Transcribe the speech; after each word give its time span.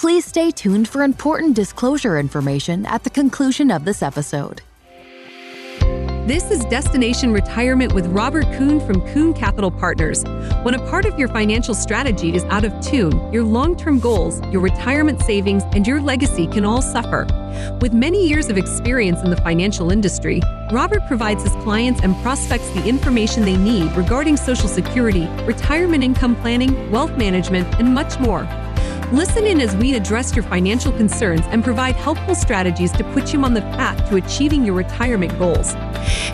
Please 0.00 0.24
stay 0.24 0.52
tuned 0.52 0.86
for 0.86 1.02
important 1.02 1.56
disclosure 1.56 2.20
information 2.20 2.86
at 2.86 3.02
the 3.02 3.10
conclusion 3.10 3.68
of 3.72 3.84
this 3.84 4.00
episode. 4.00 4.62
This 6.28 6.52
is 6.52 6.64
Destination 6.66 7.32
Retirement 7.32 7.92
with 7.92 8.06
Robert 8.06 8.44
Kuhn 8.56 8.78
from 8.86 9.00
Kuhn 9.12 9.34
Capital 9.34 9.72
Partners. 9.72 10.22
When 10.62 10.74
a 10.74 10.88
part 10.88 11.04
of 11.04 11.18
your 11.18 11.26
financial 11.26 11.74
strategy 11.74 12.32
is 12.32 12.44
out 12.44 12.64
of 12.64 12.80
tune, 12.80 13.32
your 13.32 13.42
long 13.42 13.74
term 13.74 13.98
goals, 13.98 14.40
your 14.52 14.60
retirement 14.60 15.20
savings, 15.22 15.64
and 15.72 15.84
your 15.84 16.00
legacy 16.00 16.46
can 16.46 16.64
all 16.64 16.80
suffer. 16.80 17.26
With 17.80 17.92
many 17.92 18.24
years 18.24 18.48
of 18.48 18.56
experience 18.56 19.20
in 19.24 19.30
the 19.30 19.36
financial 19.38 19.90
industry, 19.90 20.40
Robert 20.70 21.04
provides 21.08 21.42
his 21.42 21.52
clients 21.64 22.02
and 22.04 22.14
prospects 22.22 22.70
the 22.70 22.86
information 22.86 23.44
they 23.44 23.56
need 23.56 23.90
regarding 23.96 24.36
Social 24.36 24.68
Security, 24.68 25.26
retirement 25.44 26.04
income 26.04 26.36
planning, 26.36 26.88
wealth 26.92 27.16
management, 27.18 27.66
and 27.80 27.92
much 27.92 28.20
more. 28.20 28.46
Listen 29.12 29.46
in 29.46 29.58
as 29.62 29.74
we 29.76 29.94
address 29.94 30.36
your 30.36 30.42
financial 30.42 30.92
concerns 30.92 31.40
and 31.46 31.64
provide 31.64 31.96
helpful 31.96 32.34
strategies 32.34 32.92
to 32.92 33.02
put 33.14 33.32
you 33.32 33.42
on 33.42 33.54
the 33.54 33.62
path 33.62 34.06
to 34.10 34.16
achieving 34.16 34.66
your 34.66 34.74
retirement 34.74 35.36
goals. 35.38 35.72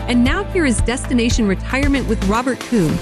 And 0.09 0.25
now 0.25 0.43
here 0.43 0.65
is 0.65 0.81
Destination 0.81 1.47
Retirement 1.47 2.05
with 2.09 2.21
Robert 2.25 2.59
Kuhn. 2.59 2.93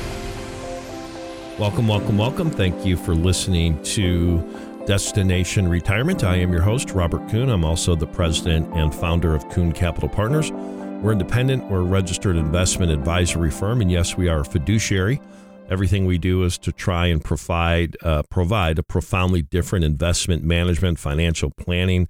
Welcome, 1.58 1.88
welcome, 1.88 2.20
welcome. 2.20 2.52
Thank 2.52 2.86
you 2.86 2.96
for 2.96 3.16
listening 3.16 3.82
to 3.82 4.48
Destination 4.86 5.68
Retirement. 5.68 6.24
I 6.24 6.36
am 6.36 6.52
your 6.52 6.62
host, 6.62 6.92
Robert 6.92 7.28
Kuhn. 7.32 7.50
I'm 7.50 7.66
also 7.66 7.96
the 7.96 8.06
president 8.06 8.72
and 8.76 8.94
founder 8.94 9.34
of 9.34 9.50
Kuhn 9.50 9.72
Capital 9.72 10.08
Partners. 10.08 10.52
We're 10.52 11.14
independent, 11.14 11.72
we're 11.72 11.80
a 11.80 11.84
registered 11.84 12.36
investment 12.36 12.92
advisory 12.92 13.50
firm, 13.50 13.82
and 13.82 13.92
yes, 13.92 14.16
we 14.16 14.30
are 14.30 14.42
a 14.42 14.46
fiduciary. 14.46 15.20
Everything 15.70 16.06
we 16.06 16.18
do 16.18 16.44
is 16.44 16.58
to 16.60 16.72
try 16.72 17.08
and 17.08 17.24
provide 17.24 17.96
uh, 18.04 18.24
provide 18.24 18.78
a 18.78 18.84
profoundly 18.84 19.42
different 19.42 19.86
investment 19.86 20.44
management, 20.44 21.00
financial 21.00 21.50
planning, 21.52 22.08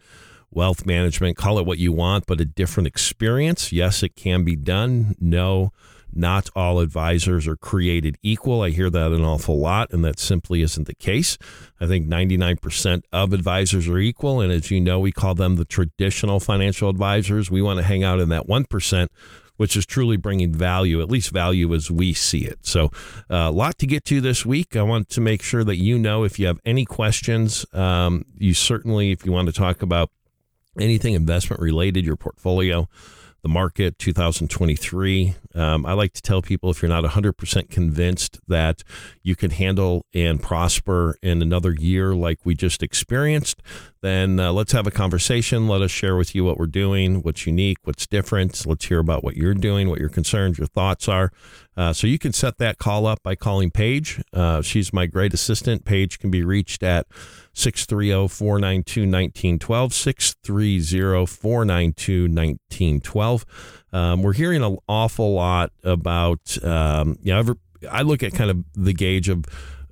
wealth 0.51 0.85
management. 0.85 1.37
Call 1.37 1.59
it 1.59 1.65
what 1.65 1.77
you 1.77 1.91
want, 1.91 2.25
but 2.25 2.41
a 2.41 2.45
different 2.45 2.87
experience. 2.87 3.71
Yes, 3.71 4.03
it 4.03 4.15
can 4.15 4.43
be 4.43 4.55
done. 4.55 5.15
No, 5.19 5.71
not 6.15 6.49
all 6.55 6.79
advisors 6.79 7.47
are 7.47 7.55
created 7.55 8.17
equal. 8.21 8.61
I 8.61 8.69
hear 8.69 8.89
that 8.89 9.11
an 9.11 9.23
awful 9.23 9.59
lot, 9.59 9.91
and 9.91 10.03
that 10.05 10.19
simply 10.19 10.61
isn't 10.61 10.87
the 10.87 10.95
case. 10.95 11.37
I 11.79 11.87
think 11.87 12.07
99% 12.07 13.03
of 13.11 13.33
advisors 13.33 13.87
are 13.87 13.97
equal. 13.97 14.41
And 14.41 14.51
as 14.51 14.69
you 14.71 14.79
know, 14.79 14.99
we 14.99 15.11
call 15.11 15.35
them 15.35 15.55
the 15.55 15.65
traditional 15.65 16.39
financial 16.39 16.89
advisors. 16.89 17.49
We 17.49 17.61
want 17.61 17.77
to 17.79 17.83
hang 17.83 18.03
out 18.03 18.19
in 18.19 18.29
that 18.29 18.47
1% 18.47 19.07
which 19.57 19.75
is 19.75 19.85
truly 19.85 20.17
bringing 20.17 20.53
value, 20.53 21.01
at 21.01 21.09
least 21.09 21.31
value 21.31 21.73
as 21.73 21.91
we 21.91 22.13
see 22.13 22.45
it. 22.45 22.59
So, 22.65 22.85
uh, 23.29 23.49
a 23.49 23.51
lot 23.51 23.77
to 23.79 23.87
get 23.87 24.05
to 24.05 24.21
this 24.21 24.45
week. 24.45 24.75
I 24.75 24.83
want 24.83 25.09
to 25.09 25.21
make 25.21 25.41
sure 25.41 25.63
that 25.63 25.77
you 25.77 25.97
know 25.97 26.23
if 26.23 26.39
you 26.39 26.47
have 26.47 26.59
any 26.65 26.85
questions, 26.85 27.65
um, 27.73 28.25
you 28.37 28.53
certainly, 28.53 29.11
if 29.11 29.25
you 29.25 29.31
want 29.31 29.47
to 29.47 29.53
talk 29.53 29.81
about 29.81 30.09
anything 30.79 31.13
investment 31.13 31.61
related, 31.61 32.05
your 32.05 32.15
portfolio, 32.15 32.87
the 33.41 33.49
market 33.49 33.99
2023. 33.99 35.35
Um, 35.55 35.85
I 35.85 35.93
like 35.93 36.13
to 36.13 36.21
tell 36.21 36.41
people 36.41 36.69
if 36.69 36.81
you're 36.81 36.89
not 36.89 37.03
100% 37.03 37.69
convinced 37.69 38.39
that 38.47 38.83
you 39.21 39.35
can 39.35 39.51
handle 39.51 40.05
and 40.13 40.41
prosper 40.41 41.17
in 41.21 41.41
another 41.41 41.73
year 41.73 42.15
like 42.15 42.39
we 42.43 42.55
just 42.55 42.81
experienced, 42.81 43.61
then 44.01 44.39
uh, 44.39 44.51
let's 44.51 44.73
have 44.73 44.85
a 44.85 44.91
conversation. 44.91 45.67
Let 45.67 45.81
us 45.81 45.91
share 45.91 46.17
with 46.17 46.35
you 46.35 46.43
what 46.43 46.57
we're 46.57 46.67
doing, 46.67 47.21
what's 47.21 47.47
unique, 47.47 47.77
what's 47.83 48.05
different. 48.05 48.65
Let's 48.65 48.85
hear 48.85 48.99
about 48.99 49.23
what 49.23 49.37
you're 49.37 49.53
doing, 49.53 49.89
what 49.89 49.99
your 49.99 50.09
concerns, 50.09 50.57
your 50.57 50.67
thoughts 50.67 51.07
are. 51.07 51.31
Uh, 51.75 51.93
so 51.93 52.05
you 52.05 52.19
can 52.19 52.33
set 52.33 52.57
that 52.57 52.77
call 52.77 53.05
up 53.05 53.23
by 53.23 53.35
calling 53.35 53.71
Paige. 53.71 54.21
Uh, 54.33 54.61
she's 54.61 54.93
my 54.93 55.05
great 55.05 55.33
assistant. 55.33 55.85
Paige 55.85 56.19
can 56.19 56.29
be 56.29 56.43
reached 56.43 56.83
at 56.83 57.07
630 57.53 58.27
492 58.27 59.01
1912. 59.01 59.93
630 59.93 61.25
492 61.25 62.23
1912. 62.23 63.45
Um, 63.93 64.23
we're 64.23 64.33
hearing 64.33 64.63
an 64.63 64.77
awful 64.89 65.33
lot 65.33 65.71
about, 65.83 66.57
um, 66.63 67.17
you 67.21 67.33
know, 67.33 67.55
I 67.89 68.01
look 68.01 68.23
at 68.23 68.33
kind 68.33 68.49
of 68.49 68.63
the 68.73 68.93
gauge 68.93 69.29
of 69.29 69.45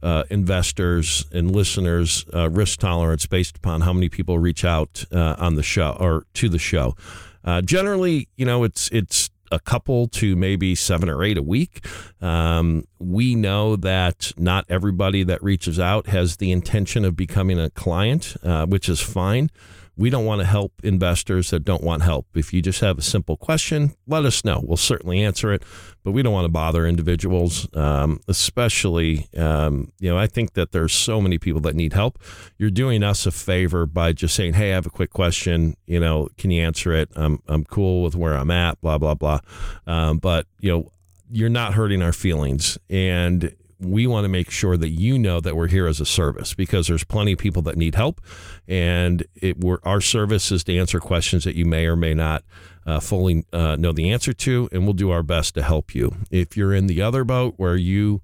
uh, 0.03 0.23
investors 0.29 1.25
and 1.31 1.55
listeners' 1.55 2.25
uh, 2.33 2.49
risk 2.49 2.79
tolerance 2.79 3.27
based 3.27 3.57
upon 3.57 3.81
how 3.81 3.93
many 3.93 4.09
people 4.09 4.39
reach 4.39 4.65
out 4.65 5.05
uh, 5.11 5.35
on 5.37 5.55
the 5.55 5.63
show 5.63 5.95
or 5.99 6.25
to 6.33 6.49
the 6.49 6.59
show. 6.59 6.95
Uh, 7.43 7.61
generally, 7.61 8.27
you 8.35 8.45
know, 8.45 8.63
it's 8.63 8.89
it's 8.91 9.29
a 9.51 9.59
couple 9.59 10.07
to 10.07 10.35
maybe 10.35 10.73
seven 10.75 11.09
or 11.09 11.23
eight 11.23 11.37
a 11.37 11.43
week. 11.43 11.85
Um, 12.21 12.85
we 12.99 13.35
know 13.35 13.75
that 13.75 14.31
not 14.37 14.65
everybody 14.69 15.23
that 15.23 15.43
reaches 15.43 15.79
out 15.79 16.07
has 16.07 16.37
the 16.37 16.51
intention 16.51 17.03
of 17.05 17.15
becoming 17.15 17.59
a 17.59 17.69
client, 17.69 18.35
uh, 18.43 18.65
which 18.65 18.87
is 18.87 19.01
fine. 19.01 19.49
We 19.97 20.09
don't 20.09 20.25
want 20.25 20.41
to 20.41 20.47
help 20.47 20.73
investors 20.83 21.49
that 21.49 21.65
don't 21.65 21.83
want 21.83 22.01
help. 22.01 22.25
If 22.33 22.53
you 22.53 22.61
just 22.61 22.79
have 22.79 22.97
a 22.97 23.01
simple 23.01 23.37
question, 23.37 23.93
let 24.07 24.25
us 24.25 24.43
know. 24.43 24.61
We'll 24.63 24.77
certainly 24.77 25.21
answer 25.21 25.53
it, 25.53 25.63
but 26.03 26.11
we 26.11 26.23
don't 26.23 26.33
want 26.33 26.45
to 26.45 26.51
bother 26.51 26.87
individuals, 26.87 27.67
um, 27.75 28.19
especially, 28.27 29.27
um, 29.37 29.91
you 29.99 30.09
know, 30.09 30.17
I 30.17 30.27
think 30.27 30.53
that 30.53 30.71
there's 30.71 30.93
so 30.93 31.21
many 31.21 31.37
people 31.37 31.61
that 31.61 31.75
need 31.75 31.93
help. 31.93 32.19
You're 32.57 32.71
doing 32.71 33.03
us 33.03 33.25
a 33.25 33.31
favor 33.31 33.85
by 33.85 34.13
just 34.13 34.35
saying, 34.35 34.53
hey, 34.53 34.71
I 34.71 34.75
have 34.75 34.85
a 34.85 34.91
quick 34.91 35.11
question. 35.11 35.75
You 35.85 35.99
know, 35.99 36.29
can 36.37 36.51
you 36.51 36.63
answer 36.63 36.93
it? 36.93 37.09
I'm, 37.15 37.43
I'm 37.47 37.65
cool 37.65 38.03
with 38.03 38.15
where 38.15 38.33
I'm 38.33 38.49
at, 38.49 38.79
blah, 38.81 38.97
blah, 38.97 39.15
blah. 39.15 39.39
Um, 39.85 40.19
but, 40.19 40.47
you 40.59 40.71
know, 40.71 40.91
you're 41.29 41.49
not 41.49 41.73
hurting 41.75 42.01
our 42.01 42.13
feelings. 42.13 42.77
And 42.89 43.55
we 43.81 44.07
want 44.07 44.25
to 44.25 44.29
make 44.29 44.51
sure 44.51 44.77
that 44.77 44.89
you 44.89 45.17
know 45.17 45.39
that 45.39 45.55
we're 45.55 45.67
here 45.67 45.87
as 45.87 45.99
a 45.99 46.05
service 46.05 46.53
because 46.53 46.87
there's 46.87 47.03
plenty 47.03 47.33
of 47.33 47.39
people 47.39 47.61
that 47.63 47.77
need 47.77 47.95
help, 47.95 48.21
and 48.67 49.25
it, 49.35 49.63
were 49.63 49.79
our 49.83 50.01
service 50.01 50.51
is 50.51 50.63
to 50.65 50.77
answer 50.77 50.99
questions 50.99 51.43
that 51.43 51.55
you 51.55 51.65
may 51.65 51.85
or 51.85 51.95
may 51.95 52.13
not 52.13 52.43
uh, 52.85 52.99
fully 52.99 53.45
uh, 53.53 53.75
know 53.77 53.91
the 53.91 54.11
answer 54.11 54.33
to, 54.33 54.69
and 54.71 54.83
we'll 54.83 54.93
do 54.93 55.11
our 55.11 55.23
best 55.23 55.55
to 55.55 55.63
help 55.63 55.95
you. 55.95 56.13
If 56.29 56.55
you're 56.55 56.73
in 56.73 56.87
the 56.87 57.01
other 57.01 57.23
boat 57.23 57.55
where 57.57 57.75
you 57.75 58.21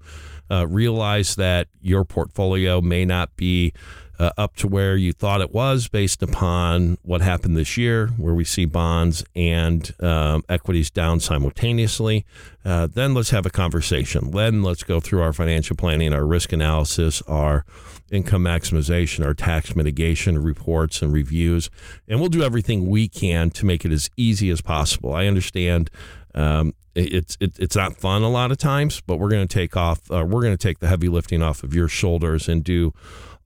uh, 0.50 0.66
realize 0.66 1.36
that 1.36 1.68
your 1.80 2.04
portfolio 2.04 2.80
may 2.80 3.04
not 3.04 3.36
be 3.36 3.72
uh, 4.18 4.30
up 4.36 4.56
to 4.56 4.66
where 4.66 4.96
you 4.96 5.12
thought 5.12 5.40
it 5.40 5.52
was 5.52 5.88
based 5.88 6.22
upon 6.22 6.98
what 7.02 7.20
happened 7.20 7.56
this 7.56 7.76
year, 7.76 8.08
where 8.16 8.34
we 8.34 8.44
see 8.44 8.64
bonds 8.64 9.24
and 9.36 9.94
um, 10.00 10.42
equities 10.48 10.90
down 10.90 11.20
simultaneously, 11.20 12.24
uh, 12.64 12.86
then 12.86 13.14
let's 13.14 13.30
have 13.30 13.46
a 13.46 13.50
conversation. 13.50 14.30
Then 14.32 14.62
let's 14.62 14.82
go 14.82 15.00
through 15.00 15.22
our 15.22 15.32
financial 15.32 15.76
planning, 15.76 16.12
our 16.12 16.26
risk 16.26 16.52
analysis, 16.52 17.22
our 17.22 17.64
income 18.10 18.42
maximization, 18.42 19.24
our 19.24 19.34
tax 19.34 19.76
mitigation 19.76 20.42
reports 20.42 21.02
and 21.02 21.12
reviews, 21.12 21.70
and 22.08 22.20
we'll 22.20 22.28
do 22.28 22.42
everything 22.42 22.88
we 22.88 23.06
can 23.06 23.50
to 23.50 23.66
make 23.66 23.84
it 23.84 23.92
as 23.92 24.10
easy 24.16 24.50
as 24.50 24.60
possible. 24.60 25.14
I 25.14 25.26
understand 25.26 25.90
um, 26.34 26.74
it's 26.94 27.36
it, 27.38 27.58
it's 27.58 27.76
not 27.76 27.96
fun 27.96 28.22
a 28.22 28.28
lot 28.28 28.50
of 28.50 28.58
times, 28.58 29.00
but 29.00 29.18
we're 29.18 29.28
going 29.28 29.46
to 29.46 29.52
take 29.52 29.76
off. 29.76 30.10
Uh, 30.10 30.24
we're 30.26 30.42
going 30.42 30.56
to 30.56 30.56
take 30.56 30.80
the 30.80 30.88
heavy 30.88 31.08
lifting 31.08 31.42
off 31.42 31.62
of 31.62 31.74
your 31.74 31.86
shoulders 31.86 32.48
and 32.48 32.64
do 32.64 32.92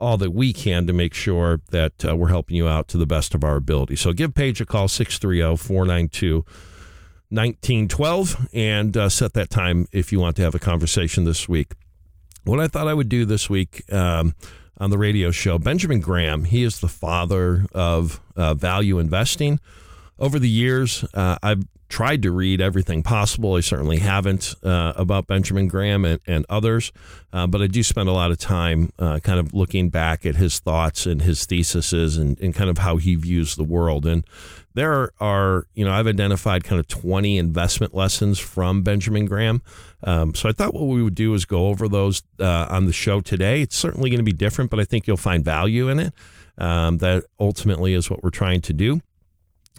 all 0.03 0.17
that 0.17 0.33
we 0.33 0.53
can 0.53 0.85
to 0.89 0.93
make 0.93 1.15
sure 1.15 1.61
that 1.71 2.05
uh, 2.05 2.17
we're 2.17 2.29
helping 2.29 2.57
you 2.57 2.67
out 2.67 2.89
to 2.89 2.99
the 2.99 3.07
best 3.07 3.37
of 3.37 3.45
our 3.45 3.55
ability. 3.55 3.95
So 3.95 4.13
give 4.13 4.35
Paige 4.35 4.61
a 4.61 4.67
call, 4.67 4.89
630 4.89 5.57
492 5.57 6.45
1912, 7.31 8.49
and 8.53 8.97
uh, 8.97 9.09
set 9.09 9.33
that 9.35 9.49
time 9.49 9.87
if 9.93 10.11
you 10.13 10.19
want 10.19 10.35
to 10.37 10.43
have 10.43 10.57
a 10.57 10.59
conversation 10.59 11.25
this 11.25 11.49
week. 11.49 11.75
What 12.45 12.59
I 12.59 12.67
thought 12.67 12.89
I 12.89 12.95
would 12.95 13.09
do 13.09 13.25
this 13.25 13.49
week 13.49 13.85
um, 13.93 14.35
on 14.77 14.91
the 14.91 14.99
radio 14.99 15.31
show, 15.31 15.57
Benjamin 15.59 16.01
Graham, 16.01 16.45
he 16.45 16.65
is 16.65 16.81
the 16.81 16.89
father 16.89 17.67
of 17.73 18.21
uh, 18.37 18.55
value 18.55 18.99
investing. 18.99 19.61
Over 20.19 20.41
the 20.41 20.49
years, 20.49 21.05
uh, 21.15 21.39
I've 21.43 21.63
tried 21.93 22.23
to 22.23 22.31
read 22.31 22.59
everything 22.59 23.03
possible. 23.03 23.55
I 23.55 23.61
certainly 23.61 23.99
haven't 23.99 24.55
uh, 24.65 24.95
about 24.97 25.27
Benjamin 25.27 25.69
Graham 25.69 26.07
and, 26.07 26.21
and 26.27 26.47
others, 26.49 26.91
uh, 27.35 27.47
but 27.47 27.61
I 27.61 27.67
do 27.67 27.83
spend 27.83 28.09
a 28.09 28.13
lot 28.13 28.31
of 28.31 28.39
time 28.39 28.91
uh, 28.99 29.19
kind 29.19 29.39
of 29.39 29.53
looking 29.53 29.91
back 29.91 30.25
at 30.25 30.37
his 30.37 30.59
thoughts 30.59 31.05
and 31.05 31.21
his 31.21 31.45
theses 31.45 32.17
and, 32.17 32.41
and 32.41 32.55
kind 32.55 32.71
of 32.71 32.79
how 32.79 32.97
he 32.97 33.15
views 33.15 33.57
the 33.57 33.63
world. 33.63 34.07
And 34.07 34.25
there 34.73 35.13
are, 35.21 35.67
you 35.75 35.85
know, 35.85 35.93
I've 35.93 36.07
identified 36.07 36.65
kind 36.65 36.81
of 36.81 36.89
20 36.89 37.37
investment 37.37 37.95
lessons 37.95 38.39
from 38.39 38.81
Benjamin 38.81 39.27
Graham. 39.27 39.61
Um, 40.03 40.35
so 40.35 40.49
I 40.49 40.53
thought 40.53 40.73
what 40.73 40.85
we 40.85 41.03
would 41.03 41.15
do 41.15 41.35
is 41.35 41.45
go 41.45 41.67
over 41.67 41.89
those 41.89 42.23
uh, 42.41 42.69
on 42.71 42.87
the 42.87 42.95
show 42.95 43.21
today. 43.21 43.61
It's 43.61 43.77
certainly 43.77 44.09
going 44.09 44.17
to 44.17 44.25
be 44.25 44.33
different, 44.33 44.71
but 44.71 44.81
I 44.81 44.85
think 44.85 45.07
you'll 45.07 45.19
find 45.19 45.45
value 45.45 45.91
in 45.91 45.99
it. 45.99 46.15
Um, 46.57 46.99
that 46.99 47.25
ultimately 47.39 47.93
is 47.93 48.09
what 48.09 48.23
we're 48.23 48.31
trying 48.31 48.63
to 48.63 48.73
do. 48.73 49.03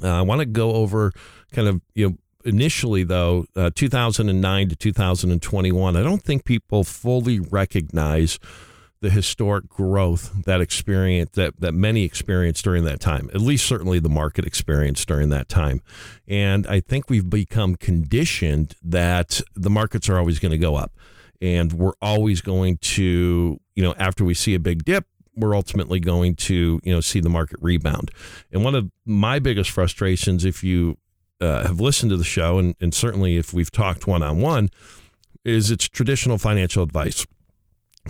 Uh, 0.02 0.10
I 0.10 0.22
want 0.22 0.40
to 0.40 0.46
go 0.46 0.74
over 0.74 1.12
kind 1.54 1.68
of 1.68 1.82
you 1.94 2.10
know 2.10 2.18
initially 2.46 3.04
though 3.04 3.46
uh, 3.56 3.70
2009 3.74 4.70
to 4.70 4.76
2021 4.76 5.96
i 5.96 6.04
don't 6.04 6.24
think 6.24 6.44
people 6.44 6.84
fully 6.84 7.40
recognize 7.40 8.38
the 9.00 9.10
historic 9.10 9.68
growth 9.68 10.32
that 10.46 10.62
experience 10.62 11.32
that, 11.34 11.60
that 11.60 11.74
many 11.74 12.04
experienced 12.04 12.64
during 12.64 12.84
that 12.84 13.00
time 13.00 13.30
at 13.34 13.42
least 13.42 13.66
certainly 13.66 14.00
the 14.00 14.10
market 14.10 14.46
experienced 14.46 15.08
during 15.08 15.30
that 15.30 15.48
time 15.48 15.82
and 16.28 16.68
i 16.68 16.80
think 16.82 17.10
we've 17.10 17.30
become 17.30 17.76
conditioned 17.76 18.76
that 18.84 19.40
the 19.56 19.70
markets 19.70 20.10
are 20.10 20.18
always 20.18 20.40
going 20.40 20.52
to 20.52 20.58
go 20.58 20.76
up 20.76 20.92
and 21.42 21.74
we're 21.74 21.94
always 22.02 22.42
going 22.42 22.78
to 22.78 23.58
you 23.76 23.84
know 23.84 23.94
after 23.98 24.26
we 24.26 24.34
see 24.34 24.54
a 24.54 24.60
big 24.60 24.84
dip 24.84 25.06
we're 25.36 25.56
ultimately 25.56 26.00
going 26.00 26.36
to 26.36 26.80
you 26.84 26.94
know 26.94 27.02
see 27.02 27.20
the 27.20 27.30
market 27.30 27.58
rebound. 27.62 28.12
And 28.52 28.64
one 28.64 28.76
of 28.76 28.92
my 29.06 29.40
biggest 29.40 29.72
frustrations, 29.72 30.46
if 30.46 30.64
you 30.64 30.98
uh, 31.44 31.68
have 31.68 31.80
listened 31.80 32.10
to 32.12 32.18
the 32.18 32.24
show, 32.24 32.58
and, 32.58 32.76
and 32.80 32.94
certainly 32.94 33.38
if 33.38 33.54
we've 33.54 33.72
talked 33.72 34.08
one 34.08 34.24
on 34.24 34.40
one, 34.40 34.70
is 35.44 35.70
it's 35.70 35.88
traditional 35.88 36.38
financial 36.38 36.84
advice. 36.84 37.26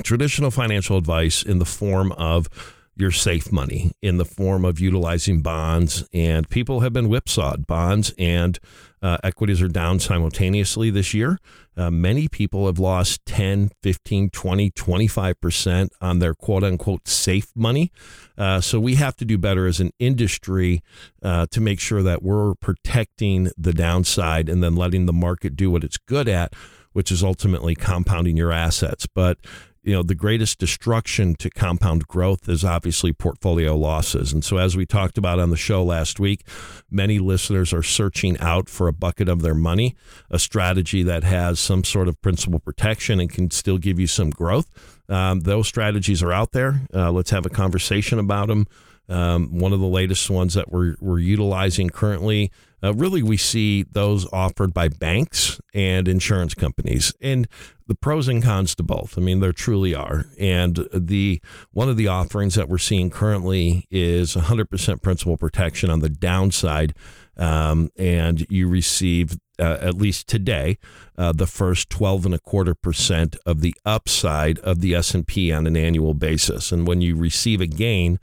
Traditional 0.03 0.51
financial 0.51 0.97
advice 0.97 1.43
in 1.43 1.59
the 1.59 1.65
form 1.65 2.11
of 2.13 2.47
your 2.95 3.11
safe 3.11 3.51
money 3.51 3.91
in 4.01 4.17
the 4.17 4.25
form 4.25 4.65
of 4.65 4.79
utilizing 4.79 5.41
bonds. 5.41 6.07
And 6.13 6.49
people 6.49 6.81
have 6.81 6.93
been 6.93 7.07
whipsawed. 7.07 7.65
Bonds 7.65 8.13
and 8.17 8.59
uh, 9.03 9.17
equities 9.21 9.61
are 9.61 9.67
down 9.67 9.99
simultaneously 9.99 10.89
this 10.89 11.13
year. 11.13 11.37
Uh, 11.75 11.91
many 11.91 12.29
people 12.29 12.67
have 12.67 12.79
lost 12.79 13.25
10, 13.25 13.71
15, 13.81 14.29
20, 14.29 14.71
25% 14.71 15.89
on 15.99 16.19
their 16.19 16.33
quote 16.33 16.63
unquote 16.63 17.07
safe 17.07 17.51
money. 17.53 17.91
Uh, 18.37 18.61
so 18.61 18.79
we 18.79 18.95
have 18.95 19.17
to 19.17 19.25
do 19.25 19.37
better 19.37 19.67
as 19.67 19.81
an 19.81 19.91
industry 19.99 20.81
uh, 21.21 21.45
to 21.47 21.59
make 21.59 21.81
sure 21.81 22.01
that 22.01 22.23
we're 22.23 22.55
protecting 22.55 23.51
the 23.57 23.73
downside 23.73 24.47
and 24.47 24.63
then 24.63 24.75
letting 24.75 25.05
the 25.05 25.13
market 25.13 25.57
do 25.57 25.69
what 25.69 25.83
it's 25.83 25.97
good 25.97 26.29
at, 26.29 26.53
which 26.93 27.11
is 27.11 27.23
ultimately 27.23 27.75
compounding 27.75 28.37
your 28.37 28.53
assets. 28.53 29.05
But 29.05 29.37
you 29.83 29.93
know, 29.93 30.01
the 30.01 30.15
greatest 30.15 30.59
destruction 30.59 31.35
to 31.35 31.49
compound 31.49 32.07
growth 32.07 32.47
is 32.47 32.63
obviously 32.63 33.11
portfolio 33.11 33.75
losses. 33.75 34.31
And 34.31 34.43
so, 34.43 34.57
as 34.57 34.77
we 34.77 34.85
talked 34.85 35.17
about 35.17 35.39
on 35.39 35.49
the 35.49 35.57
show 35.57 35.83
last 35.83 36.19
week, 36.19 36.47
many 36.89 37.19
listeners 37.19 37.73
are 37.73 37.83
searching 37.83 38.39
out 38.39 38.69
for 38.69 38.87
a 38.87 38.93
bucket 38.93 39.27
of 39.27 39.41
their 39.41 39.53
money, 39.53 39.95
a 40.29 40.39
strategy 40.39 41.03
that 41.03 41.23
has 41.23 41.59
some 41.59 41.83
sort 41.83 42.07
of 42.07 42.21
principal 42.21 42.59
protection 42.59 43.19
and 43.19 43.29
can 43.29 43.51
still 43.51 43.77
give 43.77 43.99
you 43.99 44.07
some 44.07 44.29
growth. 44.29 44.69
Um, 45.09 45.41
those 45.41 45.67
strategies 45.67 46.23
are 46.23 46.31
out 46.31 46.53
there. 46.53 46.81
Uh, 46.93 47.11
let's 47.11 47.31
have 47.31 47.45
a 47.45 47.49
conversation 47.49 48.19
about 48.19 48.47
them. 48.47 48.67
Um, 49.09 49.59
one 49.59 49.73
of 49.73 49.81
the 49.81 49.85
latest 49.85 50.29
ones 50.29 50.53
that 50.53 50.71
we're, 50.71 50.95
we're 51.01 51.19
utilizing 51.19 51.89
currently 51.89 52.51
uh, 52.83 52.93
really, 52.93 53.23
we 53.23 53.37
see 53.37 53.83
those 53.83 54.27
offered 54.33 54.73
by 54.73 54.89
banks 54.89 55.61
and 55.73 56.05
insurance 56.05 56.53
companies, 56.53 57.13
and 57.21 57.47
the 57.87 57.95
pros 57.95 58.27
and 58.27 58.43
cons 58.43 58.75
to 58.75 58.83
both. 58.83 59.17
I 59.17 59.21
mean, 59.21 59.39
there 59.39 59.51
truly 59.51 59.93
are. 59.93 60.25
And 60.39 60.87
the 60.93 61.41
one 61.71 61.89
of 61.89 61.97
the 61.97 62.07
offerings 62.07 62.55
that 62.55 62.69
we're 62.69 62.77
seeing 62.77 63.09
currently 63.09 63.87
is 63.91 64.35
100% 64.35 65.01
principal 65.01 65.37
protection 65.37 65.89
on 65.89 65.99
the 65.99 66.09
downside, 66.09 66.93
um, 67.37 67.89
and 67.97 68.45
you 68.49 68.67
receive 68.67 69.37
uh, 69.59 69.77
at 69.81 69.95
least 69.95 70.27
today 70.27 70.77
uh, 71.17 71.31
the 71.31 71.47
first 71.47 71.89
12 71.89 72.25
and 72.25 72.35
a 72.35 72.39
quarter 72.39 72.73
percent 72.73 73.35
of 73.45 73.61
the 73.61 73.75
upside 73.85 74.59
of 74.59 74.81
the 74.81 74.95
S&P 74.95 75.51
on 75.51 75.67
an 75.67 75.77
annual 75.77 76.13
basis. 76.13 76.71
And 76.71 76.87
when 76.87 77.01
you 77.01 77.15
receive 77.15 77.61
a 77.61 77.67
gain 77.67 78.19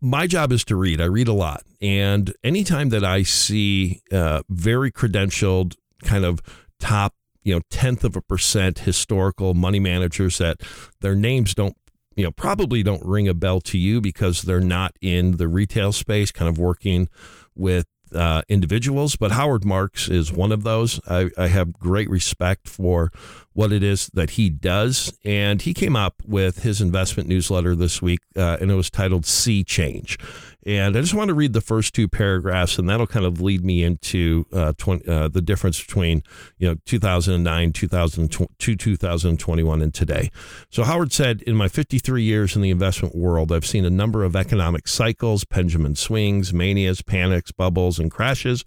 my 0.00 0.26
job 0.26 0.52
is 0.52 0.64
to 0.66 0.76
read. 0.76 1.00
I 1.00 1.06
read 1.06 1.28
a 1.28 1.32
lot, 1.32 1.62
and 1.80 2.32
anytime 2.42 2.90
that 2.90 3.04
I 3.04 3.22
see 3.22 4.02
uh, 4.12 4.42
very 4.48 4.90
credentialed 4.90 5.76
kind 6.04 6.24
of 6.24 6.40
top 6.78 7.14
you 7.44 7.54
know 7.54 7.60
tenth 7.70 8.04
of 8.04 8.16
a 8.16 8.22
percent 8.22 8.80
historical 8.80 9.54
money 9.54 9.80
managers 9.80 10.38
that 10.38 10.58
their 11.00 11.14
names 11.14 11.54
don't 11.54 11.76
you 12.16 12.24
know 12.24 12.30
probably 12.30 12.82
don't 12.82 13.04
ring 13.04 13.28
a 13.28 13.34
bell 13.34 13.60
to 13.60 13.78
you 13.78 14.00
because 14.00 14.42
they're 14.42 14.60
not 14.60 14.94
in 15.00 15.36
the 15.36 15.48
retail 15.48 15.92
space, 15.92 16.30
kind 16.30 16.48
of 16.48 16.58
working 16.58 17.08
with 17.54 17.86
uh, 18.14 18.42
individuals, 18.48 19.16
but 19.16 19.32
Howard 19.32 19.64
Marks 19.64 20.08
is 20.08 20.32
one 20.32 20.52
of 20.52 20.64
those. 20.64 21.00
I, 21.08 21.30
I, 21.38 21.48
have 21.48 21.72
great 21.72 22.10
respect 22.10 22.68
for 22.68 23.10
what 23.54 23.72
it 23.72 23.82
is 23.82 24.10
that 24.14 24.30
he 24.30 24.50
does. 24.50 25.16
And 25.24 25.60
he 25.62 25.74
came 25.74 25.96
up 25.96 26.22
with 26.26 26.62
his 26.62 26.80
investment 26.80 27.28
newsletter 27.28 27.74
this 27.74 28.00
week, 28.00 28.20
uh, 28.36 28.58
and 28.60 28.70
it 28.70 28.74
was 28.74 28.90
titled 28.90 29.26
Sea 29.26 29.64
Change. 29.64 30.18
And 30.64 30.96
I 30.96 31.00
just 31.00 31.14
want 31.14 31.28
to 31.28 31.34
read 31.34 31.54
the 31.54 31.60
first 31.60 31.92
two 31.92 32.06
paragraphs, 32.06 32.78
and 32.78 32.88
that'll 32.88 33.08
kind 33.08 33.26
of 33.26 33.40
lead 33.40 33.64
me 33.64 33.82
into 33.82 34.46
uh, 34.52 34.72
20, 34.78 35.08
uh, 35.08 35.28
the 35.28 35.42
difference 35.42 35.80
between 35.80 36.22
you 36.58 36.68
know 36.68 36.76
2009, 36.86 37.72
2002, 37.72 38.76
2021, 38.76 39.82
and 39.82 39.92
today. 39.92 40.30
So 40.70 40.84
Howard 40.84 41.12
said, 41.12 41.42
in 41.42 41.56
my 41.56 41.66
53 41.66 42.22
years 42.22 42.54
in 42.54 42.62
the 42.62 42.70
investment 42.70 43.16
world, 43.16 43.50
I've 43.50 43.66
seen 43.66 43.84
a 43.84 43.90
number 43.90 44.22
of 44.22 44.36
economic 44.36 44.86
cycles, 44.86 45.44
pendulum 45.44 45.96
swings, 45.96 46.54
manias, 46.54 47.02
panics, 47.02 47.50
bubbles, 47.50 47.98
and 47.98 48.08
crashes 48.08 48.64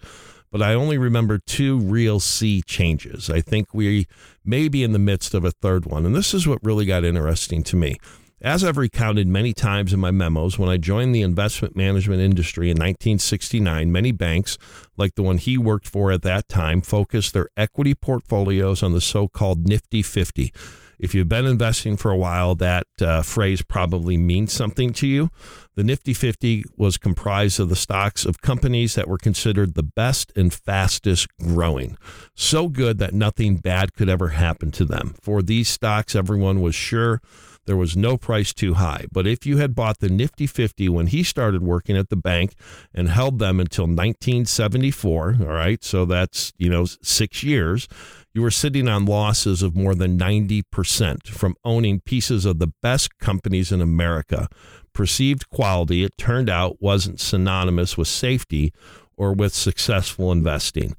but 0.56 0.64
I 0.64 0.74
only 0.74 0.98
remember 0.98 1.38
two 1.38 1.78
real 1.78 2.22
sea 2.22 2.62
changes. 2.62 3.30
I 3.30 3.42
think 3.42 3.74
we 3.74 4.08
may 4.46 4.70
be 4.70 4.86
in 4.86 4.94
the 4.94 5.00
midst 5.00 5.34
of 5.34 5.44
a 5.44 5.52
third 5.52 5.86
one. 5.86 6.06
And 6.06 6.16
this 6.16 6.34
is 6.34 6.48
what 6.48 6.64
really 6.64 6.86
got 6.86 7.04
interesting 7.04 7.62
to 7.64 7.76
me. 7.76 7.98
As 8.40 8.64
I've 8.64 8.78
recounted 8.78 9.28
many 9.28 9.52
times 9.52 9.92
in 9.92 10.00
my 10.00 10.12
memos, 10.12 10.58
when 10.58 10.70
I 10.70 10.78
joined 10.78 11.14
the 11.14 11.24
investment 11.24 11.76
management 11.76 12.22
industry 12.22 12.68
in 12.68 12.78
1969, 12.78 13.92
many 13.92 14.14
banks, 14.14 14.58
like 14.96 15.16
the 15.16 15.24
one 15.24 15.40
he 15.40 15.58
worked 15.58 15.90
for 15.90 16.10
at 16.14 16.22
that 16.22 16.48
time, 16.48 16.80
focused 16.80 17.34
their 17.34 17.50
equity 17.58 17.94
portfolios 17.94 18.82
on 18.82 18.94
the 18.94 19.02
so 19.02 19.28
called 19.28 19.68
Nifty 19.68 20.02
50 20.02 20.54
if 21.00 21.14
you've 21.14 21.30
been 21.30 21.46
investing 21.46 21.98
for 21.98 22.12
a 22.12 22.18
while, 22.18 22.56
that 22.56 22.88
uh, 23.02 23.22
phrase 23.22 23.62
probably 23.62 24.18
means 24.18 24.54
something 24.54 24.94
to 24.94 25.08
you. 25.08 25.30
The 25.76 25.84
Nifty 25.84 26.14
50 26.14 26.64
was 26.78 26.98
comprised 26.98 27.60
of 27.60 27.70
the 27.70 27.76
stocks 27.76 28.26
of 28.26 28.42
companies 28.42 28.96
that 28.96 29.08
were 29.08 29.18
considered 29.18 29.74
the 29.74 29.84
best 29.84 30.32
and 30.36 30.54
fastest 30.54 31.28
growing. 31.38 31.98
So 32.36 32.70
good 32.70 32.98
that 33.00 33.14
nothing 33.14 33.58
bad 33.58 33.94
could 33.94 34.10
ever 34.10 34.30
happen 34.30 34.72
to 34.72 34.86
them. 34.86 35.16
For 35.22 35.42
these 35.42 35.68
stocks, 35.68 36.16
everyone 36.16 36.62
was 36.62 36.76
sure 36.76 37.22
there 37.66 37.78
was 37.78 37.98
no 37.98 38.18
price 38.18 38.54
too 38.54 38.76
high. 38.76 39.06
But 39.12 39.28
if 39.28 39.46
you 39.46 39.58
had 39.58 39.76
bought 39.76 40.00
the 40.00 40.10
Nifty 40.10 40.48
50 40.48 40.90
when 40.90 41.08
he 41.08 41.24
started 41.24 41.62
working 41.62 41.98
at 41.98 42.10
the 42.10 42.16
bank 42.16 42.54
and 42.94 43.10
held 43.10 43.40
them 43.40 43.60
until 43.60 43.86
1974, 43.86 45.38
all 45.42 45.46
right, 45.48 45.84
so 45.84 46.06
that's, 46.06 46.54
you 46.58 46.70
know, 46.70 46.86
six 46.86 47.44
years, 47.44 47.88
you 48.34 48.42
were 48.42 48.52
sitting 48.52 48.88
on 48.88 49.06
losses 49.06 49.64
of 49.64 49.76
more 49.76 49.96
than 49.96 50.20
90% 50.20 51.28
from 51.28 51.56
owning 51.64 52.02
pieces 52.02 52.46
of 52.46 52.60
the 52.60 52.74
best 52.82 53.18
companies 53.18 53.72
in 53.72 53.82
America. 53.82 54.48
Perceived 54.94 55.50
quality, 55.50 56.04
it 56.04 56.18
turned 56.18 56.50
out, 56.50 56.82
wasn't 56.82 57.20
synonymous 57.20 57.98
with 57.98 58.08
safety 58.08 58.74
or 59.18 59.34
with 59.34 59.54
successful 59.54 60.32
investing. 60.32 60.96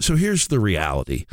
So 0.00 0.16
here's 0.16 0.48
the 0.48 0.60
reality 0.60 1.26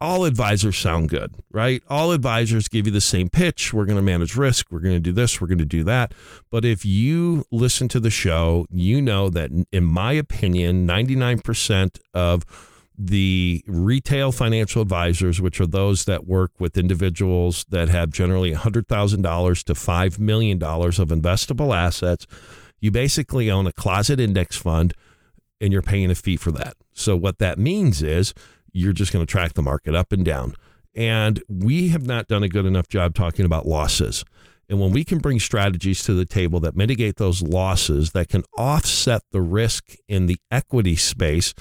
all 0.00 0.24
advisors 0.24 0.76
sound 0.76 1.08
good, 1.08 1.34
right? 1.50 1.82
All 1.88 2.12
advisors 2.12 2.68
give 2.68 2.86
you 2.86 2.92
the 2.92 3.00
same 3.00 3.28
pitch. 3.28 3.72
We're 3.72 3.86
going 3.86 3.96
to 3.96 4.02
manage 4.02 4.36
risk. 4.36 4.66
We're 4.70 4.80
going 4.80 4.94
to 4.94 5.00
do 5.00 5.12
this. 5.12 5.40
We're 5.40 5.48
going 5.48 5.58
to 5.58 5.64
do 5.64 5.84
that. 5.84 6.12
But 6.50 6.64
if 6.64 6.84
you 6.84 7.44
listen 7.50 7.88
to 7.88 8.00
the 8.00 8.10
show, 8.10 8.66
you 8.70 9.00
know 9.02 9.30
that, 9.30 9.50
in 9.72 9.84
my 9.84 10.12
opinion, 10.12 10.86
99% 10.86 11.98
of 12.12 12.44
the 12.96 13.64
retail 13.66 14.30
financial 14.30 14.80
advisors, 14.80 15.40
which 15.40 15.60
are 15.60 15.66
those 15.66 16.04
that 16.04 16.26
work 16.26 16.52
with 16.58 16.78
individuals 16.78 17.64
that 17.70 17.88
have 17.88 18.10
generally 18.10 18.52
$100,000 18.52 19.64
to 19.64 19.74
$5 19.74 20.18
million 20.18 20.62
of 20.62 21.08
investable 21.08 21.76
assets, 21.76 22.26
you 22.80 22.90
basically 22.90 23.50
own 23.50 23.66
a 23.66 23.72
closet 23.72 24.20
index 24.20 24.56
fund 24.56 24.94
and 25.60 25.72
you're 25.72 25.82
paying 25.82 26.10
a 26.10 26.14
fee 26.14 26.36
for 26.36 26.52
that. 26.52 26.76
So, 26.92 27.16
what 27.16 27.38
that 27.38 27.58
means 27.58 28.02
is 28.02 28.34
you're 28.74 28.92
just 28.92 29.12
going 29.12 29.24
to 29.24 29.30
track 29.30 29.54
the 29.54 29.62
market 29.62 29.94
up 29.94 30.12
and 30.12 30.24
down. 30.24 30.54
And 30.94 31.42
we 31.48 31.88
have 31.88 32.06
not 32.06 32.28
done 32.28 32.42
a 32.42 32.48
good 32.48 32.66
enough 32.66 32.88
job 32.88 33.14
talking 33.14 33.46
about 33.46 33.66
losses. 33.66 34.24
And 34.68 34.80
when 34.80 34.92
we 34.92 35.04
can 35.04 35.18
bring 35.18 35.40
strategies 35.40 36.02
to 36.04 36.14
the 36.14 36.24
table 36.24 36.60
that 36.60 36.76
mitigate 36.76 37.16
those 37.16 37.42
losses, 37.42 38.12
that 38.12 38.28
can 38.28 38.44
offset 38.56 39.22
the 39.30 39.40
risk 39.40 39.96
in 40.08 40.26
the 40.26 40.38
equity 40.50 40.96
space, 40.96 41.54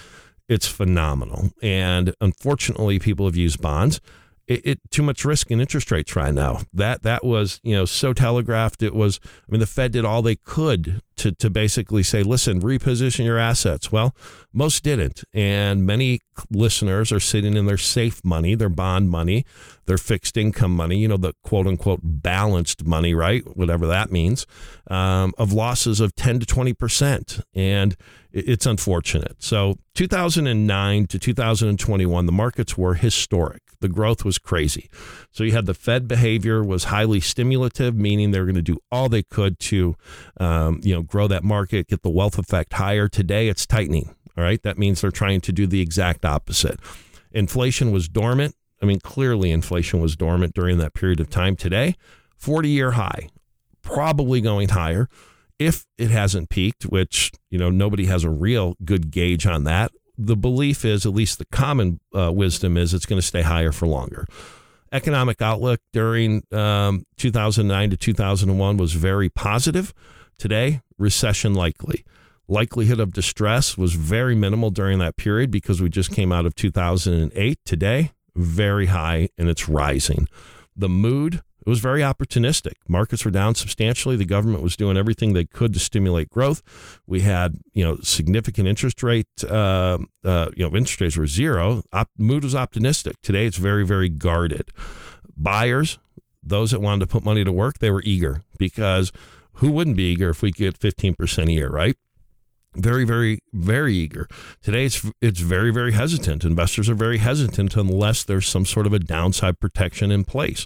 it's 0.48 0.68
phenomenal. 0.68 1.52
And 1.62 2.14
unfortunately, 2.22 3.00
people 3.00 3.26
have 3.26 3.36
used 3.36 3.62
bonds 3.62 4.00
it, 4.48 4.62
it, 4.66 4.80
too 4.92 5.04
much 5.04 5.24
risk 5.24 5.52
in 5.52 5.62
interest 5.62 5.92
rates 5.92 6.16
right 6.16 6.34
now. 6.34 6.62
That 6.74 7.04
that 7.04 7.24
was 7.24 7.60
you 7.64 7.76
know 7.76 7.86
so 7.86 8.14
telegraphed. 8.14 8.84
It 8.84 8.94
was. 8.94 9.20
I 9.24 9.52
mean, 9.52 9.60
the 9.60 9.68
Fed 9.68 9.92
did 9.92 10.06
all 10.06 10.22
they 10.22 10.36
could 10.36 11.02
to 11.18 11.32
to 11.34 11.50
basically 11.50 12.04
say, 12.04 12.24
listen, 12.24 12.62
reposition 12.62 13.26
your 13.26 13.38
assets. 13.38 13.92
Well, 13.92 14.16
most 14.52 14.84
didn't, 14.84 15.24
and 15.34 15.86
many 15.86 16.20
listeners 16.50 17.12
are 17.12 17.20
sitting 17.20 17.56
in 17.56 17.66
their 17.66 17.78
safe 17.78 18.24
money, 18.24 18.56
their 18.56 18.70
bond 18.70 19.10
money, 19.10 19.46
their 19.86 19.98
fixed 19.98 20.38
income 20.38 20.76
money. 20.76 20.98
You 20.98 21.08
know, 21.08 21.18
the 21.18 21.34
quote 21.44 21.68
unquote 21.68 22.02
balanced 22.04 22.86
money, 22.86 23.14
right? 23.14 23.44
Whatever 23.56 23.88
that 23.88 24.12
means, 24.12 24.46
um, 24.90 25.34
of 25.38 25.54
losses 25.54 26.00
of 26.00 26.16
ten 26.16 26.40
to 26.40 26.46
twenty 26.46 26.74
percent, 26.74 27.40
and 27.54 27.96
it's 28.34 28.66
unfortunate. 28.66 29.36
So 29.44 29.78
2009 29.94 31.06
to 31.06 31.20
2021, 31.20 32.26
the 32.26 32.32
markets 32.32 32.76
were 32.76 32.96
historic. 32.96 33.62
The 33.80 33.88
growth 33.88 34.26
was 34.26 34.40
crazy. 34.40 34.90
So 35.32 35.44
you 35.44 35.52
had 35.52 35.68
the 35.68 35.76
Fed 35.76 36.08
behavior 36.08 36.64
was 36.64 36.86
highly 36.86 37.20
stimulative, 37.20 37.96
meaning 37.96 38.32
they 38.32 38.40
were 38.40 38.46
going 38.46 38.56
to 38.56 38.62
do 38.62 38.80
all 38.92 39.08
they 39.08 39.22
could 39.24 39.60
to, 39.60 39.96
um, 40.40 40.80
you 40.84 40.96
know, 40.96 41.03
grow 41.04 41.28
that 41.28 41.44
market, 41.44 41.88
get 41.88 42.02
the 42.02 42.10
wealth 42.10 42.38
effect 42.38 42.74
higher. 42.74 43.08
Today 43.08 43.48
it's 43.48 43.66
tightening. 43.66 44.16
All 44.38 44.44
right, 44.44 44.62
that 44.64 44.78
means 44.78 45.02
they're 45.02 45.12
trying 45.12 45.42
to 45.42 45.52
do 45.52 45.68
the 45.68 45.82
exact 45.82 46.26
opposite. 46.26 46.80
Inflation 47.32 47.92
was 47.92 48.08
dormant. 48.08 48.56
I 48.82 48.86
mean, 48.86 49.00
clearly 49.00 49.52
inflation 49.52 50.02
was 50.02 50.16
dormant 50.16 50.54
during 50.54 50.78
that 50.80 50.94
period 50.94 51.20
of 51.20 51.30
time. 51.30 51.56
Today, 51.56 51.96
40 52.38 52.70
year 52.70 52.92
high, 52.92 53.30
probably 53.82 54.42
going 54.42 54.70
higher 54.70 55.08
if 55.60 55.86
it 55.98 56.12
hasn't 56.12 56.50
peaked, 56.50 56.84
which, 56.84 57.32
you 57.50 57.58
know, 57.58 57.70
nobody 57.70 58.06
has 58.06 58.24
a 58.24 58.30
real 58.30 58.76
good 58.84 59.12
gauge 59.12 59.46
on 59.46 59.64
that, 59.66 59.92
the 60.18 60.36
belief 60.36 60.86
is, 60.86 61.06
at 61.06 61.14
least 61.14 61.40
the 61.40 61.46
common 61.46 62.00
uh, 62.16 62.32
wisdom 62.32 62.78
is, 62.78 62.94
it's 62.94 63.06
going 63.06 63.20
to 63.20 63.26
stay 63.26 63.42
higher 63.42 63.72
for 63.72 63.88
longer. 63.88 64.28
Economic 64.92 65.42
outlook 65.42 65.80
during 65.92 66.44
um, 66.52 67.06
2009 67.18 67.90
to 67.92 67.98
2001 67.98 68.78
was 68.78 68.94
very 68.94 69.30
positive. 69.30 69.94
Today, 70.38 70.82
recession 70.98 71.54
likely. 71.54 72.04
Likelihood 72.48 73.00
of 73.00 73.14
distress 73.14 73.78
was 73.78 73.94
very 73.94 74.36
minimal 74.36 74.70
during 74.70 75.00
that 75.00 75.16
period 75.16 75.50
because 75.50 75.82
we 75.82 75.90
just 75.90 76.12
came 76.12 76.32
out 76.32 76.46
of 76.46 76.56
2008. 76.56 77.60
Today, 77.66 78.12
very 78.36 78.88
high 78.88 79.30
and 79.38 79.50
it's 79.50 79.70
rising. 79.70 80.28
The 80.76 80.90
mood 80.90 81.42
it 81.66 81.70
was 81.70 81.80
very 81.80 82.02
opportunistic. 82.02 82.74
Markets 82.90 83.24
were 83.24 83.32
down 83.32 83.56
substantially. 83.56 84.18
The 84.18 84.26
government 84.26 84.64
was 84.64 84.76
doing 84.76 84.98
everything 84.98 85.32
they 85.32 85.46
could 85.46 85.74
to 85.74 85.80
stimulate 85.80 86.30
growth. 86.30 86.62
We 87.08 87.22
had, 87.22 87.58
you 87.72 87.86
know, 87.86 87.98
significant 88.04 88.68
interest 88.68 89.02
rate. 89.02 89.28
Uh, 89.48 90.00
uh, 90.26 90.50
you 90.58 90.68
know, 90.68 90.76
interest 90.76 91.00
rates 91.00 91.16
were 91.16 91.26
zero. 91.26 91.84
Op- 91.94 92.10
mood 92.18 92.44
was 92.44 92.54
optimistic. 92.54 93.16
Today, 93.22 93.46
it's 93.46 93.56
very, 93.56 93.86
very 93.86 94.10
guarded. 94.10 94.72
Buyers, 95.38 96.00
those 96.44 96.72
that 96.72 96.82
wanted 96.82 97.00
to 97.00 97.08
put 97.08 97.24
money 97.24 97.46
to 97.46 97.52
work, 97.52 97.80
they 97.80 97.92
were 97.92 98.04
eager 98.04 98.42
because 98.58 99.14
who 99.56 99.72
wouldn't 99.72 99.98
be 99.98 100.12
eager 100.12 100.30
if 100.30 100.42
we 100.42 100.52
get 100.52 100.80
15% 100.80 101.48
a 101.48 101.52
year, 101.52 101.70
right? 101.70 101.98
very 102.76 103.06
very 103.06 103.38
very 103.54 103.94
eager 103.94 104.28
today 104.64 104.86
it's 104.86 105.08
it's 105.22 105.40
very 105.40 105.72
very 105.72 105.92
hesitant 105.92 106.44
investors 106.44 106.90
are 106.90 106.96
very 106.96 107.20
hesitant 107.20 107.78
unless 107.78 108.24
there's 108.24 108.48
some 108.48 108.66
sort 108.66 108.88
of 108.88 108.94
a 108.94 108.98
downside 108.98 109.60
protection 109.60 110.10
in 110.10 110.26
place 110.26 110.66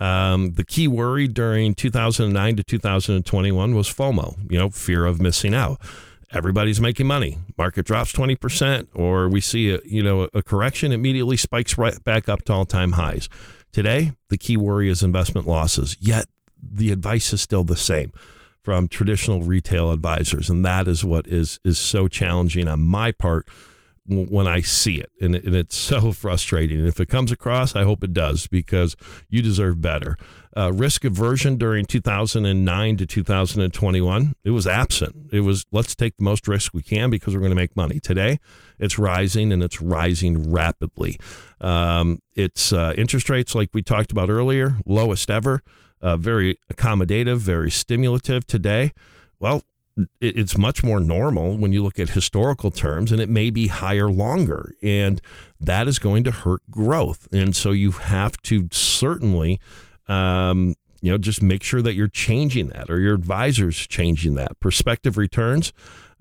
um, 0.00 0.54
the 0.54 0.64
key 0.64 0.88
worry 0.88 1.28
during 1.28 1.74
2009 1.74 2.56
to 2.56 2.64
2021 2.64 3.74
was 3.74 3.92
FOMO, 3.92 4.50
you 4.50 4.58
know, 4.58 4.70
fear 4.70 5.04
of 5.04 5.20
missing 5.20 5.54
out. 5.54 5.78
Everybody's 6.32 6.80
making 6.80 7.06
money. 7.06 7.38
Market 7.58 7.84
drops 7.86 8.12
20%, 8.12 8.88
or 8.94 9.28
we 9.28 9.40
see 9.40 9.74
a, 9.74 9.80
you 9.84 10.02
know, 10.02 10.28
a 10.32 10.42
correction, 10.42 10.92
immediately 10.92 11.36
spikes 11.36 11.76
right 11.76 12.02
back 12.04 12.28
up 12.28 12.44
to 12.44 12.52
all 12.52 12.64
time 12.64 12.92
highs. 12.92 13.28
Today, 13.72 14.12
the 14.30 14.38
key 14.38 14.56
worry 14.56 14.88
is 14.88 15.02
investment 15.02 15.46
losses, 15.46 15.96
yet 16.00 16.26
the 16.62 16.92
advice 16.92 17.32
is 17.32 17.40
still 17.40 17.64
the 17.64 17.76
same 17.76 18.12
from 18.62 18.88
traditional 18.88 19.42
retail 19.42 19.90
advisors. 19.90 20.50
And 20.50 20.64
that 20.64 20.86
is 20.86 21.04
what 21.04 21.26
is, 21.26 21.58
is 21.64 21.78
so 21.78 22.08
challenging 22.08 22.68
on 22.68 22.80
my 22.80 23.12
part 23.12 23.48
when 24.06 24.46
I 24.46 24.60
see 24.60 24.96
it. 24.96 25.10
And, 25.20 25.34
and, 25.36 25.54
it's 25.54 25.76
so 25.76 26.12
frustrating. 26.12 26.78
And 26.78 26.88
if 26.88 27.00
it 27.00 27.08
comes 27.08 27.30
across, 27.30 27.76
I 27.76 27.84
hope 27.84 28.02
it 28.02 28.12
does 28.12 28.46
because 28.48 28.96
you 29.28 29.40
deserve 29.40 29.80
better. 29.80 30.16
Uh, 30.56 30.72
risk 30.72 31.04
aversion 31.04 31.56
during 31.56 31.84
2009 31.84 32.96
to 32.96 33.06
2021, 33.06 34.34
it 34.42 34.50
was 34.50 34.66
absent. 34.66 35.30
It 35.32 35.40
was 35.40 35.64
let's 35.70 35.94
take 35.94 36.16
the 36.16 36.24
most 36.24 36.48
risk 36.48 36.74
we 36.74 36.82
can 36.82 37.08
because 37.08 37.34
we're 37.34 37.40
going 37.40 37.50
to 37.50 37.56
make 37.56 37.76
money. 37.76 38.00
Today, 38.00 38.40
it's 38.78 38.98
rising 38.98 39.52
and 39.52 39.62
it's 39.62 39.80
rising 39.80 40.50
rapidly. 40.50 41.18
Um, 41.60 42.20
it's 42.34 42.72
uh, 42.72 42.94
interest 42.98 43.30
rates, 43.30 43.54
like 43.54 43.70
we 43.72 43.82
talked 43.82 44.10
about 44.10 44.28
earlier, 44.28 44.78
lowest 44.84 45.30
ever, 45.30 45.62
uh, 46.00 46.16
very 46.16 46.58
accommodative, 46.72 47.38
very 47.38 47.70
stimulative 47.70 48.46
today. 48.46 48.92
Well, 49.38 49.62
it's 50.20 50.56
much 50.56 50.82
more 50.82 51.00
normal 51.00 51.56
when 51.56 51.72
you 51.72 51.82
look 51.82 51.98
at 51.98 52.10
historical 52.10 52.70
terms 52.70 53.12
and 53.12 53.20
it 53.20 53.28
may 53.28 53.50
be 53.50 53.66
higher 53.68 54.08
longer 54.08 54.74
and 54.82 55.20
that 55.60 55.88
is 55.88 55.98
going 55.98 56.24
to 56.24 56.30
hurt 56.30 56.62
growth 56.70 57.28
and 57.32 57.54
so 57.54 57.70
you 57.70 57.90
have 57.92 58.40
to 58.42 58.68
certainly 58.70 59.60
um, 60.08 60.74
you 61.02 61.10
know 61.10 61.18
just 61.18 61.42
make 61.42 61.62
sure 61.62 61.82
that 61.82 61.94
you're 61.94 62.08
changing 62.08 62.68
that 62.68 62.90
or 62.90 63.00
your 63.00 63.14
advisors 63.14 63.76
changing 63.76 64.34
that 64.34 64.58
prospective 64.60 65.16
returns 65.16 65.72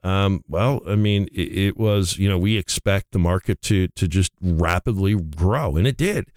um, 0.03 0.43
well 0.47 0.81
i 0.87 0.95
mean 0.95 1.27
it, 1.31 1.57
it, 1.57 1.77
was 1.77 2.17
you 2.17 2.27
know 2.27 2.37
we 2.37 2.57
expect 2.57 3.11
the 3.11 3.19
market 3.19 3.61
to 3.61 3.87
to 3.89 4.07
just 4.07 4.31
rapidly 4.41 5.15
grow 5.15 5.75
and 5.75 5.87
it 5.87 5.97
did 5.97 6.31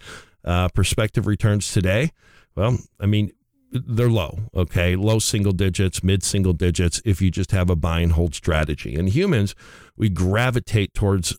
uh, 0.45 0.69
prospective 0.69 1.27
returns 1.27 1.73
today 1.73 2.11
well 2.55 2.79
i 3.01 3.07
mean 3.07 3.33
they're 3.73 4.11
low, 4.11 4.39
okay? 4.55 4.97
Low 4.97 5.19
single 5.19 5.53
digits, 5.53 6.03
mid 6.03 6.23
single 6.23 6.53
digits 6.53 7.01
if 7.05 7.23
you 7.23 7.31
just 7.31 7.53
have 7.53 7.71
a 7.71 7.77
buy 7.77 8.01
and 8.01 8.13
hold 8.13 8.35
strategy. 8.35 8.95
And 8.95 9.09
humans, 9.09 9.55
we 9.97 10.09
gravitate 10.09 10.95
towards 10.95 11.39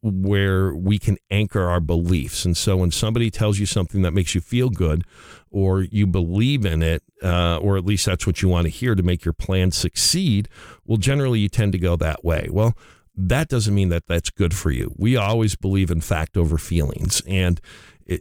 where 0.00 0.74
we 0.74 0.98
can 0.98 1.16
anchor 1.30 1.68
our 1.68 1.80
beliefs. 1.80 2.44
And 2.44 2.56
so 2.56 2.76
when 2.76 2.90
somebody 2.90 3.30
tells 3.30 3.58
you 3.58 3.66
something 3.66 4.02
that 4.02 4.12
makes 4.12 4.34
you 4.34 4.40
feel 4.40 4.68
good 4.68 5.04
or 5.50 5.82
you 5.82 6.06
believe 6.06 6.64
in 6.64 6.82
it, 6.82 7.02
uh, 7.22 7.58
or 7.58 7.76
at 7.76 7.84
least 7.84 8.06
that's 8.06 8.26
what 8.26 8.42
you 8.42 8.48
want 8.48 8.64
to 8.64 8.70
hear 8.70 8.94
to 8.94 9.02
make 9.02 9.24
your 9.24 9.34
plan 9.34 9.70
succeed, 9.70 10.48
well, 10.84 10.98
generally 10.98 11.40
you 11.40 11.48
tend 11.48 11.72
to 11.72 11.78
go 11.78 11.94
that 11.96 12.24
way. 12.24 12.48
Well, 12.50 12.76
that 13.14 13.48
doesn't 13.48 13.74
mean 13.74 13.90
that 13.90 14.06
that's 14.06 14.30
good 14.30 14.54
for 14.54 14.70
you. 14.70 14.92
We 14.96 15.16
always 15.16 15.54
believe 15.54 15.90
in 15.90 16.00
fact 16.00 16.36
over 16.36 16.58
feelings. 16.58 17.22
And 17.28 17.60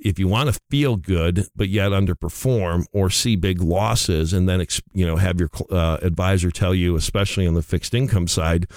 if 0.02 0.20
you 0.20 0.28
want 0.28 0.54
to 0.54 0.60
feel 0.70 0.96
good 0.96 1.46
but 1.56 1.70
yet 1.70 1.92
underperform 1.92 2.86
or 2.92 3.10
see 3.10 3.36
big 3.36 3.62
losses 3.62 4.34
and 4.34 4.48
then 4.48 4.66
you 4.94 5.06
know 5.06 5.16
have 5.16 5.40
your 5.40 5.50
uh, 5.70 5.98
advisor 6.02 6.52
tell 6.52 6.74
you 6.74 6.96
especially 6.96 7.48
on 7.48 7.54
the 7.54 7.62
fixed 7.62 7.94
income 7.94 8.28
side 8.28 8.68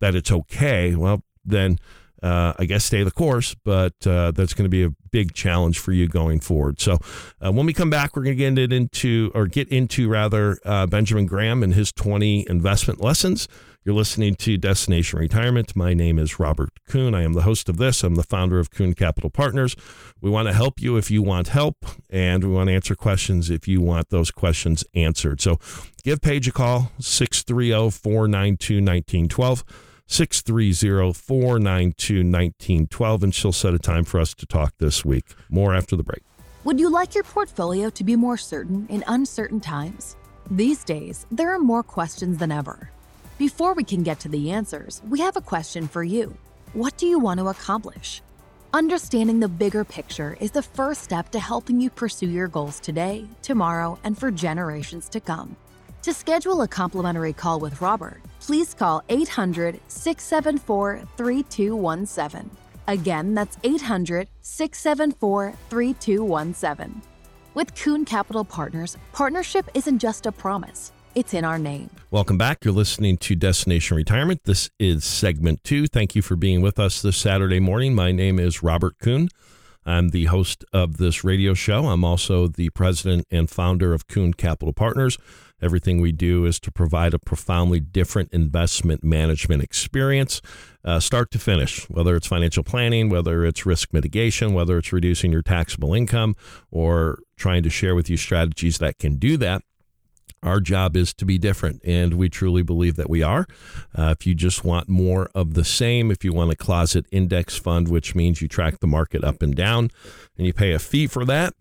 that 0.00 0.14
it's 0.14 0.30
okay 0.30 0.94
well 0.94 1.22
then 1.44 1.78
uh, 2.24 2.54
I 2.58 2.64
guess 2.64 2.86
stay 2.86 3.02
the 3.02 3.10
course, 3.10 3.54
but 3.64 3.92
uh, 4.06 4.30
that's 4.30 4.54
going 4.54 4.64
to 4.64 4.70
be 4.70 4.82
a 4.82 4.88
big 5.10 5.34
challenge 5.34 5.78
for 5.78 5.92
you 5.92 6.08
going 6.08 6.40
forward. 6.40 6.80
So 6.80 6.98
uh, 7.44 7.52
when 7.52 7.66
we 7.66 7.74
come 7.74 7.90
back, 7.90 8.16
we're 8.16 8.22
going 8.22 8.38
to 8.38 8.56
get 8.56 8.72
into 8.72 9.30
or 9.34 9.46
get 9.46 9.68
into 9.68 10.08
rather 10.08 10.58
uh, 10.64 10.86
Benjamin 10.86 11.26
Graham 11.26 11.62
and 11.62 11.74
his 11.74 11.92
20 11.92 12.46
investment 12.48 13.02
lessons. 13.02 13.46
You're 13.86 13.94
listening 13.94 14.36
to 14.36 14.56
Destination 14.56 15.18
Retirement. 15.18 15.76
My 15.76 15.92
name 15.92 16.18
is 16.18 16.38
Robert 16.38 16.70
Kuhn. 16.88 17.14
I 17.14 17.22
am 17.22 17.34
the 17.34 17.42
host 17.42 17.68
of 17.68 17.76
this. 17.76 18.02
I'm 18.02 18.14
the 18.14 18.22
founder 18.22 18.58
of 18.58 18.70
Kuhn 18.70 18.94
Capital 18.94 19.28
Partners. 19.28 19.76
We 20.22 20.30
want 20.30 20.48
to 20.48 20.54
help 20.54 20.80
you 20.80 20.96
if 20.96 21.10
you 21.10 21.22
want 21.22 21.48
help, 21.48 21.84
and 22.08 22.42
we 22.42 22.50
want 22.50 22.68
to 22.68 22.74
answer 22.74 22.94
questions 22.94 23.50
if 23.50 23.68
you 23.68 23.82
want 23.82 24.08
those 24.08 24.30
questions 24.30 24.86
answered. 24.94 25.42
So 25.42 25.58
give 26.02 26.22
Paige 26.22 26.48
a 26.48 26.52
call, 26.52 26.92
630 26.98 27.90
492 27.90 28.76
1912. 28.76 29.64
630 30.06 31.12
492 31.12 32.14
1912, 32.14 33.22
and 33.22 33.34
she'll 33.34 33.52
set 33.52 33.74
a 33.74 33.78
time 33.78 34.04
for 34.04 34.18
us 34.18 34.32
to 34.32 34.46
talk 34.46 34.72
this 34.78 35.04
week. 35.04 35.26
More 35.50 35.74
after 35.74 35.94
the 35.94 36.02
break. 36.02 36.22
Would 36.64 36.80
you 36.80 36.88
like 36.88 37.14
your 37.14 37.24
portfolio 37.24 37.90
to 37.90 38.02
be 38.02 38.16
more 38.16 38.38
certain 38.38 38.86
in 38.88 39.04
uncertain 39.06 39.60
times? 39.60 40.16
These 40.50 40.84
days, 40.84 41.26
there 41.30 41.52
are 41.54 41.58
more 41.58 41.82
questions 41.82 42.38
than 42.38 42.50
ever. 42.50 42.90
Before 43.36 43.74
we 43.74 43.82
can 43.82 44.04
get 44.04 44.20
to 44.20 44.28
the 44.28 44.52
answers, 44.52 45.02
we 45.08 45.18
have 45.18 45.36
a 45.36 45.40
question 45.40 45.88
for 45.88 46.04
you. 46.04 46.36
What 46.72 46.96
do 46.96 47.06
you 47.06 47.18
want 47.18 47.40
to 47.40 47.48
accomplish? 47.48 48.22
Understanding 48.72 49.40
the 49.40 49.48
bigger 49.48 49.84
picture 49.84 50.36
is 50.40 50.52
the 50.52 50.62
first 50.62 51.02
step 51.02 51.30
to 51.30 51.40
helping 51.40 51.80
you 51.80 51.90
pursue 51.90 52.28
your 52.28 52.46
goals 52.46 52.78
today, 52.78 53.26
tomorrow, 53.42 53.98
and 54.04 54.16
for 54.16 54.30
generations 54.30 55.08
to 55.08 55.18
come. 55.18 55.56
To 56.02 56.14
schedule 56.14 56.62
a 56.62 56.68
complimentary 56.68 57.32
call 57.32 57.58
with 57.58 57.80
Robert, 57.80 58.20
please 58.38 58.72
call 58.72 59.02
800 59.08 59.80
674 59.88 61.02
3217. 61.16 62.48
Again, 62.86 63.34
that's 63.34 63.58
800 63.64 64.28
674 64.42 65.54
3217. 65.70 67.02
With 67.54 67.74
Kuhn 67.74 68.04
Capital 68.04 68.44
Partners, 68.44 68.96
partnership 69.12 69.68
isn't 69.74 69.98
just 69.98 70.26
a 70.26 70.32
promise, 70.32 70.92
it's 71.14 71.34
in 71.34 71.44
our 71.44 71.58
name. 71.58 71.90
Welcome 72.10 72.38
back. 72.38 72.64
You're 72.64 72.74
listening 72.74 73.18
to 73.18 73.34
Destination 73.34 73.96
Retirement. 73.96 74.42
This 74.44 74.70
is 74.78 75.04
segment 75.04 75.64
two. 75.64 75.86
Thank 75.86 76.14
you 76.14 76.22
for 76.22 76.36
being 76.36 76.60
with 76.62 76.78
us 76.78 77.02
this 77.02 77.16
Saturday 77.16 77.60
morning. 77.60 77.94
My 77.94 78.12
name 78.12 78.38
is 78.38 78.62
Robert 78.62 78.98
Kuhn. 78.98 79.28
I'm 79.86 80.10
the 80.10 80.26
host 80.26 80.64
of 80.72 80.96
this 80.96 81.24
radio 81.24 81.52
show. 81.52 81.86
I'm 81.86 82.04
also 82.04 82.46
the 82.46 82.70
president 82.70 83.26
and 83.30 83.50
founder 83.50 83.92
of 83.92 84.06
Kuhn 84.08 84.32
Capital 84.32 84.72
Partners. 84.72 85.18
Everything 85.60 86.00
we 86.00 86.12
do 86.12 86.46
is 86.46 86.58
to 86.60 86.70
provide 86.70 87.14
a 87.14 87.18
profoundly 87.18 87.80
different 87.80 88.32
investment 88.32 89.04
management 89.04 89.62
experience, 89.62 90.42
uh, 90.84 91.00
start 91.00 91.30
to 91.30 91.38
finish, 91.38 91.88
whether 91.88 92.16
it's 92.16 92.26
financial 92.26 92.62
planning, 92.62 93.08
whether 93.08 93.44
it's 93.44 93.64
risk 93.64 93.92
mitigation, 93.92 94.52
whether 94.52 94.78
it's 94.78 94.92
reducing 94.92 95.32
your 95.32 95.42
taxable 95.42 95.94
income, 95.94 96.34
or 96.70 97.18
trying 97.36 97.62
to 97.62 97.70
share 97.70 97.94
with 97.94 98.10
you 98.10 98.16
strategies 98.16 98.78
that 98.78 98.98
can 98.98 99.16
do 99.16 99.36
that. 99.36 99.62
Our 100.44 100.60
job 100.60 100.96
is 100.96 101.14
to 101.14 101.24
be 101.24 101.38
different, 101.38 101.80
and 101.84 102.14
we 102.14 102.28
truly 102.28 102.62
believe 102.62 102.96
that 102.96 103.08
we 103.08 103.22
are. 103.22 103.46
Uh, 103.96 104.14
if 104.18 104.26
you 104.26 104.34
just 104.34 104.62
want 104.64 104.88
more 104.88 105.30
of 105.34 105.54
the 105.54 105.64
same, 105.64 106.10
if 106.10 106.22
you 106.22 106.32
want 106.32 106.52
a 106.52 106.56
closet 106.56 107.06
index 107.10 107.56
fund, 107.56 107.88
which 107.88 108.14
means 108.14 108.42
you 108.42 108.48
track 108.48 108.80
the 108.80 108.86
market 108.86 109.24
up 109.24 109.42
and 109.42 109.56
down 109.56 109.90
and 110.36 110.46
you 110.46 110.52
pay 110.52 110.72
a 110.72 110.78
fee 110.78 111.06
for 111.06 111.24
that, 111.24 111.54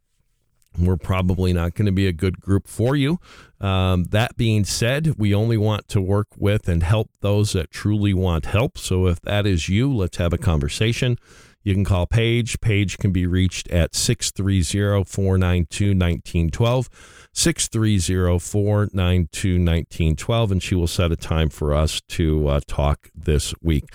we're 0.78 0.98
probably 0.98 1.54
not 1.54 1.76
going 1.76 1.86
to 1.86 1.92
be 1.92 2.08
a 2.08 2.14
good 2.14 2.42
group 2.42 2.68
for 2.68 2.96
you. 2.96 3.20
Um, 3.62 4.06
that 4.06 4.36
being 4.36 4.66
said, 4.66 5.16
we 5.18 5.34
only 5.34 5.58
want 5.58 5.88
to 5.90 6.02
work 6.02 6.28
with 6.38 6.68
and 6.68 6.84
help 6.84 7.12
those 7.22 7.54
that 7.54 7.72
truly 7.72 8.14
want 8.14 8.48
help. 8.48 8.78
So 8.78 9.08
if 9.08 9.22
that 9.22 9.46
is 9.46 9.70
you, 9.70 9.94
let's 9.94 10.18
have 10.18 10.34
a 10.34 10.38
conversation. 10.38 11.18
You 11.64 11.74
can 11.74 11.86
call 11.86 12.06
Paige. 12.06 12.60
Paige 12.60 12.98
can 12.98 13.12
be 13.12 13.26
reached 13.26 13.70
at 13.70 13.96
630 13.96 15.04
492 15.06 15.86
1912. 15.88 16.90
630 17.34 18.40
492 18.40 19.50
1912, 19.54 20.52
and 20.52 20.62
she 20.62 20.76
will 20.76 20.88
set 20.88 21.12
a 21.12 21.16
time 21.16 21.50
for 21.50 21.74
us 21.74 22.02
to 22.10 22.48
uh, 22.48 22.60
talk 22.68 23.10
this 23.16 23.54
week. 23.62 23.86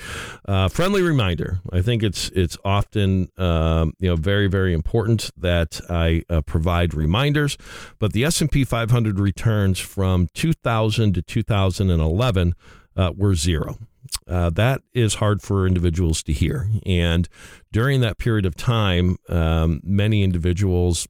Uh, 0.47 0.69
friendly 0.69 1.03
reminder 1.03 1.61
I 1.73 1.81
think 1.81 2.03
it's 2.03 2.31
it's 2.31 2.59
often 2.65 3.29
um, 3.37 3.93
you 4.01 4.09
know 4.09 4.17
very, 4.17 4.49
very 4.49 4.75
important 4.75 5.31
that 5.37 5.81
I 5.89 6.25
uh, 6.29 6.41
provide 6.41 6.95
reminders, 6.95 7.57
but 7.99 8.13
the 8.13 8.25
S&P 8.25 8.65
500 8.65 9.21
returns 9.21 9.79
from 9.79 10.29
2000 10.35 11.15
to 11.15 11.23
2011 11.23 12.55
uh, 12.99 13.13
were 13.17 13.35
zero. 13.35 13.79
Uh, 14.27 14.51
that 14.51 14.83
is 14.93 15.15
hard 15.15 15.41
for 15.41 15.67
individuals 15.67 16.23
to 16.25 16.33
hear. 16.33 16.69
And 16.85 17.29
during 17.73 18.01
that 18.01 18.19
period 18.19 18.45
of 18.45 18.57
time, 18.57 19.17
um, 19.29 19.81
many 19.83 20.23
individuals 20.23 21.09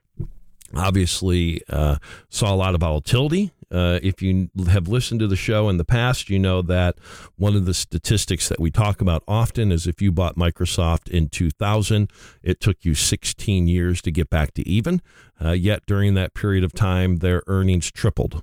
obviously 0.77 1.63
uh, 1.69 1.97
saw 2.29 2.55
a 2.55 2.57
lot 2.57 2.75
of 2.75 2.81
volatility. 2.81 3.51
Uh, 3.71 3.99
if 4.03 4.23
you 4.23 4.49
have 4.71 4.89
listened 4.89 5.21
to 5.21 5.27
the 5.27 5.37
show 5.37 5.69
in 5.69 5.77
the 5.77 5.85
past, 5.85 6.31
you 6.31 6.39
know 6.39 6.63
that 6.63 6.97
one 7.37 7.55
of 7.55 7.67
the 7.67 7.75
statistics 7.75 8.49
that 8.49 8.59
we 8.59 8.71
talk 8.71 9.01
about 9.01 9.23
often 9.29 9.71
is 9.71 9.87
if 9.87 10.01
you 10.01 10.11
bought 10.11 10.37
Microsoft 10.37 11.09
in 11.09 11.29
2000, 11.29 12.11
it 12.43 12.61
took 12.61 12.85
you 12.85 12.95
16 12.95 13.69
years 13.69 14.01
to 14.03 14.11
get 14.11 14.31
back 14.31 14.55
to 14.55 14.67
even. 14.67 15.03
Uh, 15.43 15.53
yet 15.53 15.85
during 15.87 16.15
that 16.15 16.35
period 16.35 16.65
of 16.65 16.73
time, 16.73 17.17
their 17.17 17.43
earnings 17.47 17.91
tripled. 17.91 18.43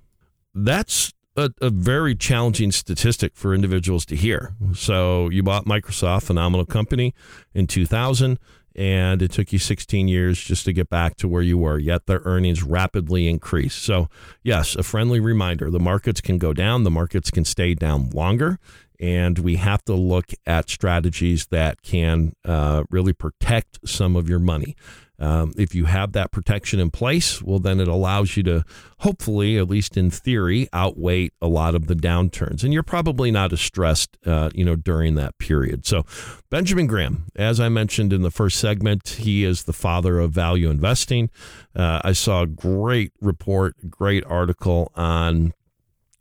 That's 0.53 1.13
a, 1.35 1.51
a, 1.61 1.69
very 1.69 2.15
challenging 2.15 2.71
statistic 2.71 3.35
for 3.35 3.53
individuals 3.53 4.05
to 4.05 4.15
hear. 4.15 4.53
So 4.73 5.29
you 5.29 5.43
bought 5.43 5.65
Microsoft, 5.65 6.23
phenomenal 6.23 6.65
company, 6.65 7.13
in 7.53 7.67
2000 7.67 8.39
and 8.75 9.21
it 9.21 9.31
took 9.31 9.53
you 9.53 9.59
16 9.59 10.07
years 10.07 10.39
just 10.39 10.65
to 10.65 10.73
get 10.73 10.89
back 10.89 11.15
to 11.17 11.27
where 11.27 11.41
you 11.41 11.57
were, 11.57 11.79
yet 11.79 12.07
their 12.07 12.21
earnings 12.25 12.61
rapidly 12.61 13.27
increased. 13.27 13.81
So, 13.81 14.09
yes, 14.43 14.75
a 14.75 14.83
friendly 14.83 15.19
reminder 15.19 15.71
the 15.71 15.79
markets 15.79 16.19
can 16.19 16.37
go 16.37 16.51
down, 16.51 16.83
the 16.83 16.91
markets 16.91 17.31
can 17.31 17.45
stay 17.45 17.73
down 17.73 18.09
longer, 18.09 18.59
and 18.99 19.39
we 19.39 19.55
have 19.55 19.83
to 19.85 19.93
look 19.93 20.25
at 20.45 20.69
strategies 20.69 21.47
that 21.47 21.81
can 21.81 22.33
uh, 22.43 22.83
really 22.89 23.13
protect 23.13 23.79
some 23.87 24.15
of 24.15 24.27
your 24.27 24.39
money. 24.39 24.75
Um, 25.19 25.53
if 25.57 25.73
you 25.73 25.85
have 25.85 26.11
that 26.13 26.31
protection 26.31 26.79
in 26.79 26.91
place, 26.91 27.41
well, 27.41 27.59
then 27.59 27.79
it 27.79 27.87
allows 27.87 28.35
you 28.35 28.43
to 28.43 28.63
hopefully, 28.99 29.57
at 29.57 29.69
least 29.69 29.97
in 29.97 30.09
theory, 30.09 30.67
outweigh 30.73 31.29
a 31.41 31.47
lot 31.47 31.75
of 31.75 31.87
the 31.87 31.93
downturns. 31.93 32.63
And 32.63 32.73
you're 32.73 32.83
probably 32.83 33.31
not 33.31 33.53
as 33.53 33.61
stressed, 33.61 34.17
uh, 34.25 34.49
you 34.53 34.65
know, 34.65 34.75
during 34.75 35.15
that 35.15 35.37
period. 35.37 35.85
So, 35.85 36.05
Benjamin 36.49 36.87
Graham, 36.87 37.27
as 37.35 37.59
I 37.59 37.69
mentioned 37.69 38.13
in 38.13 38.21
the 38.21 38.31
first 38.31 38.59
segment, 38.59 39.07
he 39.09 39.43
is 39.43 39.63
the 39.63 39.73
father 39.73 40.19
of 40.19 40.31
value 40.31 40.69
investing. 40.69 41.29
Uh, 41.75 42.01
I 42.03 42.13
saw 42.13 42.43
a 42.43 42.47
great 42.47 43.13
report, 43.21 43.89
great 43.89 44.23
article 44.25 44.91
on 44.95 45.53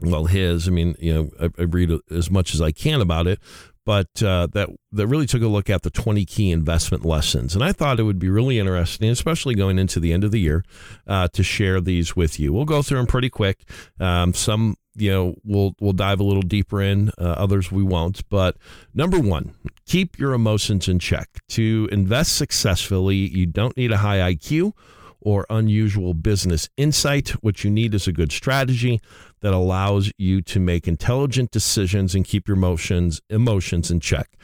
well, 0.00 0.26
his. 0.26 0.68
I 0.68 0.70
mean, 0.70 0.96
you 0.98 1.14
know, 1.14 1.30
I, 1.40 1.62
I, 1.62 1.64
read 1.64 1.90
as 2.10 2.30
much 2.30 2.54
as 2.54 2.60
I 2.60 2.72
can 2.72 3.00
about 3.00 3.26
it, 3.26 3.40
but 3.84 4.22
uh, 4.22 4.46
that 4.52 4.70
that 4.92 5.06
really 5.06 5.26
took 5.26 5.42
a 5.42 5.46
look 5.46 5.68
at 5.68 5.82
the 5.82 5.90
20 5.90 6.24
key 6.24 6.50
investment 6.50 7.04
lessons, 7.04 7.54
and 7.54 7.62
I 7.62 7.72
thought 7.72 8.00
it 8.00 8.04
would 8.04 8.18
be 8.18 8.30
really 8.30 8.58
interesting, 8.58 9.10
especially 9.10 9.54
going 9.54 9.78
into 9.78 10.00
the 10.00 10.12
end 10.12 10.24
of 10.24 10.30
the 10.30 10.40
year, 10.40 10.64
uh, 11.06 11.28
to 11.32 11.42
share 11.42 11.80
these 11.80 12.16
with 12.16 12.40
you. 12.40 12.52
We'll 12.52 12.64
go 12.64 12.82
through 12.82 12.98
them 12.98 13.06
pretty 13.06 13.30
quick. 13.30 13.68
Um, 14.00 14.34
some, 14.34 14.76
you 14.94 15.10
know, 15.10 15.34
we'll 15.44 15.74
we'll 15.80 15.92
dive 15.92 16.20
a 16.20 16.24
little 16.24 16.42
deeper 16.42 16.80
in. 16.80 17.10
Uh, 17.18 17.24
others 17.24 17.70
we 17.70 17.82
won't. 17.82 18.28
But 18.28 18.56
number 18.94 19.18
one, 19.18 19.54
keep 19.86 20.18
your 20.18 20.32
emotions 20.32 20.88
in 20.88 20.98
check. 20.98 21.28
To 21.50 21.88
invest 21.92 22.36
successfully, 22.36 23.16
you 23.16 23.46
don't 23.46 23.76
need 23.76 23.92
a 23.92 23.98
high 23.98 24.34
IQ 24.34 24.72
or 25.20 25.46
unusual 25.50 26.14
business 26.14 26.68
insight. 26.76 27.30
What 27.42 27.64
you 27.64 27.70
need 27.70 27.94
is 27.94 28.06
a 28.06 28.12
good 28.12 28.30
strategy 28.30 29.00
that 29.44 29.52
allows 29.52 30.10
you 30.16 30.40
to 30.40 30.58
make 30.58 30.88
intelligent 30.88 31.50
decisions 31.50 32.14
and 32.14 32.24
keep 32.24 32.48
your 32.48 32.56
emotions 32.56 33.20
emotions 33.28 33.90
in 33.90 34.00
check. 34.00 34.38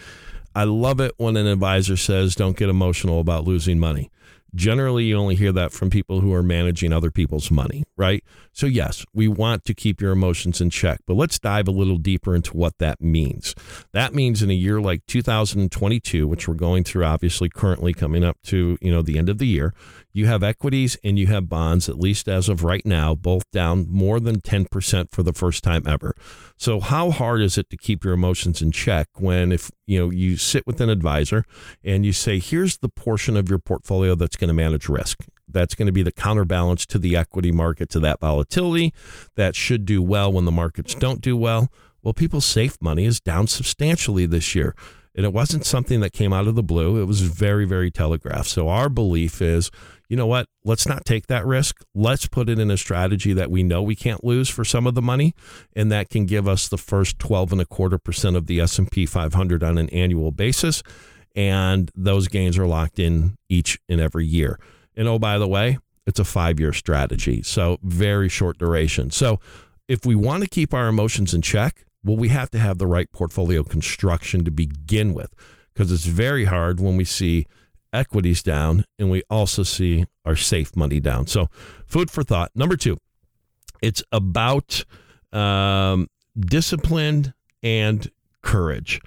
I 0.55 0.65
love 0.65 1.01
it 1.01 1.15
when 1.17 1.39
an 1.39 1.47
advisor 1.47 1.97
says 1.97 2.35
don't 2.35 2.55
get 2.55 2.69
emotional 2.69 3.19
about 3.19 3.45
losing 3.45 3.79
money. 3.79 4.11
Generally, 4.55 5.05
you 5.05 5.17
only 5.17 5.37
hear 5.37 5.53
that 5.53 5.73
from 5.73 5.89
people 5.89 6.21
who 6.21 6.35
are 6.35 6.43
managing 6.43 6.93
other 6.93 7.11
people's 7.11 7.51
money, 7.51 7.85
right? 7.97 8.23
So, 8.53 8.67
yes, 8.67 9.07
we 9.15 9.27
want 9.27 9.65
to 9.65 9.75
keep 9.75 10.03
your 10.03 10.13
emotions 10.13 10.61
in 10.61 10.69
check, 10.69 11.01
but 11.07 11.15
let's 11.15 11.39
dive 11.39 11.69
a 11.69 11.71
little 11.71 11.97
deeper 11.97 12.35
into 12.35 12.55
what 12.55 12.77
that 12.79 13.01
means. 13.01 13.55
That 13.93 14.13
means 14.13 14.43
in 14.43 14.51
a 14.51 14.55
year 14.55 14.81
like 14.81 15.07
2022, 15.07 16.27
which 16.29 16.47
we're 16.47 16.55
going 16.55 16.85
through, 16.85 17.05
obviously, 17.05 17.49
currently 17.49 17.95
coming 17.95 18.25
up 18.25 18.37
to 18.47 18.77
you 18.83 18.91
know 18.91 19.01
the 19.01 19.17
end 19.17 19.31
of 19.31 19.39
the 19.39 19.47
year, 19.47 19.73
you 20.13 20.27
have 20.27 20.43
equities 20.43 20.97
and 21.05 21.19
you 21.19 21.27
have 21.29 21.49
bonds, 21.49 21.89
at 21.89 21.99
least 21.99 22.29
as 22.29 22.49
of 22.49 22.65
right 22.65 22.85
now, 22.85 23.15
both 23.15 23.51
down 23.51 23.87
more 23.89 24.21
than 24.21 24.41
10% 24.41 25.11
for 25.11 25.23
the 25.23 25.33
first 25.33 25.63
time 25.63 25.87
ever. 25.87 26.15
So 26.57 26.81
how 26.81 27.11
hard 27.11 27.41
is 27.41 27.57
it 27.57 27.71
to 27.71 27.77
keep 27.77 28.05
your 28.05 28.15
emotions 28.15 28.61
in 28.61 28.73
check 28.73 29.09
when 29.19 29.53
if 29.53 29.71
you 29.87 29.99
know 29.99 30.11
you 30.11 30.37
sit 30.37 30.67
with 30.67 30.81
an 30.81 30.91
advisor 30.91 31.45
and 31.85 32.05
you 32.05 32.13
say, 32.13 32.39
here's 32.39 32.79
the 32.79 32.89
portion 32.89 33.37
of 33.37 33.49
your 33.49 33.59
portfolio 33.59 34.15
that's 34.15 34.37
going 34.37 34.49
to 34.49 34.55
manage 34.55 34.89
risk. 34.89 35.25
That's 35.49 35.75
going 35.75 35.87
to 35.87 35.93
be 35.93 36.03
the 36.03 36.13
counterbalance 36.13 36.87
to 36.87 36.99
the 36.99 37.17
equity 37.17 37.53
market, 37.53 37.89
to 37.91 38.01
that 38.01 38.21
volatility 38.21 38.93
that 39.37 39.57
should 39.57 39.85
do 39.85 40.03
well 40.03 40.33
when 40.33 40.45
the 40.45 40.53
markets 40.53 40.95
don't 40.95 41.21
do 41.21 41.37
well. 41.37 41.69
Well, 42.03 42.15
people's 42.15 42.47
safe 42.47 42.77
money 42.81 43.05
is 43.05 43.21
down 43.21 43.47
substantially 43.47 44.27
this 44.27 44.55
year. 44.55 44.75
And 45.15 45.27
it 45.27 45.33
wasn't 45.33 45.67
something 45.67 46.01
that 46.01 46.13
came 46.13 46.33
out 46.33 46.47
of 46.47 46.55
the 46.55 46.63
blue. 46.63 47.01
It 47.01 47.05
was 47.05 47.21
very, 47.23 47.65
very 47.65 47.91
telegraphed. 47.91 48.49
So 48.49 48.69
our 48.69 48.89
belief 48.89 49.43
is 49.43 49.71
you 50.11 50.17
know 50.17 50.27
what? 50.27 50.49
Let's 50.65 50.89
not 50.89 51.05
take 51.05 51.29
that 51.29 51.47
risk. 51.47 51.85
Let's 51.95 52.27
put 52.27 52.49
it 52.49 52.59
in 52.59 52.69
a 52.69 52.77
strategy 52.77 53.33
that 53.33 53.49
we 53.49 53.63
know 53.63 53.81
we 53.81 53.95
can't 53.95 54.25
lose 54.25 54.49
for 54.49 54.65
some 54.65 54.89
of 54.89 54.97
the 54.97 55.01
money, 55.01 55.35
and 55.77 55.91
that 55.93 56.11
can 56.11 56.27
give 56.27 56.49
us 56.49 56.67
the 56.67 56.77
first 56.77 57.21
12 57.21 57.53
and 57.53 57.61
a 57.61 57.65
quarter 57.65 57.97
percent 57.97 58.35
of 58.35 58.49
the 58.49 58.61
S&P 58.61 59.07
500 59.07 59.63
on 59.63 59.79
an 59.79 59.89
annual 59.91 60.33
basis. 60.33 60.83
And 61.37 61.93
those 61.95 62.27
gains 62.27 62.59
are 62.59 62.67
locked 62.67 62.99
in 62.99 63.37
each 63.49 63.79
and 63.89 64.01
every 64.01 64.27
year. 64.27 64.59
And 64.97 65.07
oh, 65.07 65.21
by 65.21 65.39
the 65.39 65.47
way, 65.47 65.79
it's 66.09 66.19
a 66.19 66.25
five 66.25 66.59
year 66.59 66.73
strategy. 66.73 67.41
So 67.43 67.79
very 67.85 68.29
short 68.29 68.59
duration. 68.59 69.13
So 69.13 69.39
if 69.87 70.05
we 70.05 70.17
want 70.17 70.43
to 70.43 70.49
keep 70.49 70.75
our 70.75 70.89
emotions 70.89 71.33
in 71.33 71.43
check, 71.43 71.85
well, 72.03 72.17
we 72.17 72.31
have 72.31 72.51
to 72.51 72.59
have 72.59 72.79
the 72.79 72.87
right 72.89 73.11
portfolio 73.13 73.63
construction 73.63 74.45
to 74.45 74.51
begin 74.51 75.15
with 75.15 75.33
because 75.73 75.93
it's 75.93 76.07
very 76.07 76.47
hard 76.47 76.81
when 76.81 76.97
we 76.97 77.05
see 77.05 77.47
equities 77.93 78.43
down, 78.43 78.85
and 78.99 79.11
we 79.11 79.23
also 79.31 79.63
see 79.63 80.07
our 80.25 80.37
safe 80.37 80.77
money 80.77 81.01
down. 81.01 81.27
So, 81.27 81.49
food 81.87 82.11
for 82.11 82.23
thought. 82.23 82.51
Number 82.55 82.77
two, 82.77 82.99
it's 83.83 84.03
about 84.13 84.85
um, 85.33 86.09
discipline 86.39 87.35
and 87.63 88.11
courage. 88.43 89.01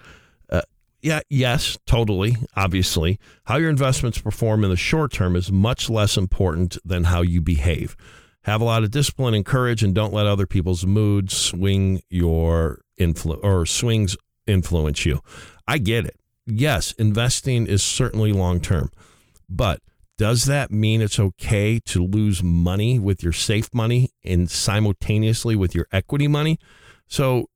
Uh, 0.49 0.61
yeah, 1.01 1.21
yes, 1.29 1.77
totally. 1.85 2.35
Obviously, 2.55 3.19
how 3.45 3.57
your 3.57 3.69
investments 3.69 4.19
perform 4.19 4.63
in 4.63 4.69
the 4.69 4.77
short 4.77 5.11
term 5.11 5.35
is 5.35 5.51
much 5.51 5.89
less 5.89 6.17
important 6.17 6.77
than 6.85 7.05
how 7.05 7.21
you 7.21 7.41
behave. 7.41 7.95
Have 8.43 8.61
a 8.61 8.65
lot 8.65 8.83
of 8.83 8.91
discipline 8.91 9.33
and 9.33 9.45
courage, 9.45 9.83
and 9.83 9.95
don't 9.95 10.13
let 10.13 10.27
other 10.27 10.45
people's 10.45 10.85
moods 10.85 11.35
swing 11.35 12.01
your 12.09 12.81
influence 12.97 13.41
or 13.43 13.65
swings 13.65 14.17
influence 14.45 15.05
you. 15.05 15.21
I 15.65 15.77
get 15.77 16.05
it 16.05 16.17
yes, 16.45 16.91
investing 16.93 17.67
is 17.67 17.83
certainly 17.83 18.31
long 18.33 18.59
term, 18.59 18.91
but 19.49 19.79
does 20.17 20.45
that 20.45 20.71
mean 20.71 21.01
it's 21.01 21.19
okay 21.19 21.79
to 21.85 22.03
lose 22.03 22.43
money 22.43 22.99
with 22.99 23.23
your 23.23 23.33
safe 23.33 23.73
money 23.73 24.11
and 24.23 24.49
simultaneously 24.49 25.55
with 25.55 25.73
your 25.73 25.87
equity 25.91 26.27
money? 26.27 26.59
So, 27.07 27.47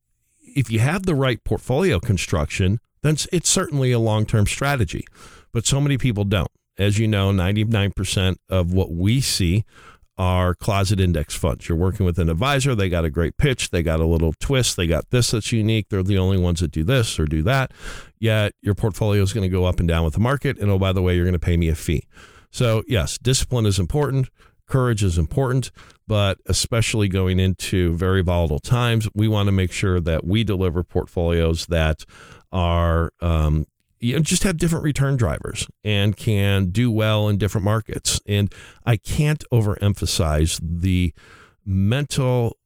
if 0.56 0.72
you 0.72 0.80
have 0.80 1.06
the 1.06 1.14
right 1.14 1.44
portfolio 1.44 2.00
construction, 2.00 2.80
then 3.04 3.18
it's 3.32 3.50
certainly 3.50 3.92
a 3.92 4.00
long 4.00 4.26
term 4.26 4.48
strategy. 4.48 5.06
But 5.54 5.66
so 5.66 5.80
many 5.80 5.98
people 5.98 6.24
don't. 6.24 6.52
As 6.78 7.00
you 7.00 7.08
know, 7.08 7.32
99% 7.32 8.38
of 8.50 8.74
what 8.74 8.92
we 8.92 9.22
see 9.22 9.66
are 10.18 10.56
closet 10.56 11.00
index 11.00 11.36
funds. 11.36 11.70
You're 11.70 11.78
working 11.78 12.06
with 12.06 12.18
an 12.18 12.30
advisor, 12.30 12.74
they 12.74 12.90
got 12.90 13.06
a 13.06 13.10
great 13.10 13.38
pitch, 13.38 13.70
they 13.70 13.84
got 13.84 14.00
a 14.00 14.06
little 14.06 14.34
twist, 14.40 14.76
they 14.76 14.88
got 14.88 15.10
this 15.12 15.32
that's 15.32 15.52
unique, 15.52 15.90
they're 15.90 16.04
the 16.04 16.18
only 16.18 16.38
ones 16.38 16.60
that 16.62 16.72
do 16.72 16.84
this 16.84 17.20
or 17.20 17.26
do 17.26 17.44
that. 17.44 17.72
Yet 18.20 18.54
your 18.62 18.74
portfolio 18.76 19.22
is 19.22 19.34
going 19.34 19.44
to 19.44 19.50
go 19.50 19.66
up 19.66 19.80
and 19.80 19.88
down 19.88 20.04
with 20.04 20.16
the 20.16 20.20
market. 20.20 20.58
And 20.58 20.72
oh, 20.72 20.80
by 20.80 20.92
the 20.92 21.02
way, 21.02 21.16
you're 21.16 21.26
going 21.26 21.34
to 21.34 21.40
pay 21.40 21.58
me 21.58 21.70
a 21.70 21.76
fee. 21.76 22.08
So, 22.50 22.84
yes, 22.88 23.18
discipline 23.18 23.66
is 23.66 23.78
important, 23.78 24.30
courage 24.68 25.04
is 25.04 25.18
important, 25.18 25.72
but 26.08 26.40
especially 26.48 27.08
going 27.08 27.40
into 27.40 27.96
very 27.96 28.22
volatile 28.22 28.60
times, 28.60 29.08
we 29.14 29.28
want 29.28 29.48
to 29.48 29.52
make 29.52 29.72
sure 29.72 30.00
that 30.00 30.26
we 30.26 30.44
deliver 30.44 30.84
portfolios 30.84 31.68
that 31.68 32.06
are 32.52 33.12
um, 33.22 33.66
you 34.00 34.20
just 34.20 34.44
have 34.44 34.58
different 34.58 34.84
return 34.84 35.18
drivers 35.18 35.68
and 35.84 36.16
can 36.16 36.70
do 36.70 36.92
well 36.92 37.28
in 37.28 37.38
different 37.38 37.66
markets. 37.66 38.20
And 38.26 38.54
I 38.86 38.98
can't 38.98 39.44
overemphasize 39.52 40.60
the 40.62 41.14
mental 41.66 42.58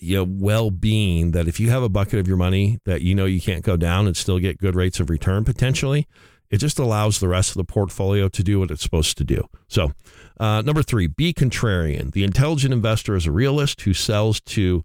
you 0.00 0.16
know, 0.16 0.26
well-being 0.28 1.30
that 1.32 1.48
if 1.48 1.58
you 1.58 1.70
have 1.70 1.82
a 1.82 1.88
bucket 1.88 2.18
of 2.18 2.28
your 2.28 2.36
money 2.36 2.78
that 2.84 3.02
you 3.02 3.14
know 3.14 3.24
you 3.24 3.40
can't 3.40 3.64
go 3.64 3.76
down 3.76 4.06
and 4.06 4.16
still 4.16 4.38
get 4.38 4.58
good 4.58 4.74
rates 4.74 5.00
of 5.00 5.08
return 5.10 5.44
potentially, 5.44 6.06
it 6.50 6.58
just 6.58 6.78
allows 6.78 7.18
the 7.18 7.28
rest 7.28 7.50
of 7.50 7.56
the 7.56 7.64
portfolio 7.64 8.28
to 8.28 8.42
do 8.42 8.60
what 8.60 8.70
it's 8.70 8.82
supposed 8.82 9.16
to 9.18 9.24
do. 9.24 9.48
So, 9.68 9.92
uh, 10.38 10.62
number 10.62 10.82
three, 10.82 11.06
be 11.06 11.32
contrarian. 11.32 12.12
The 12.12 12.24
intelligent 12.24 12.72
investor 12.72 13.16
is 13.16 13.26
a 13.26 13.32
realist 13.32 13.80
who 13.80 13.94
sells 13.94 14.40
to 14.42 14.84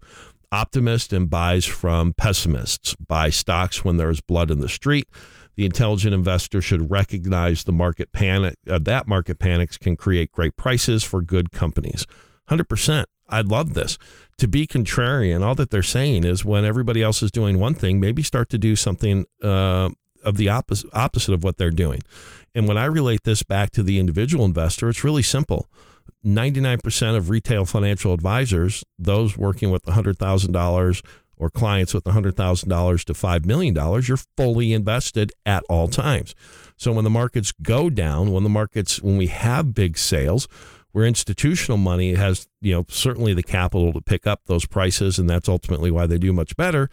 optimists 0.50 1.12
and 1.12 1.30
buys 1.30 1.64
from 1.64 2.14
pessimists. 2.14 2.94
Buy 2.94 3.30
stocks 3.30 3.84
when 3.84 3.96
there 3.96 4.10
is 4.10 4.20
blood 4.20 4.50
in 4.50 4.60
the 4.60 4.68
street 4.68 5.08
the 5.56 5.64
intelligent 5.64 6.14
investor 6.14 6.60
should 6.60 6.90
recognize 6.90 7.64
the 7.64 7.72
market 7.72 8.12
panic. 8.12 8.56
Uh, 8.68 8.78
that 8.78 9.06
market 9.06 9.38
panics 9.38 9.76
can 9.76 9.96
create 9.96 10.32
great 10.32 10.56
prices 10.56 11.04
for 11.04 11.20
good 11.22 11.52
companies. 11.52 12.06
100%. 12.48 13.04
I 13.28 13.40
love 13.40 13.74
this. 13.74 13.98
To 14.38 14.48
be 14.48 14.66
contrarian, 14.66 15.42
all 15.42 15.54
that 15.54 15.70
they're 15.70 15.82
saying 15.82 16.24
is 16.24 16.44
when 16.44 16.64
everybody 16.64 17.02
else 17.02 17.22
is 17.22 17.30
doing 17.30 17.58
one 17.58 17.74
thing, 17.74 18.00
maybe 18.00 18.22
start 18.22 18.48
to 18.50 18.58
do 18.58 18.76
something 18.76 19.24
uh, 19.42 19.90
of 20.24 20.36
the 20.36 20.48
opposite, 20.48 20.90
opposite 20.92 21.32
of 21.32 21.42
what 21.42 21.56
they're 21.56 21.70
doing. 21.70 22.00
And 22.54 22.68
when 22.68 22.76
I 22.76 22.84
relate 22.84 23.22
this 23.24 23.42
back 23.42 23.70
to 23.70 23.82
the 23.82 23.98
individual 23.98 24.44
investor, 24.44 24.88
it's 24.88 25.04
really 25.04 25.22
simple. 25.22 25.68
99% 26.24 27.16
of 27.16 27.30
retail 27.30 27.64
financial 27.64 28.12
advisors, 28.12 28.84
those 28.98 29.36
working 29.36 29.70
with 29.70 29.84
$100,000 29.84 31.02
or 31.42 31.50
clients 31.50 31.92
with 31.92 32.04
$100,000 32.04 33.04
to 33.04 33.12
$5 33.12 33.44
million, 33.44 33.74
you're 34.06 34.16
fully 34.36 34.72
invested 34.72 35.32
at 35.44 35.64
all 35.68 35.88
times. 35.88 36.36
So 36.76 36.92
when 36.92 37.02
the 37.02 37.10
markets 37.10 37.50
go 37.50 37.90
down, 37.90 38.30
when 38.30 38.44
the 38.44 38.48
markets, 38.48 39.02
when 39.02 39.16
we 39.16 39.26
have 39.26 39.74
big 39.74 39.98
sales, 39.98 40.46
where 40.92 41.04
institutional 41.04 41.78
money 41.78 42.14
has, 42.14 42.46
you 42.60 42.72
know, 42.72 42.84
certainly 42.88 43.34
the 43.34 43.42
capital 43.42 43.92
to 43.92 44.00
pick 44.00 44.24
up 44.24 44.42
those 44.46 44.66
prices, 44.66 45.18
and 45.18 45.28
that's 45.28 45.48
ultimately 45.48 45.90
why 45.90 46.06
they 46.06 46.16
do 46.16 46.32
much 46.32 46.54
better. 46.56 46.88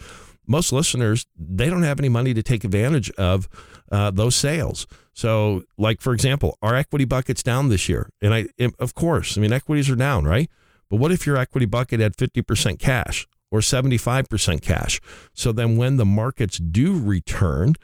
Most 0.48 0.74
listeners, 0.74 1.28
they 1.38 1.70
don't 1.70 1.84
have 1.84 2.00
any 2.00 2.10
money 2.10 2.34
to 2.34 2.42
take 2.42 2.64
advantage 2.64 3.12
of 3.12 3.48
uh, 3.92 4.10
those 4.10 4.36
sales. 4.36 4.88
So, 5.14 5.64
like 5.78 6.02
for 6.02 6.14
example, 6.14 6.58
our 6.64 6.74
equity 6.74 7.06
bucket's 7.06 7.44
down 7.44 7.70
this 7.70 7.88
year, 7.88 8.10
and 8.20 8.34
I, 8.34 8.48
of 8.80 8.96
course, 8.96 9.38
I 9.38 9.42
mean 9.42 9.54
equities 9.54 9.92
are 9.92 9.96
down, 9.96 10.26
right? 10.26 10.50
But 10.90 10.96
what 10.96 11.12
if 11.12 11.28
your 11.28 11.38
equity 11.38 11.68
bucket 11.68 12.00
had 12.00 12.18
50% 12.18 12.80
cash? 12.80 13.28
Or 13.52 13.60
75% 13.60 14.62
cash. 14.62 15.00
So 15.34 15.52
then 15.52 15.78
when 15.78 15.98
the 15.98 16.06
markets 16.06 16.58
do 16.58 17.00
return 17.00 17.76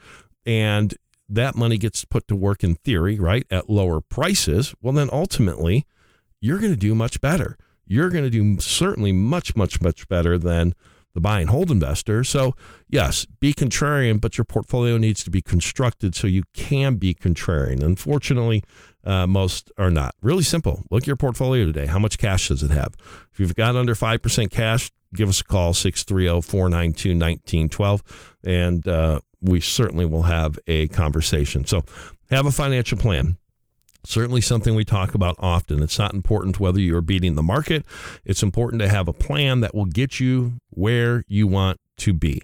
and 0.44 0.94
that 1.28 1.56
money 1.56 1.76
gets 1.76 2.04
put 2.04 2.28
to 2.28 2.36
work 2.36 2.62
in 2.62 2.76
theory, 2.76 3.18
right, 3.18 3.44
at 3.50 3.68
lower 3.68 4.00
prices, 4.00 4.74
well, 4.80 4.92
then 4.92 5.10
ultimately 5.12 5.84
you're 6.40 6.58
going 6.58 6.72
to 6.72 6.78
do 6.78 6.94
much 6.94 7.20
better. 7.20 7.56
You're 7.86 8.10
going 8.10 8.24
to 8.24 8.30
do 8.30 8.60
certainly 8.60 9.12
much, 9.12 9.56
much, 9.56 9.80
much 9.80 10.08
better 10.08 10.38
than 10.38 10.74
the 11.14 11.20
buy 11.20 11.40
and 11.40 11.48
hold 11.48 11.70
investor. 11.70 12.22
So, 12.22 12.54
yes, 12.88 13.24
be 13.40 13.54
contrarian, 13.54 14.20
but 14.20 14.36
your 14.36 14.44
portfolio 14.44 14.98
needs 14.98 15.24
to 15.24 15.30
be 15.30 15.40
constructed 15.40 16.14
so 16.14 16.26
you 16.26 16.42
can 16.52 16.96
be 16.96 17.14
contrarian. 17.14 17.82
Unfortunately, 17.82 18.62
uh, 19.02 19.26
most 19.26 19.72
are 19.78 19.90
not. 19.90 20.14
Really 20.20 20.42
simple. 20.42 20.84
Look 20.90 21.04
at 21.04 21.06
your 21.06 21.16
portfolio 21.16 21.64
today. 21.64 21.86
How 21.86 21.98
much 21.98 22.18
cash 22.18 22.48
does 22.48 22.62
it 22.62 22.70
have? 22.70 22.94
If 23.32 23.40
you've 23.40 23.54
got 23.54 23.76
under 23.76 23.94
5% 23.94 24.50
cash, 24.50 24.90
give 25.16 25.28
us 25.28 25.40
a 25.40 25.44
call 25.44 25.72
630-492-1912 25.72 28.02
and 28.44 28.86
uh, 28.86 29.18
we 29.40 29.60
certainly 29.60 30.06
will 30.06 30.22
have 30.22 30.58
a 30.66 30.88
conversation. 30.88 31.64
So 31.64 31.84
have 32.30 32.46
a 32.46 32.52
financial 32.52 32.98
plan. 32.98 33.36
Certainly 34.04 34.42
something 34.42 34.76
we 34.76 34.84
talk 34.84 35.14
about 35.14 35.34
often. 35.40 35.82
It's 35.82 35.98
not 35.98 36.14
important 36.14 36.60
whether 36.60 36.78
you're 36.78 37.00
beating 37.00 37.34
the 37.34 37.42
market. 37.42 37.84
It's 38.24 38.42
important 38.42 38.80
to 38.82 38.88
have 38.88 39.08
a 39.08 39.12
plan 39.12 39.60
that 39.60 39.74
will 39.74 39.86
get 39.86 40.20
you 40.20 40.60
where 40.70 41.24
you 41.26 41.48
want 41.48 41.80
to 41.98 42.12
be 42.12 42.42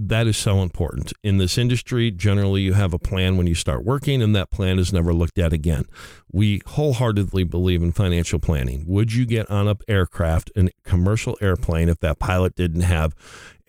that 0.00 0.28
is 0.28 0.36
so 0.36 0.62
important. 0.62 1.12
In 1.24 1.38
this 1.38 1.58
industry, 1.58 2.12
generally, 2.12 2.62
you 2.62 2.74
have 2.74 2.94
a 2.94 3.00
plan 3.00 3.36
when 3.36 3.48
you 3.48 3.56
start 3.56 3.84
working, 3.84 4.22
and 4.22 4.34
that 4.36 4.50
plan 4.50 4.78
is 4.78 4.92
never 4.92 5.12
looked 5.12 5.38
at 5.38 5.52
again. 5.52 5.86
We 6.32 6.62
wholeheartedly 6.66 7.42
believe 7.44 7.82
in 7.82 7.90
financial 7.90 8.38
planning. 8.38 8.84
Would 8.86 9.12
you 9.12 9.26
get 9.26 9.50
on 9.50 9.66
an 9.66 9.76
aircraft, 9.88 10.52
a 10.56 10.68
commercial 10.84 11.36
airplane, 11.40 11.88
if 11.88 11.98
that 11.98 12.20
pilot 12.20 12.54
didn't 12.54 12.82
have 12.82 13.16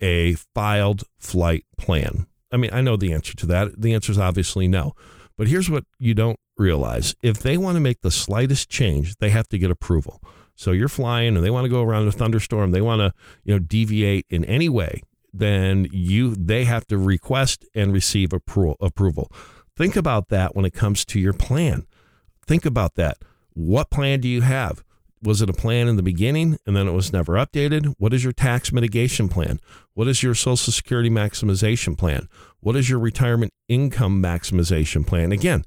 a 0.00 0.34
filed 0.54 1.02
flight 1.18 1.64
plan? 1.76 2.28
I 2.52 2.56
mean, 2.56 2.70
I 2.72 2.80
know 2.80 2.96
the 2.96 3.12
answer 3.12 3.34
to 3.34 3.46
that. 3.46 3.80
The 3.80 3.92
answer 3.92 4.12
is 4.12 4.18
obviously 4.18 4.68
no. 4.68 4.94
But 5.36 5.48
here's 5.48 5.68
what 5.68 5.84
you 5.98 6.14
don't 6.14 6.38
realize 6.56 7.16
if 7.22 7.40
they 7.40 7.56
want 7.56 7.74
to 7.74 7.80
make 7.80 8.02
the 8.02 8.10
slightest 8.10 8.68
change, 8.68 9.16
they 9.16 9.30
have 9.30 9.48
to 9.48 9.58
get 9.58 9.70
approval. 9.70 10.22
So 10.54 10.72
you're 10.72 10.88
flying 10.88 11.34
and 11.34 11.44
they 11.44 11.50
want 11.50 11.64
to 11.64 11.70
go 11.70 11.82
around 11.82 12.06
a 12.06 12.12
thunderstorm, 12.12 12.70
they 12.70 12.82
want 12.82 13.00
to, 13.00 13.14
you 13.42 13.54
know, 13.54 13.58
deviate 13.58 14.26
in 14.28 14.44
any 14.44 14.68
way 14.68 15.02
then 15.32 15.88
you 15.92 16.34
they 16.34 16.64
have 16.64 16.86
to 16.88 16.98
request 16.98 17.64
and 17.74 17.92
receive 17.92 18.30
appro- 18.30 18.76
approval. 18.80 19.30
Think 19.76 19.96
about 19.96 20.28
that 20.28 20.54
when 20.54 20.64
it 20.64 20.74
comes 20.74 21.04
to 21.06 21.20
your 21.20 21.32
plan. 21.32 21.86
Think 22.46 22.66
about 22.66 22.94
that. 22.96 23.18
What 23.54 23.90
plan 23.90 24.20
do 24.20 24.28
you 24.28 24.42
have? 24.42 24.84
Was 25.22 25.42
it 25.42 25.50
a 25.50 25.54
plan 25.54 25.86
in 25.86 25.96
the 25.96 26.02
beginning 26.02 26.58
and 26.66 26.74
then 26.74 26.88
it 26.88 26.92
was 26.92 27.12
never 27.12 27.34
updated? 27.34 27.94
What 27.98 28.14
is 28.14 28.24
your 28.24 28.32
tax 28.32 28.72
mitigation 28.72 29.28
plan? 29.28 29.60
What 29.94 30.08
is 30.08 30.22
your 30.22 30.34
Social 30.34 30.72
Security 30.72 31.10
maximization 31.10 31.96
plan? 31.96 32.28
What 32.60 32.74
is 32.74 32.88
your 32.88 32.98
retirement 32.98 33.52
income 33.68 34.22
maximization 34.22 35.06
plan? 35.06 35.30
Again, 35.30 35.64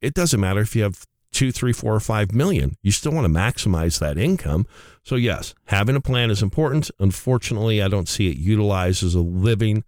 it 0.00 0.14
doesn't 0.14 0.40
matter 0.40 0.60
if 0.60 0.76
you 0.76 0.84
have 0.84 1.04
two, 1.32 1.50
three, 1.50 1.72
four, 1.72 1.94
or 1.94 2.00
five 2.00 2.32
million. 2.32 2.76
You 2.82 2.92
still 2.92 3.12
want 3.12 3.24
to 3.24 3.32
maximize 3.32 3.98
that 3.98 4.18
income. 4.18 4.66
So, 5.02 5.16
yes, 5.16 5.54
having 5.64 5.96
a 5.96 6.00
plan 6.00 6.30
is 6.30 6.42
important. 6.42 6.90
Unfortunately, 7.00 7.82
I 7.82 7.88
don't 7.88 8.08
see 8.08 8.30
it 8.30 8.36
utilized 8.36 9.02
as 9.02 9.14
a 9.14 9.20
living, 9.20 9.84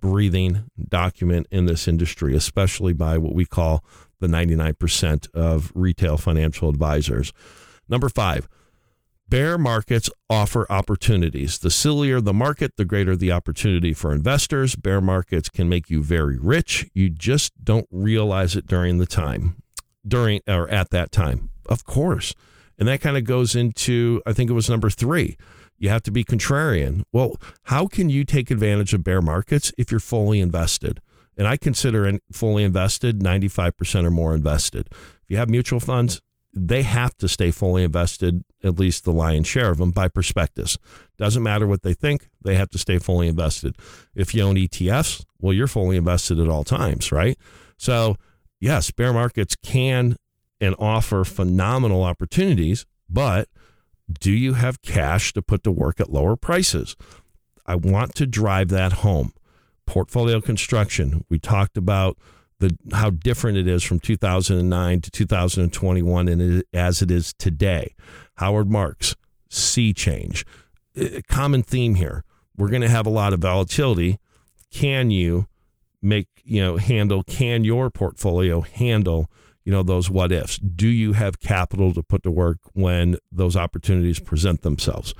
breathing 0.00 0.64
document 0.88 1.46
in 1.50 1.66
this 1.66 1.86
industry, 1.86 2.34
especially 2.34 2.92
by 2.92 3.18
what 3.18 3.34
we 3.34 3.44
call 3.44 3.84
the 4.20 4.26
99% 4.26 5.28
of 5.34 5.70
retail 5.74 6.16
financial 6.16 6.68
advisors. 6.68 7.32
Number 7.88 8.08
five, 8.08 8.48
bear 9.28 9.58
markets 9.58 10.10
offer 10.30 10.66
opportunities. 10.70 11.58
The 11.58 11.70
sillier 11.70 12.20
the 12.20 12.32
market, 12.32 12.76
the 12.76 12.86
greater 12.86 13.14
the 13.14 13.30
opportunity 13.30 13.92
for 13.92 14.12
investors. 14.12 14.74
Bear 14.74 15.00
markets 15.00 15.50
can 15.50 15.68
make 15.68 15.90
you 15.90 16.02
very 16.02 16.38
rich. 16.38 16.90
You 16.94 17.10
just 17.10 17.52
don't 17.62 17.86
realize 17.90 18.56
it 18.56 18.66
during 18.66 18.98
the 18.98 19.06
time 19.06 19.62
during 20.06 20.40
or 20.46 20.68
at 20.68 20.90
that 20.90 21.12
time? 21.12 21.50
Of 21.66 21.84
course. 21.84 22.34
And 22.78 22.88
that 22.88 23.00
kind 23.00 23.16
of 23.16 23.24
goes 23.24 23.56
into, 23.56 24.22
I 24.26 24.32
think 24.32 24.50
it 24.50 24.54
was 24.54 24.68
number 24.68 24.90
three. 24.90 25.36
You 25.78 25.88
have 25.88 26.02
to 26.04 26.10
be 26.10 26.24
contrarian. 26.24 27.02
Well, 27.12 27.36
how 27.64 27.86
can 27.86 28.08
you 28.10 28.24
take 28.24 28.50
advantage 28.50 28.94
of 28.94 29.04
bear 29.04 29.20
markets 29.20 29.72
if 29.76 29.90
you're 29.90 30.00
fully 30.00 30.40
invested? 30.40 31.00
And 31.36 31.46
I 31.46 31.56
consider 31.56 32.18
fully 32.32 32.64
invested 32.64 33.20
95% 33.20 34.04
or 34.04 34.10
more 34.10 34.34
invested. 34.34 34.88
If 34.90 35.24
you 35.28 35.36
have 35.36 35.50
mutual 35.50 35.80
funds, 35.80 36.22
they 36.54 36.82
have 36.82 37.14
to 37.18 37.28
stay 37.28 37.50
fully 37.50 37.84
invested, 37.84 38.42
at 38.64 38.78
least 38.78 39.04
the 39.04 39.12
lion's 39.12 39.46
share 39.46 39.70
of 39.70 39.76
them, 39.76 39.90
by 39.90 40.08
prospectus. 40.08 40.78
Doesn't 41.18 41.42
matter 41.42 41.66
what 41.66 41.82
they 41.82 41.92
think, 41.92 42.30
they 42.42 42.54
have 42.54 42.70
to 42.70 42.78
stay 42.78 42.98
fully 42.98 43.28
invested. 43.28 43.76
If 44.14 44.34
you 44.34 44.42
own 44.42 44.56
ETFs, 44.56 45.26
well, 45.38 45.52
you're 45.52 45.66
fully 45.66 45.98
invested 45.98 46.40
at 46.40 46.48
all 46.48 46.64
times, 46.64 47.12
right? 47.12 47.38
So 47.76 48.16
yes, 48.60 48.90
bear 48.90 49.12
markets 49.12 49.56
can 49.56 50.16
and 50.60 50.74
offer 50.78 51.24
phenomenal 51.24 52.02
opportunities, 52.02 52.86
but 53.08 53.48
do 54.20 54.32
you 54.32 54.54
have 54.54 54.82
cash 54.82 55.32
to 55.32 55.42
put 55.42 55.64
to 55.64 55.72
work 55.72 56.00
at 56.00 56.12
lower 56.12 56.36
prices? 56.36 56.96
I 57.66 57.74
want 57.74 58.14
to 58.16 58.26
drive 58.26 58.68
that 58.68 58.94
home. 58.94 59.32
Portfolio 59.86 60.40
construction. 60.40 61.24
We 61.28 61.38
talked 61.38 61.76
about 61.76 62.16
the 62.58 62.76
how 62.92 63.10
different 63.10 63.58
it 63.58 63.68
is 63.68 63.82
from 63.82 64.00
2009 64.00 65.00
to 65.02 65.10
2021 65.10 66.28
and 66.28 66.42
it, 66.42 66.66
as 66.72 67.02
it 67.02 67.10
is 67.10 67.34
today. 67.34 67.94
Howard 68.36 68.70
Marks, 68.70 69.14
sea 69.48 69.92
change. 69.92 70.46
A 70.96 71.22
common 71.22 71.62
theme 71.62 71.96
here. 71.96 72.24
We're 72.56 72.68
going 72.68 72.82
to 72.82 72.88
have 72.88 73.06
a 73.06 73.10
lot 73.10 73.32
of 73.32 73.40
volatility. 73.40 74.18
Can 74.70 75.10
you 75.10 75.46
make, 76.02 76.28
you 76.44 76.62
know, 76.62 76.76
handle 76.76 77.22
can 77.22 77.64
your 77.64 77.90
portfolio 77.90 78.60
handle, 78.60 79.30
you 79.64 79.72
know, 79.72 79.82
those 79.82 80.10
what 80.10 80.32
ifs? 80.32 80.58
Do 80.58 80.88
you 80.88 81.12
have 81.14 81.40
capital 81.40 81.92
to 81.94 82.02
put 82.02 82.22
to 82.22 82.30
work 82.30 82.58
when 82.72 83.16
those 83.32 83.56
opportunities 83.56 84.20
present 84.20 84.62
themselves? 84.62 85.14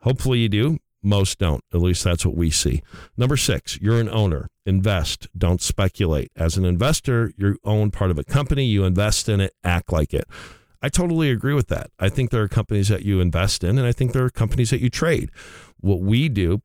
Hopefully 0.00 0.40
you 0.40 0.48
do. 0.48 0.78
Most 1.02 1.38
don't. 1.38 1.62
At 1.72 1.80
least 1.80 2.02
that's 2.02 2.26
what 2.26 2.36
we 2.36 2.50
see. 2.50 2.82
Number 3.16 3.36
six, 3.36 3.78
you're 3.80 4.00
an 4.00 4.08
owner. 4.08 4.48
Invest, 4.64 5.28
don't 5.38 5.62
speculate. 5.62 6.32
As 6.34 6.56
an 6.56 6.64
investor, 6.64 7.32
you 7.36 7.58
own 7.62 7.92
part 7.92 8.10
of 8.10 8.18
a 8.18 8.24
company, 8.24 8.64
you 8.64 8.84
invest 8.84 9.28
in 9.28 9.40
it, 9.40 9.54
act 9.62 9.92
like 9.92 10.12
it. 10.12 10.24
I 10.82 10.88
totally 10.88 11.30
agree 11.30 11.54
with 11.54 11.68
that. 11.68 11.90
I 11.98 12.08
think 12.08 12.30
there 12.30 12.42
are 12.42 12.48
companies 12.48 12.88
that 12.88 13.02
you 13.02 13.20
invest 13.20 13.64
in, 13.64 13.78
and 13.78 13.86
I 13.86 13.92
think 13.92 14.12
there 14.12 14.24
are 14.24 14.30
companies 14.30 14.70
that 14.70 14.80
you 14.80 14.90
trade. 14.90 15.30
What 15.78 16.00
we 16.00 16.28
do, 16.28 16.60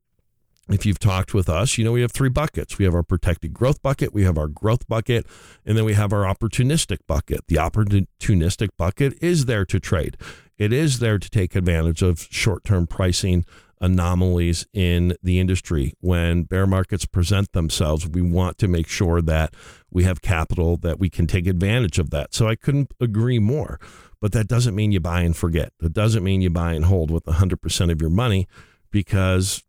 if 0.74 0.86
you've 0.86 1.00
talked 1.00 1.34
with 1.34 1.50
us, 1.50 1.78
you 1.78 1.84
know, 1.84 1.92
we 1.92 2.02
have 2.02 2.12
three 2.12 2.30
buckets. 2.30 2.78
We 2.78 2.86
have 2.86 2.96
our 2.96 3.04
protected 3.04 3.54
growth 3.54 3.82
bucket, 3.82 4.14
we 4.14 4.24
have 4.24 4.38
our 4.38 4.48
growth 4.48 4.88
bucket, 4.88 5.26
and 5.66 5.78
then 5.78 5.86
we 5.86 5.94
have 5.94 6.14
our 6.14 6.24
opportunistic 6.24 7.00
bucket. 7.08 7.48
The 7.48 7.56
opportunistic 7.56 8.70
bucket 8.78 9.14
is 9.22 9.46
there 9.46 9.66
to 9.66 9.80
trade, 9.80 10.18
it 10.58 10.72
is 10.72 11.00
there 11.00 11.18
to 11.18 11.30
take 11.30 11.56
advantage 11.56 12.02
of 12.02 12.28
short 12.30 12.64
term 12.64 12.88
pricing 12.88 13.46
anomalies 13.82 14.68
in 14.74 15.18
the 15.24 15.40
industry. 15.40 15.94
When 16.00 16.44
bear 16.44 16.68
markets 16.68 17.06
present 17.06 17.52
themselves, 17.52 18.08
we 18.08 18.22
want 18.22 18.60
to 18.60 18.68
make 18.68 18.88
sure 18.88 19.22
that 19.24 19.56
we 19.90 20.04
have 20.04 20.22
capital 20.22 20.78
that 20.78 21.00
we 21.00 21.10
can 21.10 21.26
take 21.26 21.48
advantage 21.48 21.98
of 21.98 22.12
that. 22.12 22.36
So 22.36 22.48
I 22.48 22.56
couldn't 22.56 22.94
agree 23.02 23.40
more. 23.40 23.80
But 24.22 24.34
that 24.34 24.48
doesn't 24.48 24.76
mean 24.76 24.92
you 24.92 25.00
buy 25.00 25.22
and 25.22 25.36
forget. 25.36 25.74
That 25.80 25.94
doesn't 25.94 26.24
mean 26.24 26.42
you 26.42 26.52
buy 26.52 26.74
and 26.74 26.86
hold 26.86 27.10
with 27.10 27.26
100% 27.26 27.92
of 27.92 28.00
your 28.00 28.12
money 28.12 28.48
because 28.92 29.64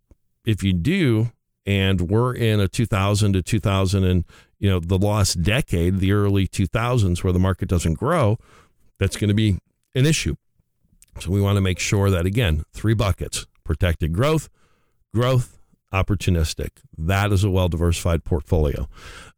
if 0.44 0.62
you 0.62 0.72
do, 0.72 1.30
and 1.66 2.02
we're 2.02 2.34
in 2.34 2.60
a 2.60 2.68
2000 2.68 3.34
to 3.34 3.42
2000 3.42 4.04
and 4.04 4.24
you 4.58 4.68
know 4.68 4.80
the 4.80 4.98
lost 4.98 5.42
decade, 5.42 5.98
the 5.98 6.12
early 6.12 6.46
2000s 6.46 7.22
where 7.22 7.32
the 7.32 7.38
market 7.38 7.68
doesn't 7.68 7.94
grow, 7.94 8.38
that's 8.98 9.16
going 9.16 9.28
to 9.28 9.34
be 9.34 9.58
an 9.94 10.06
issue. 10.06 10.34
So 11.20 11.30
we 11.30 11.40
want 11.40 11.56
to 11.56 11.60
make 11.60 11.78
sure 11.78 12.10
that 12.10 12.26
again, 12.26 12.64
three 12.72 12.94
buckets 12.94 13.46
protected 13.64 14.12
growth, 14.12 14.48
growth, 15.14 15.58
opportunistic. 15.92 16.70
That 16.96 17.32
is 17.32 17.44
a 17.44 17.50
well 17.50 17.68
diversified 17.68 18.24
portfolio. 18.24 18.88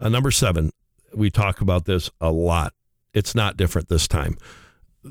Uh, 0.01 0.09
number 0.09 0.31
seven, 0.31 0.71
we 1.15 1.31
talk 1.31 1.61
about 1.61 1.85
this 1.85 2.11
a 2.21 2.31
lot. 2.31 2.73
It's 3.13 3.35
not 3.35 3.57
different 3.57 3.89
this 3.89 4.09
time. 4.09 4.37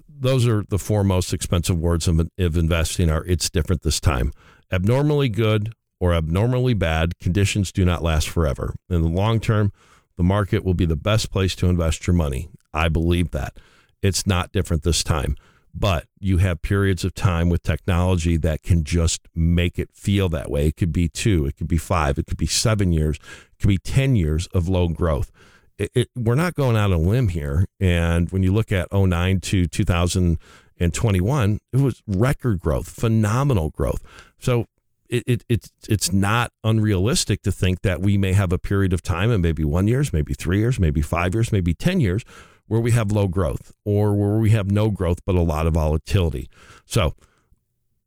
Those 0.09 0.47
are 0.47 0.63
the 0.69 0.79
four 0.79 1.03
most 1.03 1.33
expensive 1.33 1.77
words 1.77 2.07
of, 2.07 2.19
of 2.39 2.57
investing 2.57 3.09
are 3.09 3.23
it's 3.25 3.49
different 3.49 3.83
this 3.83 3.99
time. 3.99 4.31
Abnormally 4.71 5.29
good 5.29 5.73
or 6.03 6.13
abnormally 6.13 6.73
bad 6.73 7.17
conditions 7.17 7.71
do 7.71 7.85
not 7.85 8.03
last 8.03 8.27
forever. 8.27 8.75
In 8.89 9.01
the 9.03 9.07
long 9.07 9.39
term, 9.39 9.71
the 10.17 10.23
market 10.23 10.65
will 10.65 10.73
be 10.73 10.85
the 10.85 10.97
best 10.97 11.31
place 11.31 11.55
to 11.55 11.67
invest 11.67 12.05
your 12.05 12.13
money. 12.13 12.49
I 12.73 12.89
believe 12.89 13.31
that. 13.31 13.55
It's 14.01 14.27
not 14.27 14.51
different 14.51 14.83
this 14.83 15.01
time 15.01 15.37
but 15.75 16.05
you 16.19 16.37
have 16.37 16.61
periods 16.61 17.03
of 17.03 17.15
time 17.15 17.49
with 17.49 17.63
technology 17.63 18.37
that 18.37 18.61
can 18.61 18.83
just 18.83 19.21
make 19.33 19.79
it 19.79 19.89
feel 19.91 20.29
that 20.29 20.51
way. 20.51 20.67
It 20.67 20.77
could 20.77 20.93
be 20.93 21.09
two, 21.09 21.47
it 21.47 21.57
could 21.57 21.67
be 21.67 21.79
five, 21.79 22.19
it 22.19 22.27
could 22.27 22.37
be 22.37 22.45
seven 22.45 22.93
years, 22.93 23.17
it 23.17 23.59
could 23.59 23.69
be 23.69 23.79
10 23.79 24.15
years 24.15 24.45
of 24.53 24.69
low 24.69 24.87
growth. 24.87 25.31
It, 25.79 25.89
it, 25.95 26.09
we're 26.15 26.35
not 26.35 26.53
going 26.53 26.77
out 26.77 26.91
on 26.91 26.99
a 26.99 26.99
limb 26.99 27.29
here. 27.29 27.65
And 27.79 28.29
when 28.29 28.43
you 28.43 28.53
look 28.53 28.71
at 28.71 28.93
09 28.93 29.39
to 29.39 29.65
2021, 29.65 31.59
it 31.71 31.77
was 31.77 32.03
record 32.05 32.59
growth, 32.59 32.87
phenomenal 32.87 33.71
growth. 33.71 34.03
So 34.37 34.67
it, 35.13 35.23
it, 35.27 35.43
it's 35.47 35.71
it's 35.87 36.11
not 36.11 36.51
unrealistic 36.63 37.43
to 37.43 37.51
think 37.51 37.81
that 37.81 38.01
we 38.01 38.17
may 38.17 38.33
have 38.33 38.51
a 38.51 38.57
period 38.57 38.93
of 38.93 39.03
time, 39.03 39.29
and 39.29 39.43
maybe 39.43 39.63
one 39.63 39.87
years, 39.87 40.11
maybe 40.11 40.33
three 40.33 40.57
years, 40.57 40.79
maybe 40.79 41.01
five 41.01 41.35
years, 41.35 41.51
maybe 41.51 41.73
10 41.75 41.99
years, 41.99 42.23
where 42.67 42.81
we 42.81 42.91
have 42.91 43.11
low 43.11 43.27
growth 43.27 43.71
or 43.85 44.15
where 44.15 44.39
we 44.39 44.49
have 44.49 44.71
no 44.71 44.89
growth 44.89 45.19
but 45.25 45.35
a 45.35 45.41
lot 45.41 45.67
of 45.67 45.75
volatility. 45.75 46.49
So 46.85 47.13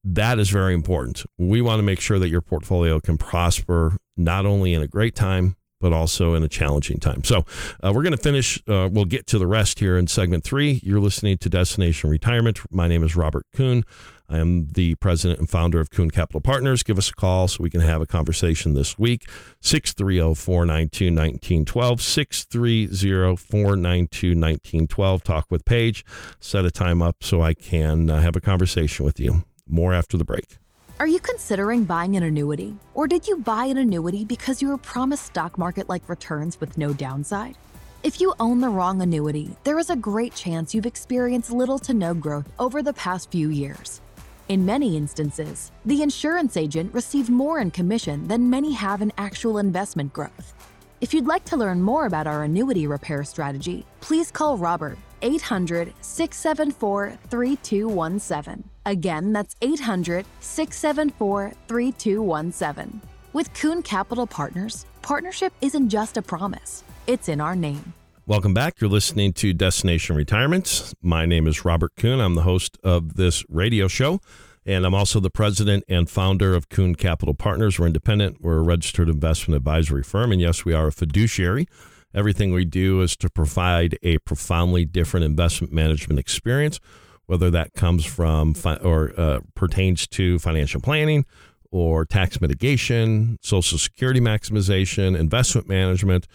that 0.03 0.41
is 0.41 0.51
very 0.51 0.75
important. 0.75 1.25
We 1.39 1.61
want 1.61 1.79
to 1.79 1.85
make 1.85 2.01
sure 2.01 2.19
that 2.19 2.29
your 2.29 2.41
portfolio 2.41 2.99
can 2.99 3.19
prosper 3.19 3.97
not 4.17 4.45
only 4.45 4.75
in 4.75 4.83
a 4.83 4.89
great 4.89 5.15
time 5.15 5.57
but 5.87 5.93
also 5.93 6.35
in 6.35 6.43
a 6.43 6.49
challenging 6.49 6.99
time. 6.99 7.23
So 7.23 7.45
uh, 7.81 7.93
we're 7.95 8.03
going 8.03 8.11
to 8.11 8.17
finish. 8.17 8.61
Uh, 8.67 8.89
we'll 8.91 9.05
get 9.05 9.29
to 9.29 9.39
the 9.39 9.47
rest 9.47 9.79
here 9.79 9.97
in 9.97 10.09
segment 10.09 10.43
three. 10.43 10.81
You're 10.83 10.99
listening 10.99 11.39
to 11.39 11.49
Destination 11.49 12.11
Retirement. 12.11 12.59
My 12.73 12.89
name 12.89 13.05
is 13.05 13.15
Robert 13.15 13.47
Kuhn. 13.55 13.85
I 14.29 14.39
am 14.39 14.67
the 14.67 14.97
president 14.97 15.39
and 15.39 15.49
founder 15.49 15.79
of 15.79 15.91
Kuhn 15.91 16.11
Capital 16.11 16.41
Partners. 16.41 16.83
Give 16.83 16.99
us 16.99 17.11
a 17.11 17.15
call 17.15 17.47
so 17.47 17.63
we 17.63 17.71
can 17.71 17.83
have 17.83 18.03
a 18.03 18.07
conversation 18.07 18.75
this 18.75 18.99
week. 18.99 19.29
630 19.61 20.35
492 20.35 21.05
1912. 21.05 22.03
630 22.03 23.37
492 23.37 24.27
1912. 24.31 25.23
Talk 25.23 25.47
with 25.51 25.65
Paige. 25.65 26.05
Set 26.41 26.65
a 26.65 26.73
time 26.73 27.01
up 27.01 27.23
so 27.23 27.43
I 27.43 27.55
can 27.55 28.11
uh, 28.11 28.21
have 28.21 28.35
a 28.35 28.41
conversation 28.41 29.05
with 29.05 29.21
you. 29.21 29.45
More 29.69 29.95
after 29.95 30.17
the 30.17 30.25
break. 30.25 30.59
Are 30.99 31.07
you 31.07 31.21
considering 31.21 31.85
buying 31.85 32.17
an 32.17 32.23
annuity? 32.23 32.75
Or 32.95 33.07
did 33.07 33.29
you 33.29 33.37
buy 33.37 33.67
an 33.67 33.77
annuity 33.77 34.25
because 34.25 34.63
you 34.63 34.69
were 34.69 34.79
promised 34.79 35.27
stock 35.27 35.59
market 35.59 35.91
like 35.91 36.09
returns 36.09 36.59
with 36.59 36.79
no 36.79 36.95
downside? 36.95 37.59
If 38.03 38.19
you 38.19 38.33
own 38.41 38.63
the 38.63 38.71
wrong 38.71 39.03
annuity, 39.03 39.55
there 39.65 39.79
is 39.79 39.91
a 39.91 39.97
great 39.97 40.35
chance 40.35 40.75
you've 40.75 40.87
experienced 40.87 41.51
little 41.51 41.79
to 41.81 41.93
no 41.93 42.15
growth 42.15 42.49
over 42.59 42.83
the 42.83 42.95
past 42.95 43.31
few 43.31 43.51
years. 43.51 44.01
In 44.49 44.65
many 44.65 44.97
instances, 44.97 45.71
the 45.85 46.01
insurance 46.01 46.57
agent 46.57 46.95
received 46.95 47.29
more 47.29 47.59
in 47.59 47.71
commission 47.73 48.27
than 48.27 48.49
many 48.49 48.73
have 48.73 49.03
in 49.03 49.13
actual 49.19 49.59
investment 49.59 50.15
growth. 50.15 50.55
If 51.03 51.13
you'd 51.13 51.27
like 51.27 51.45
to 51.47 51.59
learn 51.59 51.83
more 51.83 52.07
about 52.07 52.27
our 52.27 52.45
annuity 52.45 52.87
repair 52.87 53.23
strategy, 53.23 53.85
please 54.01 54.31
call 54.31 54.57
Robert 54.57 54.97
800 55.27 55.93
674 56.01 57.19
3217. 57.29 58.65
Again, 58.85 59.33
that's 59.33 59.57
800 59.61 60.25
674 60.39 61.53
3217. 61.67 63.01
With 63.33 63.53
Kuhn 63.53 63.83
Capital 63.83 64.27
Partners, 64.27 64.87
partnership 65.03 65.53
isn't 65.61 65.89
just 65.89 66.17
a 66.17 66.23
promise, 66.23 66.85
it's 67.09 67.29
in 67.29 67.41
our 67.41 67.57
name. 67.57 67.93
Welcome 68.29 68.55
back. 68.55 68.81
You're 68.81 68.91
listening 68.91 69.33
to 69.35 69.53
Destination 69.53 70.15
Retirements. 70.17 70.95
My 71.03 71.27
name 71.27 71.47
is 71.49 71.65
Robert 71.65 71.93
Kuhn. 71.97 72.21
I'm 72.21 72.35
the 72.35 72.43
host 72.43 72.79
of 72.85 73.15
this 73.15 73.45
radio 73.49 73.89
show, 73.89 74.21
and 74.65 74.87
I'm 74.87 74.95
also 74.95 75.19
the 75.19 75.31
president 75.31 75.83
and 75.89 76.09
founder 76.09 76.55
of 76.55 76.69
Kuhn 76.69 76.95
Capital 76.95 77.35
Partners. 77.35 77.81
We're 77.81 77.87
independent, 77.87 78.39
we're 78.41 78.59
a 78.59 78.63
registered 78.63 79.09
investment 79.09 79.57
advisory 79.57 80.05
firm, 80.05 80.31
and 80.31 80.41
yes, 80.41 80.65
we 80.65 80.73
are 80.73 80.87
a 80.87 80.93
fiduciary. 80.93 81.67
Everything 82.17 82.53
we 82.53 82.65
do 82.65 83.03
is 83.03 83.17
to 83.19 83.31
provide 83.31 83.99
a 84.03 84.19
profoundly 84.19 84.85
different 84.85 85.25
investment 85.25 85.73
management 85.73 86.19
experience, 86.19 86.81
whether 87.27 87.51
that 87.51 87.75
comes 87.75 88.05
from 88.05 88.55
fi- 88.55 88.77
or 88.77 89.13
uh, 89.17 89.41
pertains 89.55 90.09
to 90.09 90.41
financial 90.41 90.81
planning 90.81 91.25
or 91.71 92.05
tax 92.05 92.41
mitigation, 92.41 93.39
social 93.43 93.79
security 93.79 94.21
maximization, 94.21 95.17
investment 95.17 95.69
management 95.69 96.27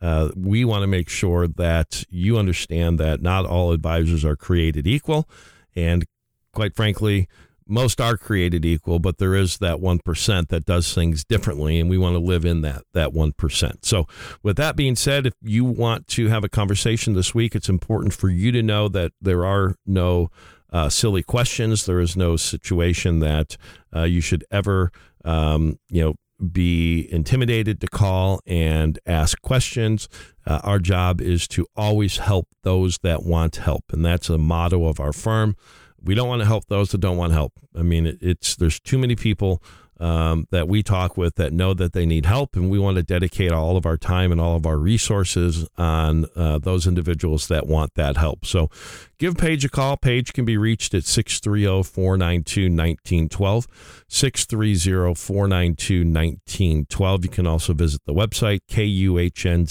uh, 0.00 0.30
we 0.34 0.64
want 0.64 0.82
to 0.82 0.86
make 0.86 1.08
sure 1.08 1.46
that 1.46 2.04
you 2.08 2.38
understand 2.38 2.98
that 2.98 3.20
not 3.20 3.44
all 3.44 3.72
advisors 3.72 4.24
are 4.24 4.36
created 4.36 4.86
equal. 4.86 5.28
And 5.76 6.06
quite 6.52 6.74
frankly, 6.74 7.28
most 7.70 8.00
are 8.00 8.16
created 8.16 8.64
equal, 8.64 8.98
but 8.98 9.18
there 9.18 9.34
is 9.34 9.58
that 9.58 9.78
1% 9.78 10.48
that 10.48 10.64
does 10.64 10.92
things 10.94 11.24
differently, 11.24 11.78
and 11.78 11.88
we 11.88 11.98
want 11.98 12.14
to 12.14 12.20
live 12.20 12.44
in 12.44 12.62
that, 12.62 12.82
that 12.92 13.10
1%. 13.10 13.84
So, 13.84 14.06
with 14.42 14.56
that 14.56 14.76
being 14.76 14.96
said, 14.96 15.26
if 15.26 15.34
you 15.40 15.64
want 15.64 16.06
to 16.08 16.28
have 16.28 16.44
a 16.44 16.48
conversation 16.48 17.14
this 17.14 17.34
week, 17.34 17.54
it's 17.54 17.68
important 17.68 18.12
for 18.12 18.28
you 18.28 18.52
to 18.52 18.62
know 18.62 18.88
that 18.88 19.12
there 19.20 19.44
are 19.44 19.76
no 19.86 20.30
uh, 20.72 20.88
silly 20.88 21.22
questions. 21.22 21.86
There 21.86 22.00
is 22.00 22.16
no 22.16 22.36
situation 22.36 23.20
that 23.20 23.56
uh, 23.94 24.02
you 24.02 24.20
should 24.20 24.44
ever, 24.50 24.90
um, 25.24 25.78
you 25.88 26.02
know, 26.02 26.14
be 26.52 27.06
intimidated 27.12 27.80
to 27.80 27.86
call 27.86 28.40
and 28.46 28.98
ask 29.06 29.40
questions. 29.42 30.08
Uh, 30.46 30.60
our 30.62 30.78
job 30.78 31.20
is 31.20 31.46
to 31.48 31.66
always 31.76 32.18
help 32.18 32.48
those 32.62 32.98
that 33.02 33.24
want 33.24 33.56
help, 33.56 33.84
and 33.92 34.04
that's 34.04 34.30
a 34.30 34.38
motto 34.38 34.86
of 34.86 35.00
our 35.00 35.12
firm. 35.12 35.54
We 36.02 36.14
don't 36.14 36.28
want 36.28 36.40
to 36.40 36.46
help 36.46 36.66
those 36.66 36.90
that 36.90 36.98
don't 36.98 37.16
want 37.16 37.32
help. 37.32 37.52
I 37.76 37.82
mean, 37.82 38.06
it, 38.06 38.18
it's 38.20 38.56
there's 38.56 38.80
too 38.80 38.98
many 38.98 39.16
people 39.16 39.62
um, 40.00 40.46
that 40.50 40.66
we 40.66 40.82
talk 40.82 41.16
with 41.16 41.34
that 41.36 41.52
know 41.52 41.74
that 41.74 41.92
they 41.92 42.06
need 42.06 42.24
help, 42.24 42.56
and 42.56 42.70
we 42.70 42.78
want 42.78 42.96
to 42.96 43.02
dedicate 43.02 43.52
all 43.52 43.76
of 43.76 43.84
our 43.84 43.98
time 43.98 44.32
and 44.32 44.40
all 44.40 44.56
of 44.56 44.66
our 44.66 44.78
resources 44.78 45.68
on 45.76 46.24
uh, 46.34 46.58
those 46.58 46.86
individuals 46.86 47.48
that 47.48 47.66
want 47.66 47.94
that 47.94 48.16
help. 48.16 48.46
So 48.46 48.70
give 49.18 49.36
Paige 49.36 49.66
a 49.66 49.68
call. 49.68 49.98
Paige 49.98 50.32
can 50.32 50.46
be 50.46 50.56
reached 50.56 50.94
at 50.94 51.04
630 51.04 51.82
492 51.82 52.62
1912. 52.62 53.99
630 54.12 55.14
492 55.14 56.00
1912. 56.00 57.24
You 57.24 57.30
can 57.30 57.46
also 57.46 57.72
visit 57.72 58.00
the 58.06 58.12
website, 58.12 58.58
kuhncp.com, 58.68 59.70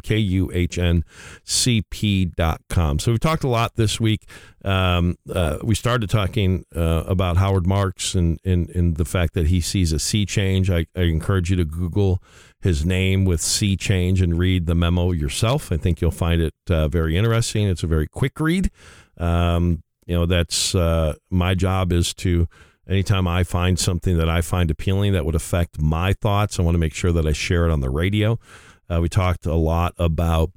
kuhncp.com. 0.00 1.04
So 2.98 3.10
we've 3.10 3.20
talked 3.20 3.44
a 3.44 3.48
lot 3.48 3.76
this 3.76 4.00
week. 4.00 4.24
Um, 4.64 5.18
uh, 5.32 5.58
we 5.62 5.74
started 5.74 6.08
talking 6.08 6.64
uh, 6.74 7.04
about 7.06 7.36
Howard 7.36 7.66
Marks 7.66 8.14
and, 8.14 8.40
and, 8.42 8.70
and 8.70 8.96
the 8.96 9.04
fact 9.04 9.34
that 9.34 9.48
he 9.48 9.60
sees 9.60 9.92
a 9.92 9.98
sea 9.98 10.24
change. 10.24 10.70
I, 10.70 10.86
I 10.96 11.02
encourage 11.02 11.50
you 11.50 11.56
to 11.56 11.66
Google 11.66 12.22
his 12.62 12.86
name 12.86 13.26
with 13.26 13.42
sea 13.42 13.76
change 13.76 14.22
and 14.22 14.38
read 14.38 14.64
the 14.64 14.74
memo 14.74 15.12
yourself. 15.12 15.70
I 15.70 15.76
think 15.76 16.00
you'll 16.00 16.10
find 16.10 16.40
it 16.40 16.54
uh, 16.70 16.88
very 16.88 17.18
interesting. 17.18 17.68
It's 17.68 17.82
a 17.82 17.86
very 17.86 18.06
quick 18.06 18.40
read. 18.40 18.70
Um, 19.18 19.82
you 20.06 20.16
know, 20.16 20.24
that's 20.24 20.74
uh, 20.74 21.16
my 21.30 21.54
job 21.54 21.92
is 21.92 22.14
to 22.14 22.48
anytime 22.90 23.26
I 23.28 23.44
find 23.44 23.78
something 23.78 24.18
that 24.18 24.28
I 24.28 24.40
find 24.40 24.70
appealing 24.70 25.12
that 25.12 25.24
would 25.24 25.34
affect 25.34 25.80
my 25.80 26.12
thoughts, 26.12 26.58
I 26.58 26.62
want 26.62 26.74
to 26.74 26.78
make 26.78 26.94
sure 26.94 27.12
that 27.12 27.26
I 27.26 27.32
share 27.32 27.66
it 27.66 27.70
on 27.70 27.80
the 27.80 27.90
radio. 27.90 28.38
Uh, 28.90 29.00
we 29.00 29.08
talked 29.08 29.46
a 29.46 29.54
lot 29.54 29.94
about 29.98 30.50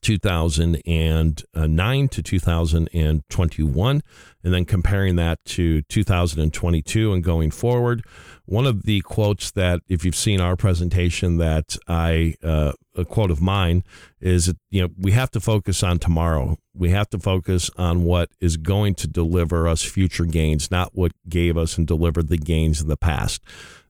2009 0.00 2.08
to 2.08 2.22
2021, 2.22 4.02
and 4.44 4.54
then 4.54 4.64
comparing 4.64 5.16
that 5.16 5.44
to 5.44 5.82
2022 5.82 7.12
and 7.12 7.24
going 7.24 7.50
forward. 7.50 8.04
One 8.44 8.66
of 8.66 8.84
the 8.84 9.00
quotes 9.00 9.50
that, 9.52 9.80
if 9.88 10.04
you've 10.04 10.14
seen 10.14 10.40
our 10.40 10.56
presentation, 10.56 11.38
that 11.38 11.76
I 11.88 12.36
uh, 12.42 12.72
a 12.96 13.04
quote 13.04 13.30
of 13.30 13.42
mine 13.42 13.84
is, 14.20 14.52
you 14.70 14.82
know, 14.82 14.88
we 14.98 15.12
have 15.12 15.30
to 15.32 15.40
focus 15.40 15.82
on 15.82 15.98
tomorrow. 15.98 16.56
We 16.74 16.90
have 16.90 17.10
to 17.10 17.18
focus 17.18 17.70
on 17.76 18.04
what 18.04 18.30
is 18.40 18.56
going 18.56 18.94
to 18.96 19.06
deliver 19.06 19.68
us 19.68 19.82
future 19.82 20.24
gains, 20.24 20.70
not 20.70 20.90
what 20.94 21.12
gave 21.28 21.56
us 21.56 21.76
and 21.76 21.86
delivered 21.86 22.28
the 22.28 22.38
gains 22.38 22.80
in 22.80 22.88
the 22.88 22.96
past. 22.96 23.42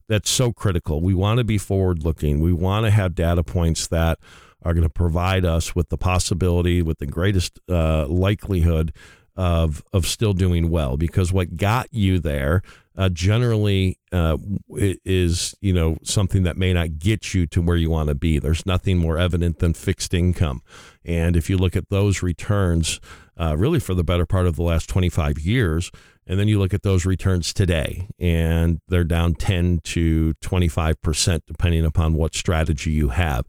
That's 0.08 0.30
so 0.30 0.52
critical. 0.52 1.00
We 1.00 1.14
want 1.14 1.38
to 1.38 1.44
be 1.44 1.58
forward 1.58 2.04
looking. 2.04 2.40
We 2.40 2.52
want 2.52 2.86
to 2.86 2.90
have 2.90 3.14
data 3.14 3.42
points 3.42 3.88
that 3.88 4.18
are 4.66 4.74
going 4.74 4.82
to 4.82 4.90
provide 4.90 5.44
us 5.44 5.76
with 5.76 5.90
the 5.90 5.96
possibility, 5.96 6.82
with 6.82 6.98
the 6.98 7.06
greatest 7.06 7.60
uh, 7.68 8.06
likelihood 8.08 8.92
of 9.36 9.84
of 9.92 10.06
still 10.06 10.32
doing 10.32 10.70
well. 10.70 10.96
Because 10.96 11.32
what 11.32 11.56
got 11.56 11.86
you 11.92 12.18
there 12.18 12.62
uh, 12.96 13.08
generally 13.10 13.98
uh, 14.10 14.38
is 14.68 15.54
you 15.60 15.72
know 15.72 15.98
something 16.02 16.42
that 16.42 16.56
may 16.56 16.72
not 16.72 16.98
get 16.98 17.32
you 17.32 17.46
to 17.46 17.62
where 17.62 17.76
you 17.76 17.90
want 17.90 18.08
to 18.08 18.14
be. 18.14 18.38
There's 18.38 18.66
nothing 18.66 18.98
more 18.98 19.18
evident 19.18 19.60
than 19.60 19.74
fixed 19.74 20.12
income, 20.12 20.62
and 21.04 21.36
if 21.36 21.48
you 21.48 21.56
look 21.56 21.76
at 21.76 21.88
those 21.88 22.22
returns, 22.22 23.00
uh, 23.38 23.56
really 23.56 23.78
for 23.78 23.94
the 23.94 24.04
better 24.04 24.26
part 24.26 24.46
of 24.46 24.56
the 24.56 24.62
last 24.62 24.88
25 24.88 25.38
years, 25.38 25.92
and 26.26 26.38
then 26.38 26.48
you 26.48 26.58
look 26.58 26.74
at 26.74 26.82
those 26.82 27.06
returns 27.06 27.52
today, 27.52 28.08
and 28.18 28.80
they're 28.88 29.04
down 29.04 29.34
10 29.34 29.80
to 29.84 30.34
25%, 30.42 31.40
depending 31.46 31.84
upon 31.84 32.14
what 32.14 32.34
strategy 32.34 32.90
you 32.90 33.10
have. 33.10 33.44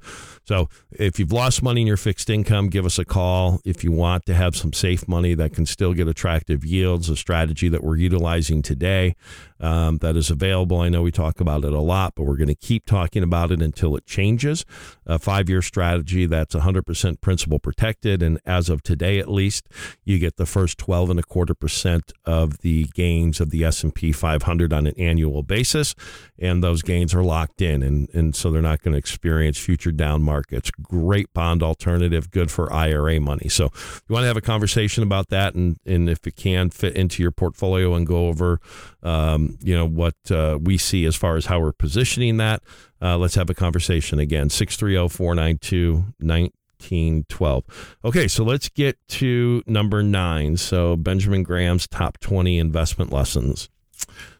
So 0.45 0.69
if 0.91 1.19
you've 1.19 1.31
lost 1.31 1.63
money 1.63 1.81
in 1.81 1.87
your 1.87 1.97
fixed 1.97 2.29
income, 2.29 2.69
give 2.69 2.85
us 2.85 2.99
a 2.99 3.05
call. 3.05 3.59
If 3.65 3.83
you 3.83 3.91
want 3.91 4.25
to 4.27 4.33
have 4.33 4.55
some 4.55 4.73
safe 4.73 5.07
money 5.07 5.33
that 5.33 5.53
can 5.53 5.65
still 5.65 5.93
get 5.93 6.07
attractive 6.07 6.63
yields, 6.63 7.09
a 7.09 7.15
strategy 7.15 7.67
that 7.69 7.83
we're 7.83 7.97
utilizing 7.97 8.61
today 8.61 9.15
um, 9.59 9.97
that 9.99 10.15
is 10.15 10.29
available. 10.29 10.79
I 10.79 10.89
know 10.89 11.01
we 11.01 11.11
talk 11.11 11.39
about 11.39 11.63
it 11.63 11.73
a 11.73 11.79
lot, 11.79 12.13
but 12.15 12.23
we're 12.23 12.37
going 12.37 12.47
to 12.47 12.55
keep 12.55 12.85
talking 12.85 13.23
about 13.23 13.51
it 13.51 13.61
until 13.61 13.95
it 13.95 14.05
changes. 14.05 14.65
A 15.05 15.19
five 15.19 15.49
year 15.49 15.61
strategy 15.61 16.25
that's 16.25 16.55
100% 16.55 17.21
principal 17.21 17.59
protected. 17.59 18.21
And 18.21 18.39
as 18.45 18.69
of 18.69 18.83
today, 18.83 19.19
at 19.19 19.29
least, 19.29 19.67
you 20.03 20.19
get 20.19 20.37
the 20.37 20.45
first 20.45 20.77
12 20.77 21.11
and 21.11 21.19
a 21.19 21.23
quarter 21.23 21.53
percent 21.53 22.13
of 22.25 22.59
the 22.59 22.85
gains 22.93 23.39
of 23.39 23.49
the 23.49 23.63
S&P 23.63 24.11
500 24.11 24.73
on 24.73 24.87
an 24.87 24.93
annual 24.97 25.43
basis 25.43 25.95
and 26.39 26.63
those 26.63 26.81
gains 26.81 27.13
are 27.13 27.23
locked 27.23 27.61
in 27.61 27.81
and 27.83 28.09
and 28.13 28.35
so 28.35 28.51
they're 28.51 28.61
not 28.61 28.81
going 28.81 28.91
to 28.91 28.97
experience 28.97 29.57
future 29.57 29.91
down 29.91 30.21
markets 30.21 30.71
great 30.71 31.31
bond 31.33 31.63
alternative 31.63 32.31
good 32.31 32.51
for 32.51 32.71
IRA 32.71 33.19
money 33.19 33.49
so 33.49 33.65
you 33.65 34.13
want 34.13 34.23
to 34.23 34.27
have 34.27 34.37
a 34.37 34.41
conversation 34.41 35.03
about 35.03 35.29
that 35.29 35.55
and 35.55 35.77
and 35.85 36.09
if 36.09 36.25
it 36.27 36.35
can 36.35 36.69
fit 36.69 36.95
into 36.95 37.21
your 37.21 37.31
portfolio 37.31 37.93
and 37.93 38.05
go 38.05 38.27
over 38.27 38.59
um, 39.03 39.46
you 39.61 39.75
know 39.75 39.85
what 39.85 40.15
uh, 40.31 40.57
we 40.61 40.77
see 40.77 41.05
as 41.05 41.15
far 41.15 41.35
as 41.35 41.45
how 41.45 41.59
we're 41.59 41.71
positioning 41.71 42.37
that 42.37 42.61
uh, 43.01 43.17
let's 43.17 43.35
have 43.35 43.49
a 43.49 43.53
conversation 43.53 44.19
again 44.19 44.49
630 44.49 45.09
492 45.09 46.13
1912. 46.79 47.97
Okay, 48.05 48.27
so 48.27 48.43
let's 48.43 48.69
get 48.69 48.97
to 49.09 49.63
number 49.65 50.03
nine. 50.03 50.57
So, 50.57 50.95
Benjamin 50.95 51.43
Graham's 51.43 51.87
top 51.87 52.19
20 52.19 52.57
investment 52.57 53.11
lessons. 53.11 53.69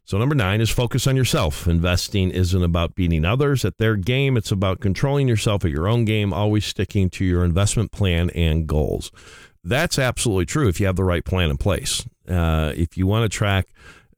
So, 0.06 0.18
number 0.18 0.36
nine 0.36 0.62
is 0.62 0.70
focus 0.70 1.08
on 1.08 1.16
yourself. 1.16 1.68
Investing 1.68 2.32
isn't 2.32 2.64
about 2.64 2.96
beating 2.96 3.26
others 3.26 3.66
at 3.66 3.78
their 3.78 3.96
game, 3.96 4.38
it's 4.38 4.52
about 4.52 4.80
controlling 4.80 5.28
yourself 5.28 5.66
at 5.66 5.72
your 5.72 5.88
own 5.88 6.06
game, 6.06 6.32
always 6.32 6.66
sticking 6.66 7.10
to 7.12 7.26
your 7.26 7.44
investment 7.44 7.92
plan 7.92 8.30
and 8.32 8.68
goals. 8.68 9.12
That's 9.64 10.00
absolutely 10.00 10.46
true 10.46 10.70
if 10.70 10.80
you 10.80 10.86
have 10.86 10.96
the 10.96 11.04
right 11.04 11.26
plan 11.26 11.50
in 11.50 11.58
place. 11.58 12.08
Uh, 12.28 12.72
if 12.76 12.98
you 12.98 13.06
want 13.06 13.30
to 13.30 13.38
track 13.38 13.68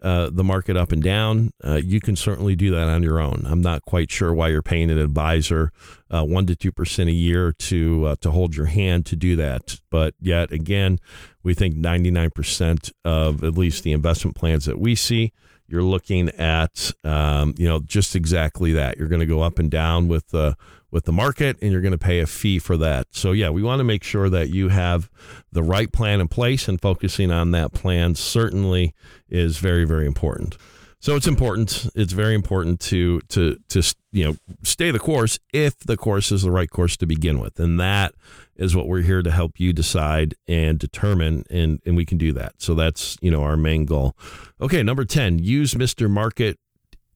uh, 0.01 0.29
the 0.31 0.43
market 0.43 0.77
up 0.77 0.91
and 0.91 1.03
down, 1.03 1.51
uh, 1.65 1.75
you 1.75 1.99
can 1.99 2.15
certainly 2.15 2.55
do 2.55 2.71
that 2.71 2.87
on 2.87 3.03
your 3.03 3.19
own. 3.19 3.43
I'm 3.45 3.61
not 3.61 3.83
quite 3.83 4.11
sure 4.11 4.33
why 4.33 4.49
you're 4.49 4.61
paying 4.61 4.89
an 4.89 4.97
advisor 4.97 5.71
uh, 6.09 6.23
one 6.23 6.45
to 6.47 6.55
two 6.55 6.71
percent 6.71 7.09
a 7.09 7.13
year 7.13 7.51
to 7.53 8.05
uh, 8.05 8.15
to 8.21 8.31
hold 8.31 8.55
your 8.55 8.67
hand 8.67 9.05
to 9.07 9.15
do 9.15 9.35
that. 9.35 9.79
But 9.89 10.15
yet 10.19 10.51
again, 10.51 10.99
we 11.43 11.53
think 11.53 11.75
99 11.75 12.31
percent 12.31 12.91
of 13.03 13.43
at 13.43 13.57
least 13.57 13.83
the 13.83 13.91
investment 13.91 14.35
plans 14.35 14.65
that 14.65 14.79
we 14.79 14.95
see, 14.95 15.33
you're 15.69 15.83
looking 15.83 16.29
at 16.29 16.91
um, 17.03 17.53
you 17.57 17.67
know 17.67 17.79
just 17.79 18.15
exactly 18.15 18.73
that. 18.73 18.97
You're 18.97 19.07
going 19.07 19.19
to 19.19 19.25
go 19.25 19.41
up 19.41 19.59
and 19.59 19.69
down 19.69 20.07
with 20.07 20.29
the 20.29 20.55
with 20.91 21.05
the 21.05 21.11
market 21.11 21.57
and 21.61 21.71
you're 21.71 21.81
going 21.81 21.91
to 21.91 21.97
pay 21.97 22.19
a 22.19 22.27
fee 22.27 22.59
for 22.59 22.77
that. 22.77 23.07
So, 23.11 23.31
yeah, 23.31 23.49
we 23.49 23.63
want 23.63 23.79
to 23.79 23.83
make 23.83 24.03
sure 24.03 24.29
that 24.29 24.49
you 24.49 24.69
have 24.69 25.09
the 25.51 25.63
right 25.63 25.91
plan 25.91 26.21
in 26.21 26.27
place 26.27 26.67
and 26.67 26.81
focusing 26.81 27.31
on 27.31 27.51
that 27.51 27.73
plan 27.73 28.15
certainly 28.15 28.93
is 29.29 29.57
very, 29.57 29.85
very 29.85 30.05
important. 30.05 30.57
So 31.01 31.15
it's 31.15 31.27
important. 31.27 31.89
It's 31.95 32.11
very 32.11 32.35
important 32.35 32.81
to 32.81 33.21
to 33.29 33.57
to 33.69 33.95
you 34.11 34.25
know 34.25 34.35
stay 34.63 34.91
the 34.91 34.99
course 34.99 35.39
if 35.53 35.79
the 35.79 35.95
course 35.95 36.29
is 36.29 36.41
the 36.41 36.51
right 36.51 36.69
course 36.69 36.97
to 36.97 37.05
begin 37.05 37.39
with, 37.39 37.57
and 37.57 37.79
that 37.79 38.13
is 38.57 38.75
what 38.75 38.85
we're 38.85 39.01
here 39.01 39.21
to 39.21 39.31
help 39.31 39.61
you 39.61 39.71
decide 39.71 40.35
and 40.45 40.77
determine, 40.77 41.45
and 41.49 41.79
and 41.85 41.95
we 41.95 42.05
can 42.05 42.17
do 42.17 42.33
that. 42.33 42.55
So 42.57 42.75
that's 42.75 43.17
you 43.21 43.31
know 43.31 43.43
our 43.43 43.55
main 43.55 43.85
goal. 43.85 44.17
Okay, 44.59 44.83
number 44.83 45.05
ten: 45.05 45.39
use 45.39 45.73
Mr. 45.73 46.09
Market 46.09 46.59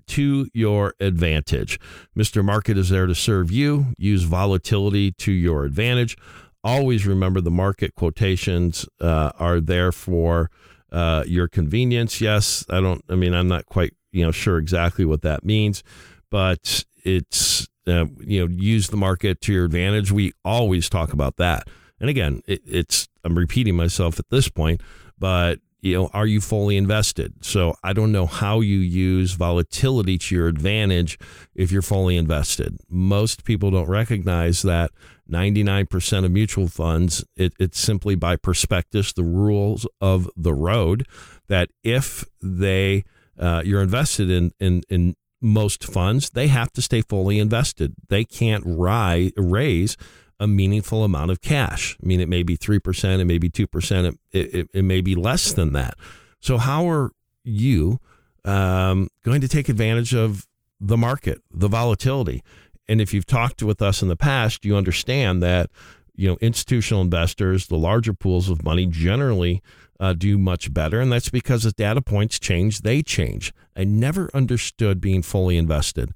to 0.08 0.48
your 0.54 0.94
advantage. 1.00 1.80
Mr. 2.18 2.44
Market 2.44 2.78
is 2.78 2.90
there 2.90 3.06
to 3.06 3.16
serve 3.16 3.52
you. 3.52 3.88
Use 3.98 4.24
volatility 4.24 5.12
to 5.12 5.32
your 5.32 5.66
advantage. 5.66 6.18
Always 6.64 7.06
remember 7.06 7.42
the 7.42 7.52
market 7.52 7.96
quotations 7.96 8.86
uh, 9.02 9.32
are 9.38 9.60
there 9.60 9.92
for 9.92 10.50
uh, 10.92 11.24
your 11.28 11.48
convenience. 11.48 12.22
Yes, 12.22 12.66
I 12.70 12.80
don't, 12.80 13.04
I 13.10 13.16
mean, 13.16 13.34
I'm 13.34 13.48
not 13.48 13.66
quite, 13.66 13.94
you 14.12 14.24
know, 14.24 14.32
sure 14.32 14.58
exactly 14.58 15.06
what 15.06 15.24
that 15.24 15.44
means, 15.44 15.84
but 16.30 16.86
it's, 17.04 17.68
uh, 17.88 18.06
you 18.20 18.40
know, 18.40 18.56
use 18.56 18.88
the 18.88 18.98
market 18.98 19.42
to 19.42 19.54
your 19.54 19.66
advantage. 19.66 20.12
We 20.12 20.34
always 20.46 20.90
talk 20.90 21.12
about 21.12 21.38
that. 21.38 21.68
And 22.00 22.10
again, 22.10 22.42
it, 22.48 22.62
it's, 22.66 23.10
I'm 23.24 23.38
repeating 23.38 23.76
myself 23.76 24.20
at 24.20 24.30
this 24.30 24.50
point, 24.50 24.82
but 25.18 25.60
you 25.84 25.96
know, 25.96 26.10
are 26.14 26.26
you 26.26 26.40
fully 26.40 26.78
invested? 26.78 27.44
So 27.44 27.76
I 27.84 27.92
don't 27.92 28.14
know 28.14 28.26
how 28.26 28.62
you 28.62 28.80
use 28.80 29.34
volatility 29.34 30.18
to 30.18 30.36
your 30.36 30.48
advantage 30.48 31.20
if 31.56 31.74
you're 31.74 31.82
fully 31.82 32.16
invested. 32.16 32.80
Most 32.90 33.44
people 33.44 33.70
don't 33.70 33.90
recognize 33.90 34.62
that 34.62 34.92
99% 35.30 36.24
of 36.24 36.32
mutual 36.32 36.70
funds, 36.70 37.26
it, 37.36 37.54
it's 37.60 37.80
simply 37.80 38.16
by 38.16 38.38
prospectus, 38.38 39.12
the 39.12 39.24
rules 39.24 39.86
of 40.00 40.30
the 40.38 40.54
road, 40.54 41.06
that 41.50 41.70
if 41.84 42.24
they 42.42 43.04
uh, 43.38 43.62
you're 43.66 43.82
invested 43.82 44.30
in, 44.30 44.52
in 44.60 44.84
in 44.90 45.16
most 45.42 45.84
funds, 45.84 46.30
they 46.30 46.48
have 46.48 46.72
to 46.72 46.82
stay 46.82 47.02
fully 47.02 47.40
invested. 47.40 47.94
They 48.08 48.24
can't 48.24 48.64
ri- 48.66 49.34
raise 49.36 49.98
a 50.40 50.48
meaningful 50.48 51.04
amount 51.04 51.32
of 51.32 51.42
cash. 51.42 51.98
I 52.02 52.06
mean, 52.06 52.20
it 52.20 52.30
may 52.30 52.44
be 52.44 52.58
3%, 52.58 53.20
it 53.20 53.26
may 53.26 53.38
be 53.38 53.50
2%, 53.50 54.18
it, 54.32 54.56
it, 54.56 54.70
it 54.74 54.84
may 54.84 55.02
be 55.02 55.16
less 55.16 55.54
than 55.54 55.74
that. 55.74 55.96
So, 56.40 56.58
how 56.58 56.90
are 56.90 57.12
you 57.44 58.00
um, 58.44 59.10
going 59.24 59.42
to 59.42 59.48
take 59.48 59.70
advantage 59.70 60.14
of 60.14 60.48
the 60.80 60.98
market, 60.98 61.42
the 61.52 61.70
volatility? 61.70 62.44
And 62.88 63.00
if 63.00 63.14
you've 63.14 63.26
talked 63.26 63.64
with 63.64 63.82
us 63.82 64.02
in 64.02 64.10
the 64.10 64.18
past, 64.18 64.66
you 64.66 64.76
understand 64.76 65.42
that 65.42 65.70
you 66.16 66.30
know, 66.30 66.38
institutional 66.42 67.02
investors, 67.02 67.68
the 67.68 67.78
larger 67.78 68.14
pools 68.14 68.50
of 68.50 68.64
money 68.64 68.86
generally 68.86 69.62
uh, 70.00 70.14
do 70.14 70.38
much 70.38 70.74
better. 70.74 71.00
And 71.00 71.12
that's 71.12 71.30
because 71.30 71.66
as 71.66 71.74
data 71.74 72.02
points 72.02 72.40
change, 72.40 72.82
they 72.82 73.02
change. 73.02 73.54
I 73.76 73.84
never 73.84 74.30
understood 74.34 75.02
being 75.02 75.22
fully 75.22 75.58
invested 75.58 76.14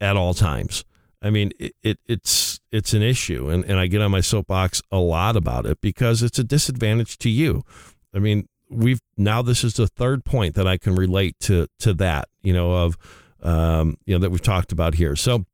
at 0.00 0.16
all 0.16 0.34
times. 0.34 0.84
I 1.20 1.30
mean, 1.30 1.52
it, 1.58 1.74
it, 1.82 1.98
it's 2.06 2.55
it's 2.76 2.92
an 2.92 3.02
issue, 3.02 3.48
and, 3.48 3.64
and 3.64 3.78
I 3.78 3.86
get 3.86 4.02
on 4.02 4.10
my 4.10 4.20
soapbox 4.20 4.82
a 4.92 4.98
lot 4.98 5.36
about 5.36 5.66
it 5.66 5.80
because 5.80 6.22
it's 6.22 6.38
a 6.38 6.44
disadvantage 6.44 7.18
to 7.18 7.30
you. 7.30 7.64
I 8.14 8.18
mean, 8.18 8.48
we've 8.70 9.00
now 9.16 9.42
this 9.42 9.64
is 9.64 9.74
the 9.74 9.86
third 9.86 10.24
point 10.24 10.54
that 10.54 10.66
I 10.66 10.76
can 10.76 10.94
relate 10.94 11.36
to 11.40 11.66
to 11.80 11.94
that, 11.94 12.28
you 12.42 12.52
know, 12.52 12.72
of 12.72 12.96
um, 13.42 13.96
you 14.04 14.14
know 14.14 14.20
that 14.20 14.30
we've 14.30 14.42
talked 14.42 14.72
about 14.72 14.94
here. 14.94 15.16
So 15.16 15.46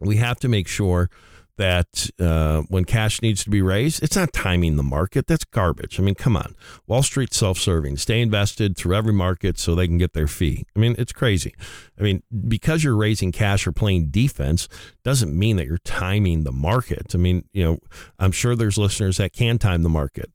we 0.00 0.16
have 0.16 0.38
to 0.40 0.48
make 0.48 0.68
sure 0.68 1.10
that 1.58 2.10
uh, 2.18 2.62
when 2.68 2.84
cash 2.84 3.20
needs 3.20 3.44
to 3.44 3.50
be 3.50 3.62
raised, 3.62 4.02
it's 4.02 4.16
not 4.16 4.32
timing 4.32 4.76
the 4.76 4.82
market. 4.82 5.26
That's 5.26 5.44
garbage. 5.44 6.00
I 6.00 6.02
mean, 6.02 6.14
come 6.14 6.36
on. 6.36 6.54
Wall 6.86 7.02
Street 7.02 7.34
self 7.34 7.58
serving. 7.58 7.98
Stay 7.98 8.20
invested 8.20 8.76
through 8.76 8.94
every 8.94 9.12
market 9.12 9.58
so 9.58 9.74
they 9.74 9.86
can 9.86 9.98
get 9.98 10.12
their 10.12 10.26
fee. 10.26 10.64
I 10.74 10.78
mean, 10.78 10.94
it's 10.98 11.12
crazy. 11.12 11.54
I 11.98 12.02
mean, 12.02 12.22
because 12.48 12.82
you're 12.82 12.96
raising 12.96 13.32
cash 13.32 13.66
or 13.66 13.72
playing 13.72 14.08
defense 14.10 14.68
doesn't 15.04 15.36
mean 15.36 15.56
that 15.56 15.66
you're 15.66 15.78
timing 15.78 16.44
the 16.44 16.52
market. 16.52 17.14
I 17.14 17.18
mean, 17.18 17.44
you 17.52 17.64
know, 17.64 17.78
I'm 18.18 18.32
sure 18.32 18.56
there's 18.56 18.78
listeners 18.78 19.18
that 19.18 19.32
can 19.32 19.58
time 19.58 19.82
the 19.82 19.88
market. 19.88 20.30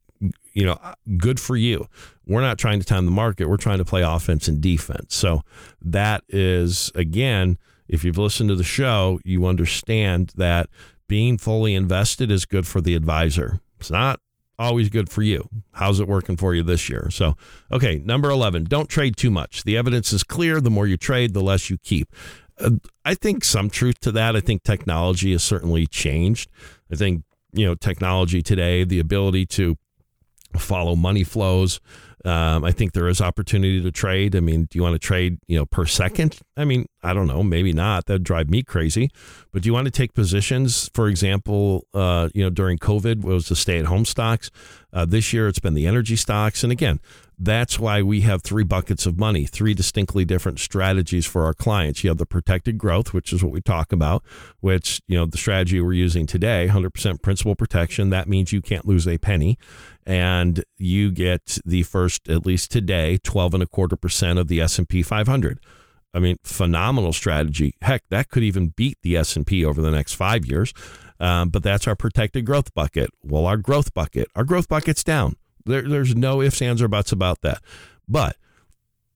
You 0.53 0.65
know, 0.65 0.79
good 1.17 1.39
for 1.39 1.55
you. 1.55 1.87
We're 2.25 2.41
not 2.41 2.57
trying 2.57 2.79
to 2.79 2.85
time 2.85 3.05
the 3.05 3.11
market. 3.11 3.47
We're 3.47 3.57
trying 3.57 3.77
to 3.77 3.85
play 3.85 4.01
offense 4.01 4.47
and 4.47 4.59
defense. 4.59 5.15
So 5.15 5.43
that 5.81 6.23
is, 6.29 6.91
again, 6.95 7.57
if 7.87 8.03
you've 8.03 8.17
listened 8.17 8.49
to 8.49 8.55
the 8.55 8.63
show, 8.63 9.19
you 9.23 9.45
understand 9.45 10.33
that 10.35 10.69
being 11.07 11.37
fully 11.37 11.73
invested 11.73 12.31
is 12.31 12.45
good 12.45 12.67
for 12.67 12.81
the 12.81 12.95
advisor. 12.95 13.59
It's 13.79 13.91
not 13.91 14.19
always 14.59 14.89
good 14.89 15.09
for 15.09 15.21
you. 15.21 15.47
How's 15.73 15.99
it 15.99 16.07
working 16.07 16.37
for 16.37 16.53
you 16.53 16.63
this 16.63 16.89
year? 16.89 17.09
So, 17.11 17.35
okay, 17.71 18.01
number 18.03 18.29
11, 18.29 18.65
don't 18.65 18.89
trade 18.89 19.15
too 19.15 19.29
much. 19.29 19.63
The 19.63 19.77
evidence 19.77 20.11
is 20.11 20.23
clear. 20.23 20.59
The 20.59 20.69
more 20.69 20.87
you 20.87 20.97
trade, 20.97 21.33
the 21.33 21.41
less 21.41 21.69
you 21.69 21.77
keep. 21.77 22.13
Uh, 22.59 22.71
I 23.05 23.13
think 23.13 23.43
some 23.43 23.69
truth 23.69 23.99
to 24.01 24.11
that. 24.13 24.35
I 24.35 24.39
think 24.39 24.63
technology 24.63 25.31
has 25.31 25.43
certainly 25.43 25.85
changed. 25.85 26.49
I 26.91 26.95
think, 26.95 27.23
you 27.53 27.65
know, 27.65 27.75
technology 27.75 28.41
today, 28.41 28.83
the 28.83 28.99
ability 28.99 29.45
to 29.47 29.77
follow 30.57 30.95
money 30.95 31.23
flows, 31.23 31.79
um, 32.25 32.63
I 32.63 32.71
think 32.71 32.93
there 32.93 33.07
is 33.07 33.21
opportunity 33.21 33.81
to 33.81 33.91
trade. 33.91 34.35
I 34.35 34.39
mean, 34.39 34.63
do 34.63 34.77
you 34.77 34.83
want 34.83 34.93
to 34.93 34.99
trade, 34.99 35.37
you 35.47 35.57
know, 35.57 35.65
per 35.65 35.85
second? 35.85 36.39
I 36.55 36.65
mean, 36.65 36.87
I 37.03 37.13
don't 37.13 37.27
know, 37.27 37.43
maybe 37.43 37.73
not. 37.73 38.05
That'd 38.05 38.23
drive 38.23 38.49
me 38.49 38.63
crazy. 38.63 39.11
But 39.51 39.61
do 39.61 39.67
you 39.67 39.73
want 39.73 39.85
to 39.85 39.91
take 39.91 40.13
positions? 40.13 40.89
For 40.93 41.07
example, 41.07 41.85
uh, 41.93 42.29
you 42.33 42.43
know, 42.43 42.49
during 42.49 42.79
COVID 42.79 43.21
was 43.23 43.49
the 43.49 43.55
stay-at-home 43.55 44.05
stocks. 44.05 44.49
Uh, 44.93 45.05
this 45.05 45.33
year, 45.33 45.47
it's 45.47 45.59
been 45.59 45.73
the 45.73 45.87
energy 45.87 46.15
stocks. 46.15 46.63
And 46.63 46.71
again, 46.71 46.99
that's 47.39 47.77
why 47.77 48.01
we 48.01 48.21
have 48.21 48.41
three 48.41 48.63
buckets 48.63 49.05
of 49.05 49.19
money, 49.19 49.45
three 49.45 49.73
distinctly 49.73 50.25
different 50.25 50.59
strategies 50.59 51.25
for 51.25 51.43
our 51.43 51.53
clients. 51.53 52.03
You 52.03 52.09
have 52.09 52.17
the 52.17 52.25
protected 52.25 52.77
growth, 52.77 53.13
which 53.13 53.31
is 53.31 53.43
what 53.43 53.51
we 53.51 53.61
talk 53.61 53.91
about, 53.91 54.23
which, 54.59 55.01
you 55.07 55.17
know, 55.17 55.25
the 55.25 55.37
strategy 55.37 55.79
we're 55.79 55.93
using 55.93 56.25
today, 56.25 56.67
100% 56.71 57.21
principal 57.21 57.55
protection. 57.55 58.09
That 58.09 58.27
means 58.27 58.51
you 58.51 58.61
can't 58.61 58.87
lose 58.87 59.07
a 59.07 59.17
penny. 59.17 59.59
And 60.05 60.63
you 60.77 61.11
get 61.11 61.59
the 61.65 61.83
first, 61.83 62.27
at 62.29 62.45
least 62.45 62.71
today, 62.71 63.17
12 63.23 63.55
and 63.55 63.63
a 63.63 63.67
quarter 63.67 63.97
percent 63.97 64.39
of 64.39 64.47
the 64.47 64.61
S&P 64.61 65.03
500. 65.03 65.59
I 66.13 66.19
mean, 66.19 66.37
phenomenal 66.43 67.13
strategy. 67.13 67.75
Heck, 67.81 68.03
that 68.09 68.29
could 68.29 68.41
even 68.41 68.69
beat 68.69 68.97
the 69.03 69.17
S&P 69.17 69.63
over 69.63 69.81
the 69.81 69.91
next 69.91 70.13
five 70.13 70.45
years. 70.45 70.73
Um, 71.19 71.49
but 71.49 71.63
that's 71.63 71.87
our 71.87 71.95
protected 71.95 72.45
growth 72.45 72.73
bucket. 72.73 73.09
Well, 73.23 73.45
our 73.45 73.57
growth 73.57 73.93
bucket, 73.93 74.29
our 74.35 74.43
growth 74.43 74.67
bucket's 74.67 75.03
down. 75.03 75.35
There, 75.65 75.81
there's 75.81 76.15
no 76.15 76.41
ifs, 76.41 76.61
ands, 76.61 76.81
or 76.81 76.87
buts 76.87 77.11
about 77.11 77.41
that. 77.41 77.61
But 78.07 78.37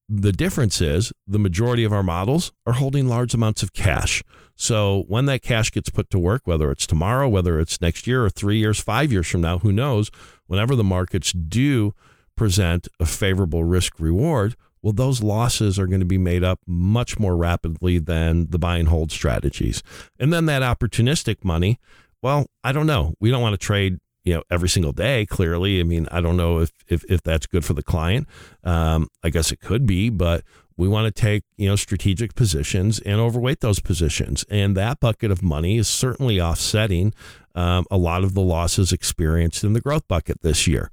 the 0.09 0.33
difference 0.33 0.81
is 0.81 1.13
the 1.25 1.39
majority 1.39 1.85
of 1.85 1.93
our 1.93 2.03
models 2.03 2.51
are 2.65 2.73
holding 2.73 3.07
large 3.07 3.33
amounts 3.33 3.63
of 3.63 3.71
cash. 3.71 4.23
So 4.55 5.05
when 5.07 5.25
that 5.27 5.41
cash 5.41 5.71
gets 5.71 5.89
put 5.89 6.09
to 6.09 6.19
work, 6.19 6.41
whether 6.45 6.69
it's 6.69 6.85
tomorrow, 6.85 7.29
whether 7.29 7.59
it's 7.59 7.79
next 7.79 8.05
year 8.05 8.25
or 8.25 8.29
three 8.29 8.57
years, 8.57 8.79
five 8.79 9.11
years 9.11 9.27
from 9.27 9.41
now, 9.41 9.59
who 9.59 9.71
knows, 9.71 10.11
whenever 10.47 10.75
the 10.75 10.83
markets 10.83 11.31
do 11.31 11.93
present 12.35 12.87
a 12.99 13.05
favorable 13.05 13.63
risk 13.63 13.99
reward, 13.99 14.55
well, 14.81 14.93
those 14.93 15.21
losses 15.21 15.77
are 15.77 15.87
going 15.87 15.99
to 15.99 16.05
be 16.05 16.17
made 16.17 16.43
up 16.43 16.59
much 16.65 17.19
more 17.19 17.35
rapidly 17.35 17.99
than 17.99 18.47
the 18.49 18.59
buy 18.59 18.77
and 18.77 18.87
hold 18.87 19.11
strategies. 19.11 19.83
And 20.19 20.33
then 20.33 20.45
that 20.47 20.61
opportunistic 20.61 21.43
money, 21.43 21.79
well, 22.21 22.47
I 22.63 22.71
don't 22.71 22.87
know. 22.87 23.13
We 23.19 23.31
don't 23.31 23.41
want 23.41 23.53
to 23.53 23.63
trade 23.63 23.99
you 24.23 24.35
know 24.35 24.43
every 24.51 24.69
single 24.69 24.91
day 24.91 25.25
clearly 25.25 25.79
i 25.79 25.83
mean 25.83 26.07
i 26.11 26.21
don't 26.21 26.37
know 26.37 26.59
if 26.59 26.71
if, 26.87 27.03
if 27.05 27.23
that's 27.23 27.47
good 27.47 27.65
for 27.65 27.73
the 27.73 27.81
client 27.81 28.27
um, 28.63 29.07
i 29.23 29.31
guess 29.31 29.51
it 29.51 29.59
could 29.59 29.87
be 29.87 30.09
but 30.09 30.43
we 30.77 30.87
want 30.87 31.05
to 31.05 31.21
take 31.21 31.43
you 31.57 31.67
know 31.67 31.75
strategic 31.75 32.35
positions 32.35 32.99
and 32.99 33.19
overweight 33.19 33.61
those 33.61 33.79
positions 33.79 34.45
and 34.49 34.77
that 34.77 34.99
bucket 34.99 35.31
of 35.31 35.41
money 35.41 35.77
is 35.77 35.87
certainly 35.87 36.39
offsetting 36.39 37.13
um, 37.55 37.85
a 37.91 37.97
lot 37.97 38.23
of 38.23 38.33
the 38.33 38.41
losses 38.41 38.93
experienced 38.93 39.63
in 39.63 39.73
the 39.73 39.81
growth 39.81 40.07
bucket 40.07 40.41
this 40.41 40.67
year 40.67 40.91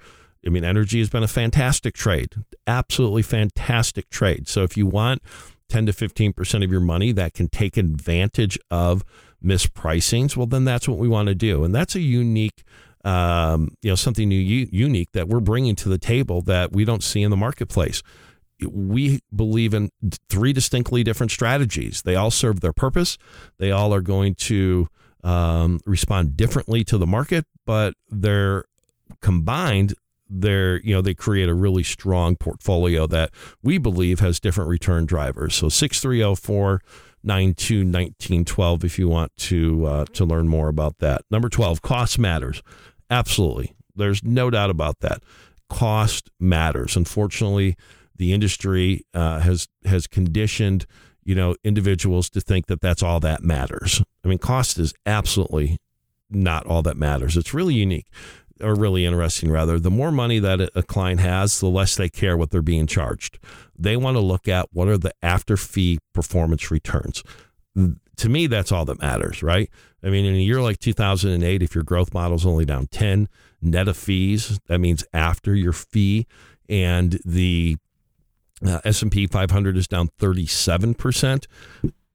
i 0.48 0.50
mean 0.50 0.64
energy 0.64 0.98
has 0.98 1.08
been 1.08 1.22
a 1.22 1.28
fantastic 1.28 1.94
trade 1.94 2.34
absolutely 2.66 3.22
fantastic 3.22 4.08
trade 4.10 4.48
so 4.48 4.62
if 4.62 4.76
you 4.76 4.86
want 4.86 5.22
10 5.68 5.84
to 5.84 5.92
15% 5.92 6.64
of 6.64 6.72
your 6.72 6.80
money 6.80 7.12
that 7.12 7.34
can 7.34 7.46
take 7.46 7.76
advantage 7.76 8.58
of 8.70 9.04
mispricings 9.44 10.36
well 10.36 10.46
then 10.46 10.64
that's 10.64 10.88
what 10.88 10.98
we 10.98 11.06
want 11.06 11.28
to 11.28 11.34
do 11.34 11.62
and 11.62 11.74
that's 11.74 11.94
a 11.94 12.00
unique 12.00 12.64
um, 13.04 13.74
you 13.82 13.90
know, 13.90 13.94
something 13.94 14.28
new, 14.28 14.36
unique 14.36 15.12
that 15.12 15.28
we're 15.28 15.40
bringing 15.40 15.74
to 15.76 15.88
the 15.88 15.98
table 15.98 16.42
that 16.42 16.72
we 16.72 16.84
don't 16.84 17.02
see 17.02 17.22
in 17.22 17.30
the 17.30 17.36
marketplace. 17.36 18.02
We 18.68 19.20
believe 19.34 19.72
in 19.72 19.90
three 20.28 20.52
distinctly 20.52 21.04
different 21.04 21.30
strategies. 21.30 22.02
They 22.02 22.16
all 22.16 22.30
serve 22.30 22.60
their 22.60 22.72
purpose. 22.72 23.16
They 23.58 23.70
all 23.70 23.94
are 23.94 24.00
going 24.00 24.34
to 24.34 24.88
um, 25.22 25.80
respond 25.86 26.36
differently 26.36 26.82
to 26.84 26.98
the 26.98 27.06
market, 27.06 27.46
but 27.64 27.94
they're 28.10 28.64
combined. 29.22 29.94
They're 30.28 30.80
you 30.80 30.94
know 30.94 31.02
they 31.02 31.14
create 31.14 31.48
a 31.48 31.54
really 31.54 31.82
strong 31.82 32.36
portfolio 32.36 33.06
that 33.06 33.30
we 33.62 33.78
believe 33.78 34.20
has 34.20 34.40
different 34.40 34.70
return 34.70 35.06
drivers. 35.06 35.54
So 35.54 35.68
six 35.68 36.00
three 36.00 36.18
zero 36.18 36.30
oh 36.30 36.34
four. 36.34 36.80
92 37.24 37.78
1912 37.78 38.84
if 38.84 38.96
you 38.96 39.08
want 39.08 39.34
to 39.36 39.84
uh, 39.86 40.04
to 40.12 40.24
learn 40.24 40.48
more 40.48 40.68
about 40.68 40.98
that. 40.98 41.22
Number 41.32 41.48
12, 41.48 41.82
cost 41.82 42.16
matters. 42.16 42.62
Absolutely. 43.10 43.74
There's 43.94 44.22
no 44.22 44.50
doubt 44.50 44.70
about 44.70 45.00
that. 45.00 45.22
Cost 45.68 46.30
matters. 46.38 46.96
Unfortunately, 46.96 47.76
the 48.16 48.32
industry 48.32 49.04
uh, 49.14 49.40
has 49.40 49.68
has 49.84 50.06
conditioned 50.06 50.86
you 51.24 51.34
know 51.34 51.56
individuals 51.64 52.30
to 52.30 52.40
think 52.40 52.66
that 52.66 52.80
that's 52.80 53.02
all 53.02 53.20
that 53.20 53.42
matters. 53.42 54.02
I 54.24 54.28
mean, 54.28 54.38
cost 54.38 54.78
is 54.78 54.94
absolutely 55.04 55.78
not 56.30 56.66
all 56.66 56.82
that 56.82 56.96
matters. 56.96 57.36
It's 57.36 57.52
really 57.52 57.74
unique 57.74 58.06
or 58.60 58.74
really 58.74 59.04
interesting 59.04 59.50
rather. 59.50 59.78
The 59.78 59.90
more 59.90 60.12
money 60.12 60.38
that 60.38 60.60
a 60.74 60.82
client 60.82 61.20
has, 61.20 61.60
the 61.60 61.68
less 61.68 61.96
they 61.96 62.08
care 62.08 62.36
what 62.36 62.50
they're 62.50 62.62
being 62.62 62.86
charged. 62.86 63.38
They 63.78 63.96
want 63.96 64.16
to 64.16 64.20
look 64.20 64.48
at 64.48 64.68
what 64.72 64.88
are 64.88 64.98
the 64.98 65.12
after 65.22 65.56
fee 65.56 65.98
performance 66.12 66.70
returns 66.70 67.22
to 68.18 68.28
me, 68.28 68.46
that's 68.46 68.72
all 68.72 68.84
that 68.84 69.00
matters, 69.00 69.42
right? 69.42 69.70
I 70.02 70.10
mean, 70.10 70.24
in 70.24 70.34
a 70.34 70.38
year 70.38 70.60
like 70.60 70.78
2008, 70.78 71.62
if 71.62 71.74
your 71.74 71.84
growth 71.84 72.12
model 72.12 72.36
is 72.36 72.44
only 72.44 72.64
down 72.64 72.88
10 72.88 73.28
net 73.62 73.88
of 73.88 73.96
fees, 73.96 74.60
that 74.66 74.78
means 74.78 75.04
after 75.12 75.54
your 75.54 75.72
fee, 75.72 76.26
and 76.68 77.18
the 77.24 77.76
uh, 78.66 78.80
S&P 78.84 79.26
500 79.26 79.76
is 79.76 79.88
down 79.88 80.08
37%. 80.20 81.46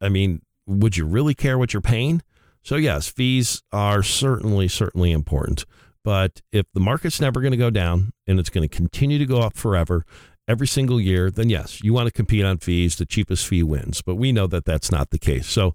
I 0.01 0.09
mean, 0.09 0.41
would 0.67 0.97
you 0.97 1.05
really 1.05 1.33
care 1.33 1.57
what 1.57 1.73
you're 1.73 1.81
paying? 1.81 2.21
So 2.61 2.75
yes, 2.75 3.07
fees 3.07 3.61
are 3.71 4.03
certainly 4.03 4.67
certainly 4.67 5.11
important. 5.11 5.65
But 6.03 6.41
if 6.51 6.65
the 6.73 6.79
market's 6.79 7.21
never 7.21 7.41
going 7.41 7.51
to 7.51 7.57
go 7.57 7.69
down 7.69 8.11
and 8.27 8.39
it's 8.39 8.49
going 8.49 8.67
to 8.67 8.75
continue 8.75 9.17
to 9.17 9.25
go 9.25 9.39
up 9.39 9.55
forever, 9.55 10.05
every 10.47 10.67
single 10.67 10.99
year, 10.99 11.31
then 11.31 11.49
yes, 11.49 11.81
you 11.83 11.93
want 11.93 12.07
to 12.07 12.11
compete 12.11 12.45
on 12.45 12.57
fees. 12.57 12.95
The 12.97 13.05
cheapest 13.05 13.47
fee 13.47 13.63
wins. 13.63 14.01
But 14.01 14.15
we 14.15 14.31
know 14.31 14.47
that 14.47 14.65
that's 14.65 14.91
not 14.91 15.09
the 15.09 15.19
case. 15.19 15.47
So 15.47 15.73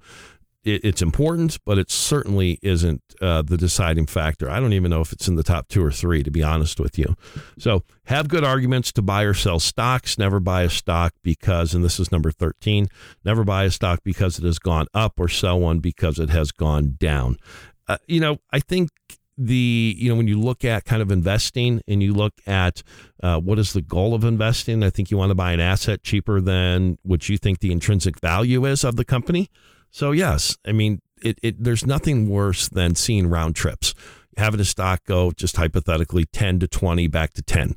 it, 0.65 0.85
it's 0.85 1.03
important, 1.03 1.59
but 1.65 1.79
it 1.79 1.91
certainly 1.91 2.59
isn't 2.63 3.03
uh, 3.21 3.43
the 3.43 3.57
deciding 3.57 4.07
factor. 4.07 4.51
I 4.51 4.61
don't 4.61 4.73
even 4.73 4.91
know 4.91 5.01
if 5.01 5.13
it's 5.13 5.29
in 5.29 5.37
the 5.37 5.43
top 5.43 5.69
two 5.69 5.85
or 5.85 5.93
three, 5.93 6.23
to 6.23 6.31
be 6.31 6.43
honest 6.43 6.81
with 6.81 6.99
you. 6.99 7.15
So 7.59 7.83
have 8.05 8.29
good 8.29 8.45
arguments 8.45 8.93
to 8.93 9.03
buy 9.03 9.23
or 9.23 9.35
sell 9.35 9.59
stocks. 9.59 10.19
Never 10.19 10.41
buy 10.41 10.63
a 10.63 10.71
stock 10.71 11.15
because, 11.23 11.75
and 11.75 11.85
this 11.85 11.99
is 11.99 12.13
number 12.13 12.31
13, 12.31 12.89
never 13.25 13.45
buy 13.45 13.65
a 13.65 13.71
stock 13.71 14.01
because 14.05 14.39
it 14.39 14.45
has 14.45 14.59
gone 14.59 14.87
up 14.95 15.19
or 15.19 15.29
sell 15.29 15.59
one 15.59 15.79
because 15.79 16.19
it 16.19 16.31
has 16.31 16.53
gone 16.53 16.97
down. 16.99 17.39
Uh, 17.87 17.97
you 18.07 18.21
know, 18.21 18.39
I 18.53 18.61
think 18.61 18.91
the 19.39 19.95
you 19.97 20.09
know 20.09 20.17
when 20.17 20.29
you 20.29 20.39
look 20.39 20.65
at 20.65 20.85
kind 20.85 21.01
of 21.01 21.13
investing 21.13 21.81
and 21.87 22.03
you 22.03 22.13
look 22.13 22.35
at 22.47 22.83
uh, 23.23 23.39
what 23.39 23.59
is 23.59 23.73
the 23.73 23.81
goal 23.81 24.13
of 24.13 24.25
investing 24.25 24.83
i 24.83 24.91
think 24.91 25.13
you 25.13 25.17
want 25.17 25.31
to 25.31 25.35
buy 25.35 25.53
an 25.53 25.61
asset 25.61 26.03
cheaper 26.03 26.41
than 26.41 26.99
what 27.03 27.29
you 27.29 27.39
think 27.39 27.61
the 27.61 27.71
intrinsic 27.71 28.19
value 28.19 28.65
is 28.65 28.83
of 28.83 28.97
the 28.97 29.05
company 29.05 29.49
so 29.91 30.11
yes 30.11 30.57
i 30.67 30.73
mean 30.73 31.01
it, 31.23 31.39
it 31.43 31.63
there's 31.63 31.87
nothing 31.87 32.29
worse 32.29 32.69
than 32.69 32.97
seeing 32.97 33.29
round 33.29 33.55
trips 33.55 33.95
having 34.39 34.61
a 34.61 34.65
stock 34.65 35.05
go 35.05 35.33
just 35.33 35.57
hypothetically 35.57 36.25
10 36.25 36.61
to 36.61 36.69
20 36.69 37.07
back 37.09 37.35
to 37.35 37.43
10. 37.43 37.75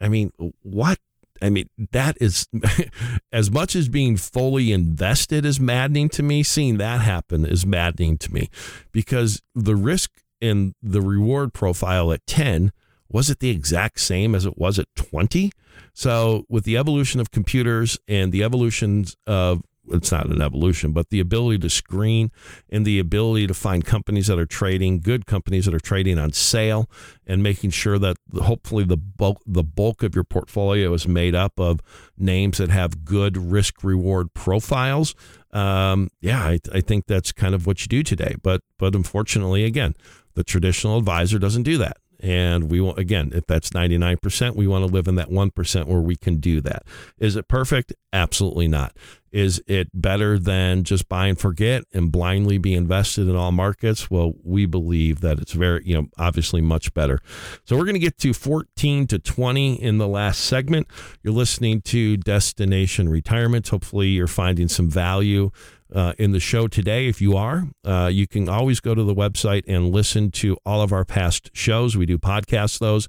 I 0.00 0.08
mean, 0.08 0.32
what? 0.62 0.98
I 1.42 1.50
mean, 1.50 1.68
that 1.90 2.16
is 2.20 2.48
as 3.32 3.50
much 3.50 3.76
as 3.76 3.88
being 3.88 4.16
fully 4.16 4.72
invested 4.72 5.44
is 5.44 5.60
maddening 5.60 6.08
to 6.10 6.22
me. 6.22 6.42
Seeing 6.42 6.78
that 6.78 7.00
happen 7.00 7.44
is 7.44 7.66
maddening 7.66 8.16
to 8.18 8.32
me 8.32 8.48
because 8.92 9.42
the 9.54 9.76
risk 9.76 10.12
and 10.40 10.74
the 10.82 11.02
reward 11.02 11.52
profile 11.52 12.12
at 12.12 12.26
10 12.26 12.72
was 13.08 13.30
it 13.30 13.38
the 13.38 13.50
exact 13.50 14.00
same 14.00 14.34
as 14.34 14.44
it 14.44 14.58
was 14.58 14.78
at 14.78 14.86
20? 14.96 15.52
So, 15.92 16.44
with 16.48 16.64
the 16.64 16.76
evolution 16.76 17.20
of 17.20 17.30
computers 17.30 17.98
and 18.08 18.32
the 18.32 18.42
evolutions 18.42 19.16
of 19.26 19.62
it's 19.90 20.10
not 20.10 20.26
an 20.26 20.40
evolution, 20.40 20.92
but 20.92 21.10
the 21.10 21.20
ability 21.20 21.58
to 21.58 21.68
screen 21.68 22.30
and 22.70 22.86
the 22.86 22.98
ability 22.98 23.46
to 23.46 23.54
find 23.54 23.84
companies 23.84 24.28
that 24.28 24.38
are 24.38 24.46
trading, 24.46 25.00
good 25.00 25.26
companies 25.26 25.66
that 25.66 25.74
are 25.74 25.80
trading 25.80 26.18
on 26.18 26.32
sale, 26.32 26.88
and 27.26 27.42
making 27.42 27.70
sure 27.70 27.98
that 27.98 28.16
hopefully 28.42 28.84
the 28.84 28.96
bulk 28.96 29.42
the 29.46 29.62
bulk 29.62 30.02
of 30.02 30.14
your 30.14 30.24
portfolio 30.24 30.92
is 30.94 31.06
made 31.06 31.34
up 31.34 31.60
of 31.60 31.80
names 32.16 32.58
that 32.58 32.70
have 32.70 33.04
good 33.04 33.36
risk 33.36 33.84
reward 33.84 34.32
profiles. 34.34 35.14
Um, 35.52 36.10
yeah, 36.20 36.42
I, 36.42 36.58
I 36.72 36.80
think 36.80 37.06
that's 37.06 37.30
kind 37.30 37.54
of 37.54 37.66
what 37.66 37.82
you 37.82 37.86
do 37.88 38.02
today. 38.02 38.36
But 38.42 38.62
but 38.78 38.94
unfortunately, 38.94 39.64
again, 39.64 39.94
the 40.34 40.44
traditional 40.44 40.98
advisor 40.98 41.38
doesn't 41.38 41.62
do 41.62 41.78
that. 41.78 41.98
And 42.20 42.70
we 42.70 42.80
want, 42.80 42.98
again, 42.98 43.32
if 43.34 43.46
that's 43.46 43.70
99%, 43.70 44.56
we 44.56 44.66
want 44.66 44.86
to 44.86 44.90
live 44.90 45.08
in 45.08 45.16
that 45.16 45.28
1% 45.28 45.84
where 45.84 46.00
we 46.00 46.16
can 46.16 46.36
do 46.36 46.62
that. 46.62 46.84
Is 47.18 47.36
it 47.36 47.48
perfect? 47.48 47.92
Absolutely 48.14 48.66
not. 48.66 48.96
Is 49.30 49.60
it 49.66 49.88
better 49.92 50.38
than 50.38 50.84
just 50.84 51.08
buy 51.08 51.26
and 51.26 51.38
forget 51.38 51.84
and 51.92 52.10
blindly 52.12 52.56
be 52.56 52.72
invested 52.72 53.28
in 53.28 53.36
all 53.36 53.52
markets? 53.52 54.10
Well, 54.10 54.34
we 54.42 54.64
believe 54.64 55.20
that 55.20 55.38
it's 55.38 55.52
very, 55.52 55.82
you 55.84 55.94
know, 55.96 56.06
obviously 56.16 56.62
much 56.62 56.94
better. 56.94 57.18
So 57.64 57.76
we're 57.76 57.84
going 57.84 57.94
to 57.94 58.00
get 58.00 58.16
to 58.18 58.32
14 58.32 59.06
to 59.08 59.18
20 59.18 59.82
in 59.82 59.98
the 59.98 60.08
last 60.08 60.40
segment. 60.40 60.86
You're 61.22 61.34
listening 61.34 61.82
to 61.82 62.16
Destination 62.16 63.08
Retirement. 63.08 63.68
Hopefully, 63.68 64.08
you're 64.08 64.28
finding 64.28 64.68
some 64.68 64.88
value 64.88 65.50
uh, 65.94 66.12
in 66.18 66.32
the 66.32 66.40
show 66.40 66.66
today. 66.68 67.06
If 67.06 67.20
you 67.20 67.36
are, 67.36 67.68
uh, 67.84 68.10
you 68.12 68.26
can 68.26 68.48
always 68.48 68.80
go 68.80 68.94
to 68.94 69.04
the 69.04 69.14
website 69.14 69.62
and 69.66 69.90
listen 69.90 70.30
to 70.32 70.56
all 70.66 70.82
of 70.82 70.92
our 70.92 71.04
past 71.04 71.50
shows. 71.54 71.96
We 71.96 72.06
do 72.06 72.18
podcast 72.18 72.80
those. 72.80 73.08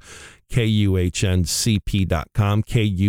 KUHNCP.com, 0.52 1.04
KUHNCP.com. 2.64 3.06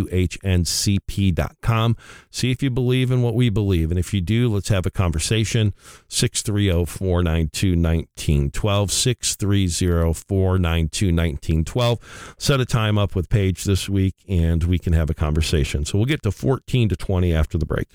See 2.31 2.51
if 2.51 2.63
you 2.63 2.71
believe 2.71 3.11
in 3.11 3.21
what 3.21 3.35
we 3.35 3.51
believe. 3.51 3.91
And 3.91 3.99
if 4.01 4.15
you 4.15 4.23
do, 4.23 4.49
let's 4.49 4.69
have 4.69 4.87
a 4.87 4.91
conversation. 4.91 5.75
630 6.09 6.87
492 6.87 7.69
1912. 7.73 8.91
630 8.91 10.15
492 10.15 11.07
1912. 11.07 12.35
Set 12.39 12.59
a 12.61 12.65
time 12.65 12.97
up 12.97 13.15
with 13.15 13.29
Paige 13.29 13.65
this 13.65 13.87
week 13.89 14.15
and 14.27 14.65
we 14.65 14.79
can 14.79 14.95
have 14.95 15.11
a 15.11 15.15
conversation. 15.15 15.85
So 15.85 15.99
we'll 15.99 16.07
get 16.07 16.23
to 16.23 16.33
14 16.33 16.89
to 16.89 16.97
20 16.97 17.35
after 17.35 17.59
the 17.59 17.67
break. 17.67 17.89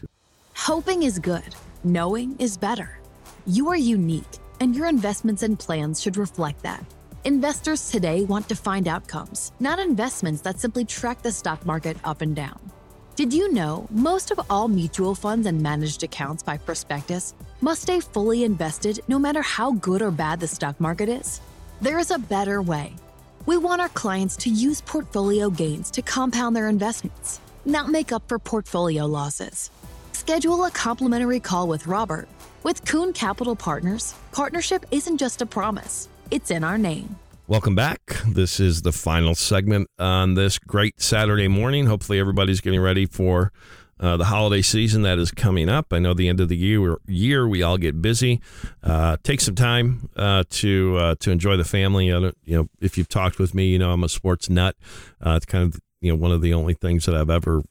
Hoping 0.56 1.04
is 1.04 1.18
good, 1.18 1.56
knowing 1.84 2.36
is 2.40 2.58
better. 2.58 3.00
You 3.46 3.70
are 3.70 3.76
unique, 3.76 4.38
and 4.60 4.76
your 4.76 4.88
investments 4.88 5.44
and 5.44 5.58
plans 5.58 6.02
should 6.02 6.18
reflect 6.18 6.62
that. 6.64 6.86
Investors 7.24 7.90
today 7.90 8.24
want 8.24 8.48
to 8.50 8.56
find 8.56 8.88
outcomes, 8.88 9.52
not 9.60 9.80
investments 9.80 10.42
that 10.42 10.60
simply 10.60 10.86
track 10.86 11.22
the 11.22 11.32
stock 11.32 11.66
market 11.66 11.98
up 12.04 12.22
and 12.22 12.36
down. 12.36 12.60
Did 13.16 13.34
you 13.34 13.52
know 13.52 13.88
most 13.92 14.32
of 14.32 14.40
all 14.50 14.68
mutual 14.68 15.14
funds 15.14 15.46
and 15.46 15.62
managed 15.62 16.02
accounts 16.02 16.42
by 16.44 16.58
prospectus 16.58 17.34
must 17.62 17.84
stay 17.84 18.00
fully 18.00 18.44
invested 18.44 19.02
no 19.08 19.20
matter 19.20 19.42
how 19.42 19.74
good 19.74 20.02
or 20.02 20.12
bad 20.12 20.40
the 20.40 20.48
stock 20.48 20.80
market 20.80 21.10
is? 21.10 21.42
There 21.82 22.00
is 22.00 22.12
a 22.12 22.18
better 22.18 22.62
way. 22.62 22.96
We 23.46 23.58
want 23.58 23.82
our 23.82 23.90
clients 23.90 24.36
to 24.38 24.50
use 24.50 24.82
portfolio 24.82 25.50
gains 25.50 25.92
to 25.92 26.02
compound 26.02 26.56
their 26.56 26.70
investments, 26.70 27.40
not 27.66 27.90
make 27.90 28.12
up 28.12 28.24
for 28.28 28.40
portfolio 28.40 29.06
losses. 29.06 29.72
Schedule 30.22 30.66
a 30.66 30.70
complimentary 30.70 31.40
call 31.40 31.68
with 31.68 31.88
Robert. 31.88 32.30
With 32.62 32.86
Kuhn 32.86 33.12
Capital 33.12 33.56
Partners, 33.56 34.14
partnership 34.32 34.86
isn't 34.92 35.18
just 35.18 35.42
a 35.42 35.48
promise, 35.48 36.10
it's 36.30 36.52
in 36.52 36.64
our 36.64 36.78
name. 36.78 37.16
Welcome 37.48 37.74
back. 37.74 38.02
This 38.28 38.60
is 38.60 38.84
the 38.84 38.92
final 38.92 39.34
segment 39.34 39.90
on 39.98 40.36
this 40.36 40.60
great 40.60 41.02
Saturday 41.02 41.48
morning. 41.48 41.88
Hopefully, 41.88 42.20
everybody's 42.20 42.62
getting 42.62 42.80
ready 42.80 43.08
for 43.08 43.52
uh, 44.00 44.16
the 44.16 44.26
holiday 44.26 44.62
season 44.62 45.02
that 45.02 45.18
is 45.18 45.32
coming 45.32 45.70
up. 45.70 45.92
I 45.92 45.98
know 45.98 46.14
the 46.14 46.30
end 46.30 46.40
of 46.40 46.50
the 46.50 46.58
year, 46.58 46.98
year 47.08 47.48
we 47.48 47.64
all 47.64 47.80
get 47.80 48.00
busy. 48.00 48.42
Uh, 48.84 49.18
take 49.24 49.42
some 49.42 49.56
time 49.56 50.08
uh, 50.16 50.44
to 50.52 50.98
uh, 50.98 51.16
to 51.22 51.32
enjoy 51.32 51.58
the 51.58 51.66
family. 51.66 52.06
you 52.06 52.32
know, 52.46 52.70
if 52.80 52.96
you've 52.96 53.10
talked 53.10 53.40
with 53.40 53.56
me, 53.56 53.70
you 53.70 53.80
know 53.80 53.92
I'm 53.92 54.04
a 54.04 54.10
sports 54.10 54.52
nut. 54.52 54.76
Uh, 55.20 55.32
it's 55.32 55.48
kind 55.48 55.64
of 55.64 55.82
you 56.00 56.12
know 56.12 56.16
one 56.16 56.32
of 56.32 56.42
the 56.42 56.54
only 56.54 56.76
things 56.76 57.08
that 57.08 57.16
I've 57.16 57.32
ever 57.32 57.64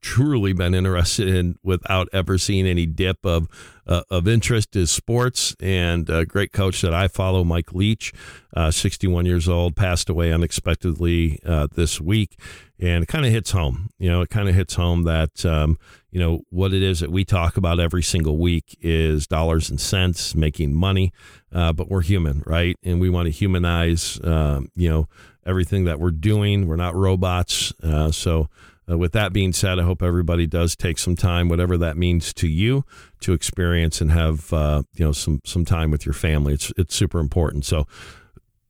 truly 0.00 0.52
been 0.52 0.74
interested 0.74 1.28
in 1.28 1.56
without 1.62 2.08
ever 2.12 2.38
seeing 2.38 2.66
any 2.66 2.86
dip 2.86 3.24
of 3.24 3.48
uh, 3.86 4.02
of 4.08 4.28
interest 4.28 4.76
is 4.76 4.90
sports. 4.90 5.54
And 5.60 6.08
a 6.08 6.24
great 6.24 6.52
coach 6.52 6.80
that 6.82 6.94
I 6.94 7.08
follow, 7.08 7.44
Mike 7.44 7.72
Leach, 7.72 8.12
uh, 8.54 8.70
61 8.70 9.26
years 9.26 9.48
old, 9.48 9.76
passed 9.76 10.08
away 10.08 10.32
unexpectedly 10.32 11.40
uh, 11.44 11.66
this 11.74 12.00
week. 12.00 12.38
And 12.78 13.02
it 13.02 13.08
kind 13.08 13.26
of 13.26 13.32
hits 13.32 13.50
home. 13.50 13.90
You 13.98 14.08
know, 14.08 14.22
it 14.22 14.30
kind 14.30 14.48
of 14.48 14.54
hits 14.54 14.74
home 14.74 15.02
that, 15.02 15.44
um, 15.44 15.76
you 16.10 16.20
know, 16.20 16.42
what 16.50 16.72
it 16.72 16.82
is 16.82 17.00
that 17.00 17.10
we 17.10 17.24
talk 17.24 17.56
about 17.56 17.80
every 17.80 18.02
single 18.02 18.38
week 18.38 18.78
is 18.80 19.26
dollars 19.26 19.68
and 19.68 19.80
cents, 19.80 20.34
making 20.34 20.72
money. 20.72 21.12
Uh, 21.52 21.72
but 21.72 21.90
we're 21.90 22.00
human, 22.02 22.42
right? 22.46 22.76
And 22.82 23.00
we 23.00 23.10
want 23.10 23.26
to 23.26 23.32
humanize, 23.32 24.20
um, 24.24 24.70
you 24.74 24.88
know, 24.88 25.08
everything 25.44 25.84
that 25.84 25.98
we're 25.98 26.10
doing. 26.10 26.68
We're 26.68 26.76
not 26.76 26.94
robots. 26.94 27.72
Uh, 27.82 28.12
so, 28.12 28.48
uh, 28.90 28.98
with 28.98 29.12
that 29.12 29.32
being 29.32 29.52
said, 29.52 29.78
I 29.78 29.82
hope 29.82 30.02
everybody 30.02 30.46
does 30.46 30.76
take 30.76 30.98
some 30.98 31.16
time, 31.16 31.48
whatever 31.48 31.76
that 31.78 31.96
means 31.96 32.32
to 32.34 32.48
you, 32.48 32.84
to 33.20 33.32
experience 33.32 34.00
and 34.00 34.10
have 34.10 34.52
uh, 34.52 34.82
you 34.94 35.04
know 35.04 35.12
some 35.12 35.40
some 35.44 35.64
time 35.64 35.90
with 35.90 36.06
your 36.06 36.12
family. 36.12 36.54
It's 36.54 36.72
it's 36.76 36.94
super 36.94 37.18
important. 37.18 37.64
So. 37.64 37.86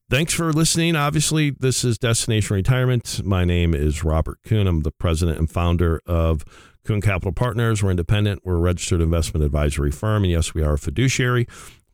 Thanks 0.08 0.34
for 0.34 0.52
listening. 0.52 0.96
Obviously, 0.96 1.50
this 1.50 1.84
is 1.84 1.96
Destination 1.96 2.56
Retirement. 2.56 3.24
My 3.24 3.44
name 3.44 3.76
is 3.76 4.02
Robert 4.02 4.40
Kuhn. 4.44 4.66
I'm 4.66 4.80
the 4.80 4.90
president 4.90 5.38
and 5.38 5.48
founder 5.48 6.00
of 6.04 6.42
Kuhn 6.84 7.00
Capital 7.00 7.30
Partners. 7.30 7.80
We're 7.80 7.90
independent. 7.90 8.40
We're 8.44 8.56
a 8.56 8.60
registered 8.60 9.00
investment 9.00 9.44
advisory 9.44 9.92
firm. 9.92 10.24
And 10.24 10.32
yes, 10.32 10.52
we 10.52 10.64
are 10.64 10.72
a 10.72 10.78
fiduciary. 10.78 11.46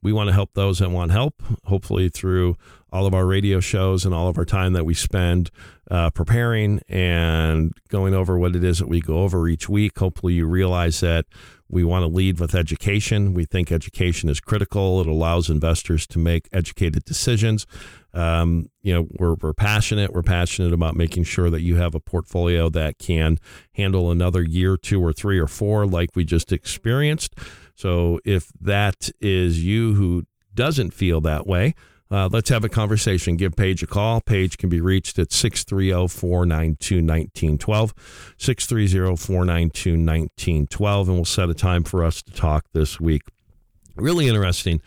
We 0.07 0.13
want 0.13 0.29
to 0.29 0.33
help 0.33 0.55
those 0.55 0.79
that 0.79 0.93
want 0.93 1.11
help, 1.11 1.43
hopefully 1.65 2.09
through 2.09 2.57
all 2.93 3.07
of 3.07 3.13
our 3.13 3.27
radio 3.27 3.59
shows 3.59 4.05
and 4.05 4.15
all 4.15 4.29
of 4.29 4.39
our 4.39 4.45
time 4.45 4.73
that 4.75 4.87
we 4.87 4.95
spend 4.95 5.51
uh, 5.91 6.11
preparing 6.11 6.81
and 6.89 7.73
going 7.89 8.15
over 8.15 8.39
what 8.39 8.55
it 8.55 8.63
is 8.63 8.79
that 8.79 8.87
we 8.87 9.01
go 9.01 9.25
over 9.25 9.49
each 9.49 9.69
week. 9.69 9.99
Hopefully, 9.99 10.35
you 10.35 10.47
realize 10.47 11.01
that 11.01 11.27
we 11.69 11.83
want 11.83 12.05
to 12.05 12.07
lead 12.07 12.39
with 12.39 12.55
education. 12.55 13.35
We 13.35 13.47
think 13.47 13.73
education 13.73 14.29
is 14.29 14.39
critical. 14.39 15.01
It 15.01 15.09
allows 15.09 15.51
investors 15.51 16.07
to 16.07 16.21
make 16.21 16.49
educated 16.53 17.05
decisions. 17.05 17.67
Um, 18.15 18.71
you 18.83 18.95
know, 18.95 19.09
we're, 19.19 19.35
we're 19.35 19.55
passionate. 19.55 20.13
We're 20.13 20.23
passionate 20.23 20.73
about 20.73 20.95
making 20.95 21.25
sure 21.25 21.51
that 21.51 21.63
you 21.63 21.77
have 21.77 21.97
a 21.97 22.01
portfolio 22.01 22.69
that 22.69 23.01
can 23.01 23.39
handle 23.73 24.13
another 24.13 24.45
year, 24.45 24.77
two 24.77 25.05
or 25.05 25.13
three 25.13 25.41
or 25.41 25.49
four, 25.49 25.85
like 25.85 26.11
we 26.15 26.25
just 26.25 26.53
experienced. 26.53 27.35
So 27.77 28.19
if 28.25 28.51
that 28.61 29.11
is 29.21 29.63
you 29.63 29.95
who 29.95 30.25
doesn't 30.55 30.93
feel 30.93 31.21
that 31.21 31.47
way, 31.47 31.75
uh, 32.11 32.29
let's 32.33 32.49
have 32.51 32.65
a 32.65 32.69
conversation. 32.69 33.37
Give 33.37 33.55
Paige 33.55 33.83
a 33.83 33.87
call. 33.87 34.21
Paige 34.21 34.59
can 34.59 34.69
be 34.69 34.81
reached 34.81 35.19
at 35.19 35.33
630 35.33 36.09
492 36.09 36.97
1912. 36.97 37.95
630 38.39 39.17
492 39.17 39.91
1912. 39.91 41.09
And 41.09 41.17
we'll 41.19 41.25
set 41.25 41.51
a 41.51 41.55
time 41.55 41.85
for 41.85 42.05
us 42.05 42.23
to 42.23 42.33
talk 42.33 42.65
this 42.73 43.01
week. 43.01 43.23
Really 43.97 44.29
interesting. 44.29 44.81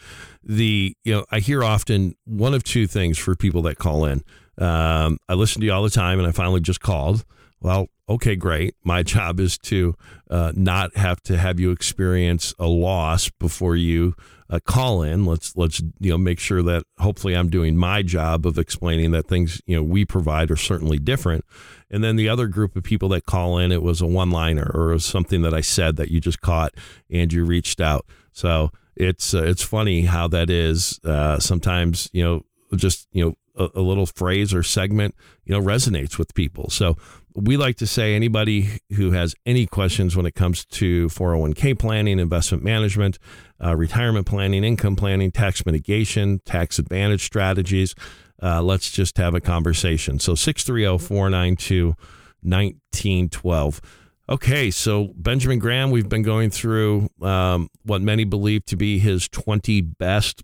The, 0.44 0.96
you 1.04 1.14
know, 1.14 1.26
I 1.30 1.40
hear 1.40 1.64
often 1.64 2.16
one 2.26 2.54
of 2.54 2.64
two 2.64 2.88
things 2.88 3.18
for 3.18 3.36
people 3.36 3.62
that 3.64 3.78
call 3.78 4.06
in. 4.06 4.24
Um, 4.58 5.18
I 5.28 5.34
listen 5.34 5.62
to 5.62 5.66
you 5.66 5.74
all 5.74 5.84
the 5.84 5.90
time, 5.90 6.20
and 6.20 6.28
I 6.28 6.32
finally 6.32 6.62
just 6.62 6.80
called. 6.80 7.26
Well, 7.62 7.88
okay, 8.10 8.36
great. 8.36 8.76
My 8.84 9.04
job 9.16 9.40
is 9.40 9.58
to 9.60 9.96
uh, 10.30 10.52
not 10.56 10.96
have 10.98 11.22
to 11.24 11.38
have 11.38 11.60
you 11.60 11.72
experience 11.72 12.54
a 12.60 12.68
loss 12.68 13.30
before 13.30 13.76
you 13.76 14.16
uh, 14.50 14.60
call 14.66 15.04
in. 15.04 15.26
Let's 15.26 15.56
let's 15.56 15.80
you 16.00 16.12
know 16.12 16.18
make 16.18 16.40
sure 16.40 16.64
that 16.64 16.84
hopefully 16.98 17.36
I'm 17.36 17.50
doing 17.50 17.78
my 17.78 18.02
job 18.02 18.46
of 18.46 18.58
explaining 18.58 19.12
that 19.12 19.28
things 19.28 19.62
you 19.66 19.76
know 19.76 19.84
we 19.84 20.06
provide 20.06 20.50
are 20.52 20.56
certainly 20.56 20.98
different. 20.98 21.46
And 21.92 22.04
then 22.04 22.16
the 22.16 22.30
other 22.30 22.48
group 22.48 22.76
of 22.76 22.84
people 22.84 23.10
that 23.10 23.26
call 23.26 23.58
in, 23.58 23.72
it 23.72 23.82
was 23.82 24.02
a 24.02 24.08
one 24.08 24.32
liner 24.32 24.72
or 24.74 24.98
something 25.00 25.42
that 25.44 25.54
I 25.54 25.62
said 25.62 25.96
that 25.98 26.10
you 26.10 26.20
just 26.20 26.42
caught 26.42 26.74
and 27.10 27.32
you 27.32 27.46
reached 27.46 27.80
out. 27.80 28.06
So 28.32 28.72
it's 28.96 29.34
uh, 29.34 29.44
it's 29.44 29.64
funny 29.64 30.02
how 30.02 30.28
that 30.30 30.50
is. 30.50 31.00
Uh, 31.04 31.40
sometimes 31.40 32.10
you 32.12 32.24
know 32.24 32.46
just 32.76 33.08
you 33.12 33.24
know 33.26 33.36
a, 33.60 33.70
a 33.76 33.82
little 33.82 34.06
phrase 34.06 34.54
or 34.54 34.64
segment, 34.64 35.14
you 35.46 35.54
know, 35.54 35.62
resonates 35.64 36.18
with 36.18 36.34
people. 36.34 36.70
So 36.70 36.96
we 37.36 37.58
like 37.58 37.78
to 37.78 37.88
say 37.88 38.16
anybody 38.16 38.80
who 38.96 39.12
has 39.12 39.36
any 39.46 39.66
questions 39.66 40.16
when 40.16 40.26
it 40.26 40.36
comes 40.36 40.66
to 40.66 41.08
401k 41.08 41.78
planning, 41.78 42.20
investment 42.20 42.64
management, 42.64 43.20
uh, 43.64 43.76
retirement 43.76 44.26
planning, 44.26 44.64
income 44.64 44.96
planning, 44.96 45.32
tax 45.32 45.66
mitigation, 45.66 46.40
tax 46.46 46.80
advantage 46.80 47.24
strategies, 47.24 47.96
uh, 48.42 48.62
let's 48.62 48.90
just 48.90 49.18
have 49.18 49.36
a 49.36 49.42
conversation. 49.42 50.20
So 50.20 50.36
630 50.36 51.06
492 51.06 51.96
1912. 52.42 53.82
Okay, 54.30 54.70
so 54.70 55.12
Benjamin 55.16 55.60
Graham, 55.60 55.92
we've 55.92 56.08
been 56.08 56.22
going 56.22 56.52
through 56.52 57.10
um, 57.22 57.70
what 57.84 58.02
many 58.02 58.24
believe 58.26 58.64
to 58.66 58.78
be 58.78 59.00
his 59.00 59.28
20 59.28 59.82
best, 59.82 60.44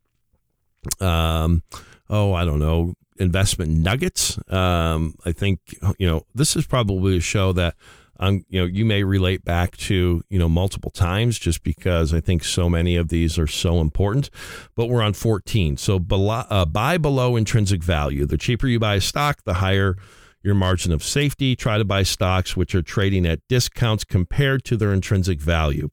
um, 1.00 1.62
oh, 2.10 2.34
I 2.34 2.46
don't 2.46 2.60
know, 2.60 2.96
investment 3.18 3.72
nuggets. 3.72 4.38
Um, 4.52 5.16
I 5.26 5.32
think, 5.32 5.60
you 5.98 6.08
know, 6.08 6.26
this 6.34 6.56
is 6.56 6.66
probably 6.66 7.18
a 7.18 7.22
show 7.22 7.54
that. 7.54 7.76
Um, 8.18 8.46
you 8.48 8.62
know, 8.62 8.66
you 8.66 8.86
may 8.86 9.04
relate 9.04 9.44
back 9.44 9.76
to, 9.76 10.24
you 10.30 10.40
know, 10.40 10.48
multiple 10.48 10.90
times 10.90 11.38
just 11.38 11.64
because 11.64 12.14
I 12.14 12.22
think 12.22 12.46
so 12.46 12.70
many 12.70 12.96
of 12.96 13.10
these 13.10 13.38
are 13.38 13.46
so 13.46 13.82
important. 13.82 14.30
But 14.74 14.86
we're 14.86 15.02
on 15.02 15.12
14. 15.12 15.76
So 15.76 16.00
below, 16.00 16.46
uh, 16.50 16.64
buy 16.64 16.98
below 16.98 17.36
intrinsic 17.36 17.84
value. 17.84 18.26
The 18.26 18.38
cheaper 18.38 18.68
you 18.68 18.80
buy 18.80 18.96
a 18.96 19.02
stock, 19.02 19.44
the 19.44 19.56
higher 19.56 19.98
your 20.46 20.56
margin 20.56 20.94
of 20.94 21.04
safety. 21.04 21.56
Try 21.56 21.80
to 21.80 21.84
buy 21.84 22.04
stocks 22.04 22.56
which 22.56 22.76
are 22.76 22.84
trading 22.84 23.26
at 23.26 23.40
discounts 23.50 24.04
compared 24.04 24.64
to 24.66 24.78
their 24.78 24.94
intrinsic 24.94 25.42
value. 25.42 25.90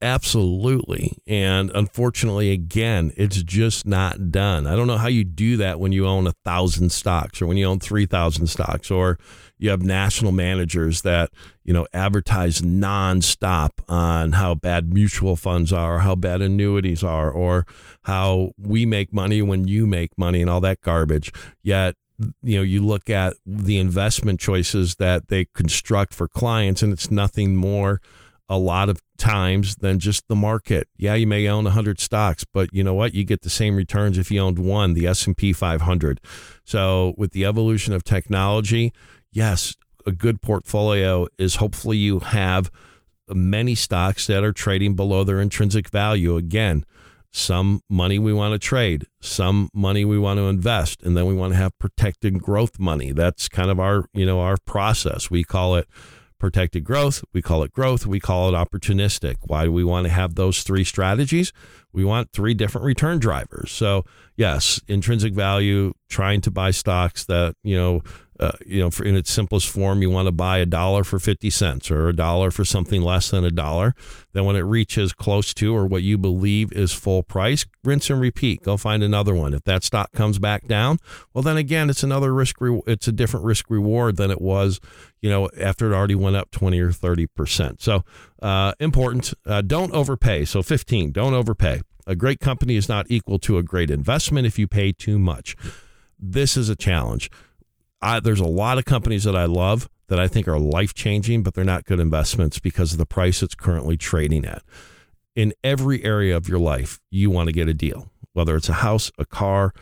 Absolutely. 0.00 1.18
And 1.26 1.72
unfortunately, 1.74 2.52
again, 2.52 3.12
it's 3.16 3.42
just 3.42 3.84
not 3.84 4.30
done. 4.30 4.64
I 4.64 4.76
don't 4.76 4.86
know 4.86 4.96
how 4.96 5.08
you 5.08 5.24
do 5.24 5.56
that 5.56 5.80
when 5.80 5.90
you 5.90 6.06
own 6.06 6.28
a 6.28 6.34
thousand 6.44 6.92
stocks 6.92 7.42
or 7.42 7.48
when 7.48 7.56
you 7.56 7.66
own 7.66 7.80
3,000 7.80 8.46
stocks 8.46 8.92
or 8.92 9.18
you 9.58 9.70
have 9.70 9.82
national 9.82 10.30
managers 10.30 11.02
that, 11.02 11.30
you 11.64 11.72
know, 11.72 11.84
advertise 11.92 12.60
nonstop 12.60 13.70
on 13.88 14.32
how 14.32 14.54
bad 14.54 14.92
mutual 14.94 15.34
funds 15.34 15.72
are, 15.72 15.98
how 15.98 16.14
bad 16.14 16.42
annuities 16.42 17.02
are, 17.02 17.28
or 17.28 17.66
how 18.02 18.52
we 18.56 18.86
make 18.86 19.12
money 19.12 19.42
when 19.42 19.66
you 19.66 19.84
make 19.84 20.16
money 20.16 20.40
and 20.40 20.48
all 20.48 20.60
that 20.60 20.80
garbage. 20.80 21.32
Yet 21.64 21.96
you 22.42 22.56
know 22.56 22.62
you 22.62 22.84
look 22.84 23.08
at 23.08 23.34
the 23.46 23.78
investment 23.78 24.40
choices 24.40 24.96
that 24.96 25.28
they 25.28 25.44
construct 25.54 26.12
for 26.12 26.26
clients 26.26 26.82
and 26.82 26.92
it's 26.92 27.12
nothing 27.12 27.54
more 27.54 28.00
a 28.48 28.58
lot 28.58 28.88
of 28.88 29.02
times 29.18 29.76
than 29.76 29.98
just 29.98 30.26
the 30.28 30.36
market. 30.36 30.88
Yeah, 30.96 31.14
you 31.14 31.26
may 31.26 31.48
own 31.48 31.64
100 31.64 32.00
stocks, 32.00 32.44
but 32.52 32.72
you 32.72 32.82
know 32.82 32.94
what? 32.94 33.14
You 33.14 33.24
get 33.24 33.42
the 33.42 33.50
same 33.50 33.76
returns 33.76 34.16
if 34.16 34.30
you 34.30 34.40
owned 34.40 34.58
one, 34.58 34.94
the 34.94 35.06
S&P 35.06 35.52
500. 35.52 36.20
So, 36.64 37.14
with 37.16 37.32
the 37.32 37.44
evolution 37.44 37.92
of 37.92 38.04
technology, 38.04 38.92
yes, 39.32 39.74
a 40.06 40.12
good 40.12 40.40
portfolio 40.40 41.26
is 41.38 41.56
hopefully 41.56 41.98
you 41.98 42.20
have 42.20 42.70
many 43.28 43.74
stocks 43.74 44.26
that 44.26 44.42
are 44.42 44.52
trading 44.52 44.94
below 44.94 45.24
their 45.24 45.40
intrinsic 45.40 45.90
value. 45.90 46.36
Again, 46.36 46.84
some 47.30 47.82
money 47.90 48.18
we 48.18 48.32
want 48.32 48.52
to 48.52 48.58
trade, 48.58 49.04
some 49.20 49.68
money 49.74 50.04
we 50.04 50.18
want 50.18 50.38
to 50.38 50.44
invest, 50.44 51.02
and 51.02 51.16
then 51.16 51.26
we 51.26 51.34
want 51.34 51.52
to 51.52 51.58
have 51.58 51.78
protected 51.78 52.40
growth 52.40 52.78
money. 52.78 53.12
That's 53.12 53.48
kind 53.48 53.70
of 53.70 53.78
our, 53.78 54.06
you 54.14 54.24
know, 54.24 54.40
our 54.40 54.56
process. 54.64 55.30
We 55.30 55.44
call 55.44 55.76
it 55.76 55.86
protected 56.38 56.84
growth, 56.84 57.24
we 57.32 57.42
call 57.42 57.62
it 57.62 57.72
growth, 57.72 58.06
we 58.06 58.20
call 58.20 58.48
it 58.48 58.52
opportunistic. 58.52 59.36
Why 59.42 59.64
do 59.64 59.72
we 59.72 59.84
want 59.84 60.06
to 60.06 60.12
have 60.12 60.34
those 60.34 60.62
three 60.62 60.84
strategies? 60.84 61.52
We 61.92 62.04
want 62.04 62.32
three 62.32 62.54
different 62.54 62.84
return 62.84 63.18
drivers. 63.18 63.70
So, 63.70 64.04
yes, 64.36 64.80
intrinsic 64.88 65.34
value, 65.34 65.94
trying 66.08 66.40
to 66.42 66.50
buy 66.50 66.70
stocks 66.70 67.24
that, 67.24 67.56
you 67.62 67.76
know, 67.76 68.02
uh, 68.40 68.52
you 68.64 68.78
know, 68.78 68.90
for, 68.90 69.04
in 69.04 69.16
its 69.16 69.30
simplest 69.30 69.68
form, 69.68 70.00
you 70.00 70.10
want 70.10 70.26
to 70.26 70.32
buy 70.32 70.58
a 70.58 70.66
dollar 70.66 71.02
for 71.02 71.18
50 71.18 71.50
cents 71.50 71.90
or 71.90 72.08
a 72.08 72.12
dollar 72.14 72.50
for 72.50 72.64
something 72.64 73.02
less 73.02 73.30
than 73.30 73.44
a 73.44 73.50
dollar. 73.50 73.94
Then, 74.32 74.44
when 74.44 74.54
it 74.54 74.60
reaches 74.60 75.12
close 75.12 75.52
to 75.54 75.74
or 75.74 75.86
what 75.86 76.02
you 76.02 76.16
believe 76.16 76.72
is 76.72 76.92
full 76.92 77.24
price, 77.24 77.66
rinse 77.82 78.10
and 78.10 78.20
repeat. 78.20 78.62
Go 78.62 78.76
find 78.76 79.02
another 79.02 79.34
one. 79.34 79.54
If 79.54 79.64
that 79.64 79.82
stock 79.82 80.12
comes 80.12 80.38
back 80.38 80.68
down, 80.68 80.98
well, 81.34 81.42
then 81.42 81.56
again, 81.56 81.90
it's 81.90 82.04
another 82.04 82.32
risk. 82.32 82.60
Re- 82.60 82.80
it's 82.86 83.08
a 83.08 83.12
different 83.12 83.44
risk 83.44 83.70
reward 83.70 84.16
than 84.16 84.30
it 84.30 84.40
was, 84.40 84.80
you 85.20 85.28
know, 85.28 85.48
after 85.60 85.90
it 85.90 85.96
already 85.96 86.14
went 86.14 86.36
up 86.36 86.52
20 86.52 86.78
or 86.78 86.92
30 86.92 87.26
percent. 87.26 87.82
So, 87.82 88.04
uh, 88.40 88.72
important. 88.78 89.34
Uh, 89.44 89.62
don't 89.62 89.92
overpay. 89.92 90.44
So, 90.44 90.62
15. 90.62 91.10
Don't 91.10 91.34
overpay. 91.34 91.80
A 92.06 92.14
great 92.14 92.38
company 92.38 92.76
is 92.76 92.88
not 92.88 93.06
equal 93.08 93.38
to 93.40 93.58
a 93.58 93.62
great 93.64 93.90
investment 93.90 94.46
if 94.46 94.58
you 94.58 94.68
pay 94.68 94.92
too 94.92 95.18
much. 95.18 95.56
This 96.18 96.56
is 96.56 96.68
a 96.68 96.76
challenge 96.76 97.30
I, 98.00 98.20
there's 98.20 98.40
a 98.40 98.46
lot 98.46 98.78
of 98.78 98.84
companies 98.84 99.24
that 99.24 99.36
I 99.36 99.46
love 99.46 99.88
that 100.08 100.18
I 100.18 100.28
think 100.28 100.48
are 100.48 100.58
life 100.58 100.94
changing, 100.94 101.42
but 101.42 101.54
they're 101.54 101.64
not 101.64 101.84
good 101.84 102.00
investments 102.00 102.58
because 102.58 102.92
of 102.92 102.98
the 102.98 103.06
price 103.06 103.42
it's 103.42 103.54
currently 103.54 103.96
trading 103.96 104.44
at. 104.44 104.62
In 105.36 105.52
every 105.62 106.04
area 106.04 106.36
of 106.36 106.48
your 106.48 106.58
life, 106.58 106.98
you 107.10 107.30
want 107.30 107.48
to 107.48 107.52
get 107.52 107.68
a 107.68 107.74
deal, 107.74 108.10
whether 108.32 108.56
it's 108.56 108.68
a 108.68 108.74
house, 108.74 109.12
a 109.18 109.26
car, 109.26 109.72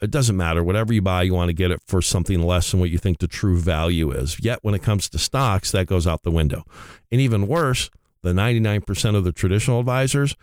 it 0.00 0.10
doesn't 0.10 0.36
matter. 0.36 0.64
Whatever 0.64 0.92
you 0.92 1.00
buy, 1.00 1.22
you 1.22 1.34
want 1.34 1.48
to 1.48 1.54
get 1.54 1.70
it 1.70 1.80
for 1.86 2.02
something 2.02 2.42
less 2.42 2.70
than 2.70 2.80
what 2.80 2.90
you 2.90 2.98
think 2.98 3.18
the 3.18 3.28
true 3.28 3.58
value 3.58 4.10
is. 4.10 4.38
Yet 4.40 4.58
when 4.62 4.74
it 4.74 4.82
comes 4.82 5.08
to 5.10 5.18
stocks, 5.18 5.70
that 5.70 5.86
goes 5.86 6.06
out 6.06 6.22
the 6.22 6.30
window. 6.30 6.64
And 7.10 7.20
even 7.20 7.46
worse, 7.46 7.88
the 8.22 8.32
99% 8.32 9.14
of 9.14 9.22
the 9.22 9.32
traditional 9.32 9.78
advisors, 9.78 10.34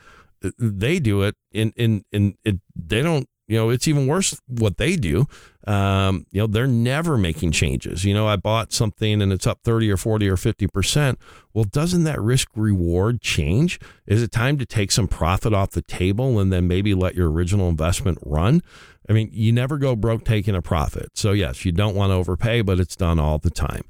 they 0.57 0.99
do 0.99 1.23
it 1.23 1.36
in 1.51 1.73
in 1.75 2.05
in 2.13 2.36
it, 2.45 2.61
they 2.73 3.01
don't 3.01 3.27
you 3.49 3.57
know, 3.57 3.71
it's 3.71 3.88
even 3.88 4.05
worse 4.05 4.39
what 4.47 4.77
they 4.77 4.95
do. 4.95 5.27
Um, 5.70 6.26
you 6.32 6.41
know, 6.41 6.47
they're 6.47 6.65
never 6.65 7.15
making 7.15 7.51
changes. 7.51 8.03
You 8.03 8.15
know, 8.15 8.28
I 8.28 8.38
bought 8.38 8.74
something 8.74 9.22
and 9.22 9.32
it's 9.32 9.45
up 9.45 9.59
30 9.63 9.91
or 9.91 9.97
40 9.97 10.28
or 10.28 10.36
50%. 10.36 11.15
Well, 11.53 11.63
doesn't 11.63 12.05
that 12.05 12.20
risk 12.20 12.49
reward 12.55 13.22
change? 13.22 13.80
Is 14.07 14.24
it 14.24 14.32
time 14.32 14.57
to 14.57 14.65
take 14.65 14.91
some 14.91 15.07
profit 15.07 15.53
off 15.53 15.70
the 15.70 15.84
table 15.84 16.39
and 16.39 16.51
then 16.51 16.67
maybe 16.67 16.95
let 16.95 17.13
your 17.13 17.30
original 17.30 17.70
investment 17.70 18.17
run? 18.26 18.63
I 19.07 19.13
mean, 19.13 19.30
you 19.32 19.51
never 19.51 19.78
go 19.78 19.95
broke 19.95 20.26
taking 20.26 20.55
a 20.55 20.61
profit. 20.63 21.11
So 21.13 21.34
yes, 21.34 21.63
you 21.63 21.72
don't 21.72 21.95
want 21.95 22.09
to 22.09 22.15
overpay, 22.15 22.63
but 22.63 22.80
it's 22.80 22.95
done 22.95 23.20
all 23.20 23.38
the 23.38 23.51
time. 23.51 23.84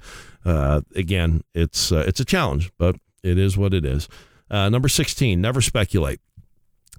Uh, 0.43 0.81
again, 0.95 1.43
it's 1.53 1.93
uh, 1.93 2.03
it's 2.05 2.19
a 2.19 2.25
challenge, 2.25 2.71
but 2.77 2.97
it 3.23 3.37
is 3.37 3.57
what 3.57 3.73
it 3.73 3.85
is. 3.85 4.09
Uh, 4.51 4.67
number 4.67 4.89
16, 4.89 5.39
never 5.39 5.61
speculate. 5.61 6.19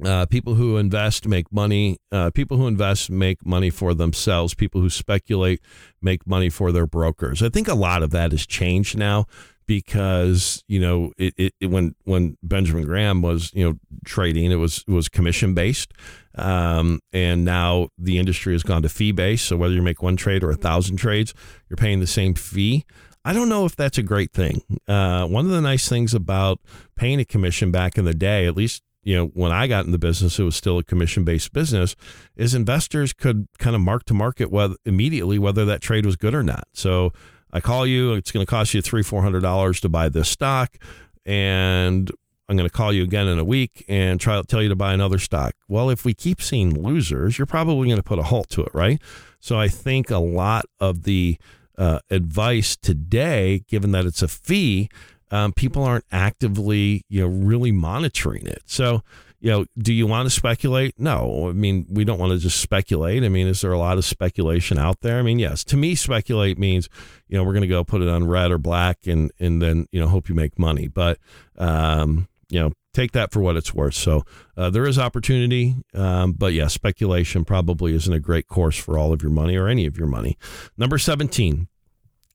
Uh, 0.05 0.25
people 0.27 0.55
who 0.55 0.77
invest 0.77 1.27
make 1.27 1.53
money. 1.53 1.99
Uh, 2.11 2.31
people 2.31 2.57
who 2.57 2.67
invest 2.67 3.11
make 3.11 3.45
money 3.45 3.71
for 3.71 3.93
themselves. 3.95 4.55
People 4.55 4.81
who 4.81 4.89
speculate 4.89 5.61
make 6.01 6.27
money 6.27 6.49
for 6.49 6.73
their 6.73 6.87
brokers. 6.87 7.43
I 7.43 7.49
think 7.49 7.69
a 7.69 7.75
lot 7.75 8.03
of 8.03 8.11
that 8.11 8.33
has 8.33 8.47
changed 8.47 8.97
now 8.97 9.27
because 9.71 10.65
you 10.67 10.81
know 10.81 11.13
it, 11.17 11.33
it, 11.37 11.55
it, 11.61 11.67
when 11.67 11.95
when 12.03 12.37
Benjamin 12.43 12.85
Graham 12.85 13.23
was 13.23 13.53
you 13.55 13.65
know 13.65 13.79
trading, 14.05 14.51
it 14.51 14.57
was 14.57 14.85
it 14.89 14.93
was 14.93 15.09
commission 15.09 15.55
based, 15.55 15.93
um, 16.35 16.99
and 17.13 17.45
now 17.45 17.89
the 17.97 18.19
industry 18.19 18.53
has 18.53 18.65
gone 18.65 18.83
to 18.83 18.89
fee 18.89 19.13
based. 19.13 19.47
So 19.47 19.57
whether 19.57 19.75
you 19.75 19.83
make 19.83 20.03
one 20.03 20.17
trade 20.17 20.43
or 20.43 20.51
a 20.51 20.57
thousand 20.57 20.97
trades, 20.97 21.35
you're 21.69 21.77
paying 21.77 22.01
the 22.01 22.09
same 22.09 22.35
fee. 22.35 22.85
I 23.25 23.33
don't 23.33 23.49
know 23.49 23.65
if 23.65 23.77
that's 23.77 23.97
a 23.99 24.03
great 24.03 24.33
thing. 24.33 24.63
Uh, 24.89 25.27
one 25.27 25.45
of 25.45 25.53
the 25.53 25.61
nice 25.61 25.89
things 25.89 26.15
about 26.15 26.59
paying 26.97 27.21
a 27.21 27.25
commission 27.25 27.71
back 27.71 27.97
in 27.97 28.05
the 28.05 28.15
day, 28.15 28.47
at 28.47 28.57
least 28.57 28.83
you 29.03 29.17
know, 29.17 29.27
when 29.29 29.53
I 29.53 29.67
got 29.67 29.87
in 29.87 29.93
the 29.93 29.99
business, 29.99 30.39
it 30.39 30.45
was 30.45 30.57
still 30.57 30.79
a 30.79 30.85
commission 30.85 31.25
based 31.25 31.53
business, 31.53 31.97
is 32.37 32.55
investors 32.55 33.13
could 33.13 33.49
kind 33.59 33.75
of 33.75 33.83
mark 33.83 34.05
to 34.05 34.15
market 34.15 34.51
whether 34.51 34.77
immediately 34.85 35.39
whether 35.39 35.65
that 35.65 35.81
trade 35.81 36.05
was 36.05 36.17
good 36.17 36.35
or 36.35 36.43
not. 36.43 36.65
So 36.73 37.13
I 37.53 37.61
call 37.61 37.87
you, 37.87 38.15
it's 38.15 38.31
going 38.31 38.45
to 38.45 38.51
cost 38.51 38.75
you 38.75 38.83
three, 38.83 39.03
four 39.03 39.23
hundred 39.23 39.41
dollars 39.41 39.81
to 39.81 39.89
buy 39.89 40.09
this 40.09 40.29
stock, 40.29 40.77
and 41.25 42.11
I'm 42.49 42.57
going 42.57 42.69
to 42.69 42.73
call 42.73 42.93
you 42.93 43.05
again 43.05 43.29
in 43.29 43.39
a 43.39 43.45
week 43.45 43.85
and 43.89 44.21
try 44.21 44.41
to 44.41 44.47
tell 44.47 44.63
you 44.63 44.69
to 44.69 44.77
buy 44.77 44.93
another 44.93 45.19
stock. 45.19 45.55
Well, 45.69 45.89
if 45.89 46.05
we 46.05 46.15
keep 46.15 46.43
seeing 46.43 46.83
losers, 46.83 47.39
you're 47.39 47.47
probably 47.47 47.89
going 47.89 47.97
to 47.97 48.03
put 48.03 48.19
a 48.19 48.25
halt 48.25 48.49
to 48.51 48.63
it, 48.63 48.75
right? 48.75 49.01
So 49.39 49.59
I 49.59 49.69
think 49.69 50.11
a 50.11 50.19
lot 50.19 50.65
of 50.81 51.05
the 51.05 51.39
uh, 51.79 52.01
advice 52.11 52.77
today, 52.77 53.65
given 53.69 53.93
that 53.93 54.05
it's 54.05 54.21
a 54.21 54.29
fee, 54.29 54.89
um, 55.31 55.53
people 55.53 55.85
aren't 55.85 56.05
actively, 56.11 57.05
you 57.09 57.21
know, 57.21 57.29
really 57.29 57.73
monitoring 57.73 58.47
it. 58.47 58.63
So, 58.67 59.03
you 59.41 59.51
know, 59.51 59.65
do 59.79 59.93
you 59.93 60.07
want 60.07 60.27
to 60.27 60.31
speculate? 60.31 60.95
No. 60.99 61.49
I 61.49 61.53
mean, 61.53 61.87
we 61.91 62.05
don't 62.05 62.19
want 62.19 62.33
to 62.33 62.39
just 62.39 62.61
speculate. 62.61 63.25
I 63.25 63.29
mean, 63.29 63.47
is 63.47 63.63
there 63.63 63.73
a 63.73 63.79
lot 63.79 63.97
of 63.97 64.05
speculation 64.05 64.79
out 64.79 65.01
there? 65.01 65.19
I 65.19 65.23
mean, 65.23 65.39
yes. 65.39 65.65
To 65.65 65.77
me, 65.77 65.95
speculate 65.95 66.59
means, 66.59 66.89
you 67.29 67.39
know, 67.39 67.45
we're 67.45 67.55
going 67.55 67.63
to 67.63 67.69
go 67.69 67.83
put 67.83 68.03
it 68.03 68.09
on 68.09 68.27
red 68.27 68.51
or 68.51 68.59
black 68.59 69.07
and 69.07 69.31
and 69.41 69.63
then 69.63 69.87
you 69.93 70.01
know 70.01 70.09
hope 70.09 70.29
you 70.29 70.35
make 70.35 70.59
money. 70.59 70.89
But 70.89 71.19
um, 71.57 72.29
you 72.51 72.61
know, 72.61 72.73
take 72.93 73.13
that 73.13 73.33
for 73.33 73.41
what 73.41 73.57
it's 73.57 73.73
worth. 73.73 73.95
So 73.95 74.25
uh, 74.57 74.69
there 74.69 74.87
is 74.87 74.99
opportunity, 74.99 75.77
um, 75.95 76.33
but 76.33 76.53
yeah, 76.53 76.67
speculation 76.67 77.45
probably 77.45 77.95
isn't 77.95 78.13
a 78.13 78.21
great 78.21 78.47
course 78.47 78.77
for 78.77 78.99
all 78.99 79.13
of 79.13 79.23
your 79.23 79.33
money 79.33 79.57
or 79.57 79.69
any 79.69 79.87
of 79.87 79.97
your 79.97 80.09
money. 80.09 80.37
Number 80.77 80.99
seventeen 80.99 81.69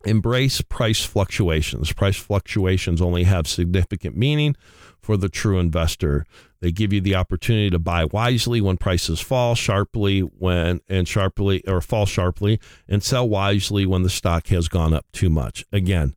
embrace 0.05 0.61
price 0.61 1.03
fluctuations. 1.03 1.91
Price 1.91 2.17
fluctuations 2.17 3.01
only 3.01 3.23
have 3.23 3.47
significant 3.47 4.15
meaning 4.15 4.55
for 5.01 5.17
the 5.17 5.29
true 5.29 5.59
investor. 5.59 6.25
They 6.61 6.71
give 6.71 6.93
you 6.93 7.01
the 7.01 7.15
opportunity 7.15 7.69
to 7.69 7.79
buy 7.79 8.05
wisely 8.05 8.61
when 8.61 8.77
prices 8.77 9.19
fall 9.19 9.55
sharply 9.55 10.21
when 10.21 10.81
and 10.87 11.07
sharply 11.07 11.63
or 11.67 11.81
fall 11.81 12.05
sharply 12.05 12.59
and 12.87 13.03
sell 13.03 13.27
wisely 13.27 13.85
when 13.85 14.03
the 14.03 14.09
stock 14.09 14.47
has 14.47 14.67
gone 14.67 14.93
up 14.93 15.05
too 15.11 15.29
much. 15.29 15.65
Again, 15.71 16.15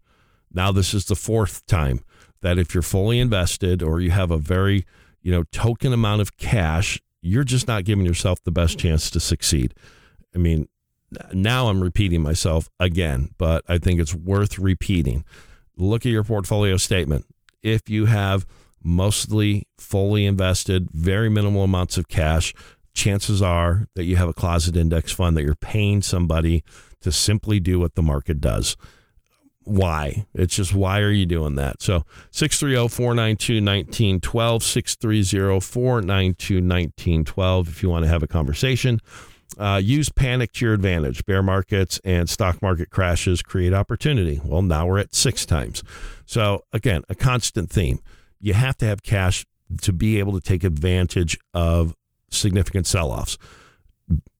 now 0.52 0.72
this 0.72 0.94
is 0.94 1.06
the 1.06 1.16
fourth 1.16 1.66
time 1.66 2.00
that 2.40 2.58
if 2.58 2.72
you're 2.72 2.82
fully 2.82 3.18
invested 3.18 3.82
or 3.82 4.00
you 4.00 4.10
have 4.10 4.30
a 4.30 4.38
very, 4.38 4.86
you 5.20 5.32
know, 5.32 5.44
token 5.52 5.92
amount 5.92 6.20
of 6.20 6.36
cash, 6.36 7.00
you're 7.20 7.44
just 7.44 7.66
not 7.66 7.84
giving 7.84 8.06
yourself 8.06 8.42
the 8.44 8.52
best 8.52 8.78
chance 8.78 9.10
to 9.10 9.20
succeed. 9.20 9.74
I 10.34 10.38
mean, 10.38 10.68
now 11.32 11.68
I'm 11.68 11.82
repeating 11.82 12.22
myself 12.22 12.68
again, 12.78 13.30
but 13.38 13.64
I 13.68 13.78
think 13.78 14.00
it's 14.00 14.14
worth 14.14 14.58
repeating. 14.58 15.24
Look 15.76 16.04
at 16.04 16.12
your 16.12 16.24
portfolio 16.24 16.76
statement. 16.76 17.26
If 17.62 17.88
you 17.88 18.06
have 18.06 18.46
mostly 18.82 19.66
fully 19.78 20.26
invested, 20.26 20.88
very 20.92 21.28
minimal 21.28 21.64
amounts 21.64 21.96
of 21.96 22.08
cash, 22.08 22.54
chances 22.94 23.40
are 23.40 23.86
that 23.94 24.04
you 24.04 24.16
have 24.16 24.28
a 24.28 24.34
closet 24.34 24.76
index 24.76 25.12
fund 25.12 25.36
that 25.36 25.44
you're 25.44 25.54
paying 25.54 26.02
somebody 26.02 26.64
to 27.00 27.12
simply 27.12 27.60
do 27.60 27.78
what 27.78 27.94
the 27.94 28.02
market 28.02 28.40
does. 28.40 28.76
Why? 29.62 30.26
It's 30.34 30.56
just 30.56 30.74
why 30.74 31.00
are 31.00 31.10
you 31.10 31.26
doing 31.26 31.56
that? 31.56 31.82
So 31.82 32.04
630 32.30 32.88
492 32.88 33.54
1912, 33.56 34.62
630 34.62 35.60
492 35.60 36.54
1912 36.54 37.68
if 37.68 37.82
you 37.82 37.90
want 37.90 38.04
to 38.04 38.08
have 38.08 38.22
a 38.22 38.26
conversation. 38.26 39.00
Uh, 39.58 39.80
use 39.82 40.08
panic 40.08 40.52
to 40.52 40.64
your 40.64 40.74
advantage. 40.74 41.24
Bear 41.26 41.42
markets 41.42 42.00
and 42.04 42.30
stock 42.30 42.62
market 42.62 42.90
crashes 42.90 43.42
create 43.42 43.74
opportunity. 43.74 44.40
Well, 44.44 44.62
now 44.62 44.86
we're 44.86 44.98
at 44.98 45.16
six 45.16 45.44
times. 45.44 45.82
So, 46.26 46.64
again, 46.72 47.02
a 47.08 47.16
constant 47.16 47.68
theme. 47.68 47.98
You 48.40 48.54
have 48.54 48.76
to 48.78 48.86
have 48.86 49.02
cash 49.02 49.44
to 49.82 49.92
be 49.92 50.20
able 50.20 50.32
to 50.32 50.40
take 50.40 50.62
advantage 50.62 51.38
of 51.52 51.96
significant 52.30 52.86
sell 52.86 53.10
offs. 53.10 53.36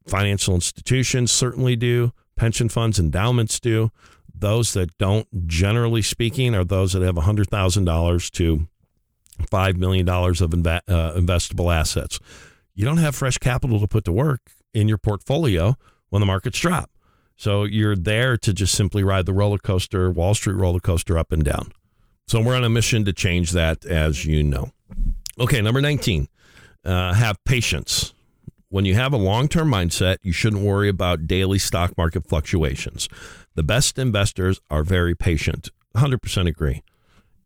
Financial 0.07 0.55
institutions 0.55 1.33
certainly 1.33 1.75
do, 1.75 2.13
pension 2.37 2.69
funds, 2.69 3.01
endowments 3.01 3.59
do. 3.59 3.91
Those 4.33 4.73
that 4.75 4.97
don't, 4.99 5.49
generally 5.49 6.01
speaking, 6.01 6.55
are 6.55 6.65
those 6.65 6.93
that 6.93 7.03
have 7.03 7.17
$100,000 7.17 8.31
to 8.31 8.69
$5 9.43 9.77
million 9.77 10.09
of 10.09 10.51
inv- 10.51 10.81
uh, 10.87 11.13
investable 11.15 11.75
assets. 11.75 12.21
You 12.75 12.85
don't 12.85 12.99
have 12.99 13.17
fresh 13.17 13.39
capital 13.39 13.81
to 13.81 13.89
put 13.89 14.05
to 14.05 14.13
work 14.13 14.53
in 14.79 14.89
your 14.89 14.99
portfolio 14.99 15.77
when 16.11 16.21
the 16.21 16.27
markets 16.27 16.59
drop. 16.61 16.91
So 17.37 17.65
you're 17.65 17.97
there 17.97 18.37
to 18.39 18.53
just 18.53 18.75
simply 18.75 19.03
ride 19.03 19.27
the 19.27 19.33
roller 19.33 19.59
coaster, 19.59 20.11
Wall 20.11 20.35
Street 20.35 20.55
roller 20.55 20.81
coaster 20.81 21.19
up 21.19 21.33
and 21.33 21.45
down. 21.45 21.73
So 22.27 22.41
we're 22.41 22.57
on 22.57 22.65
a 22.65 22.69
mission 22.69 23.05
to 23.05 23.13
change 23.13 23.53
that, 23.53 23.85
as 23.85 24.25
you 24.25 24.43
know. 24.43 24.71
Okay, 25.39 25.61
number 25.61 25.81
19, 25.81 26.29
uh, 26.85 27.15
have 27.15 27.43
patience. 27.45 28.13
When 28.71 28.85
you 28.85 28.95
have 28.95 29.13
a 29.13 29.17
long 29.17 29.49
term 29.49 29.71
mindset, 29.71 30.19
you 30.23 30.33
shouldn't 30.33 30.63
worry 30.63 30.89
about 30.89 31.27
daily 31.27 31.59
stock 31.59 31.97
market 31.97 32.29
fluctuations. 32.29 33.09
The 33.55 33.63
best 33.63 33.99
investors 33.99 34.61
are 34.71 34.83
very 34.83 35.15
patient. 35.15 35.71
100% 35.97 36.49
agree. 36.49 36.83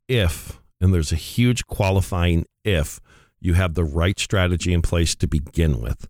If, 0.08 0.60
and 0.80 0.92
there's 0.92 1.12
a 1.12 1.16
huge 1.16 1.66
qualifying 1.66 2.44
if, 2.64 3.00
you 3.40 3.54
have 3.54 3.74
the 3.74 3.84
right 3.84 4.18
strategy 4.18 4.72
in 4.72 4.82
place 4.82 5.14
to 5.16 5.26
begin 5.26 5.80
with 5.80 6.08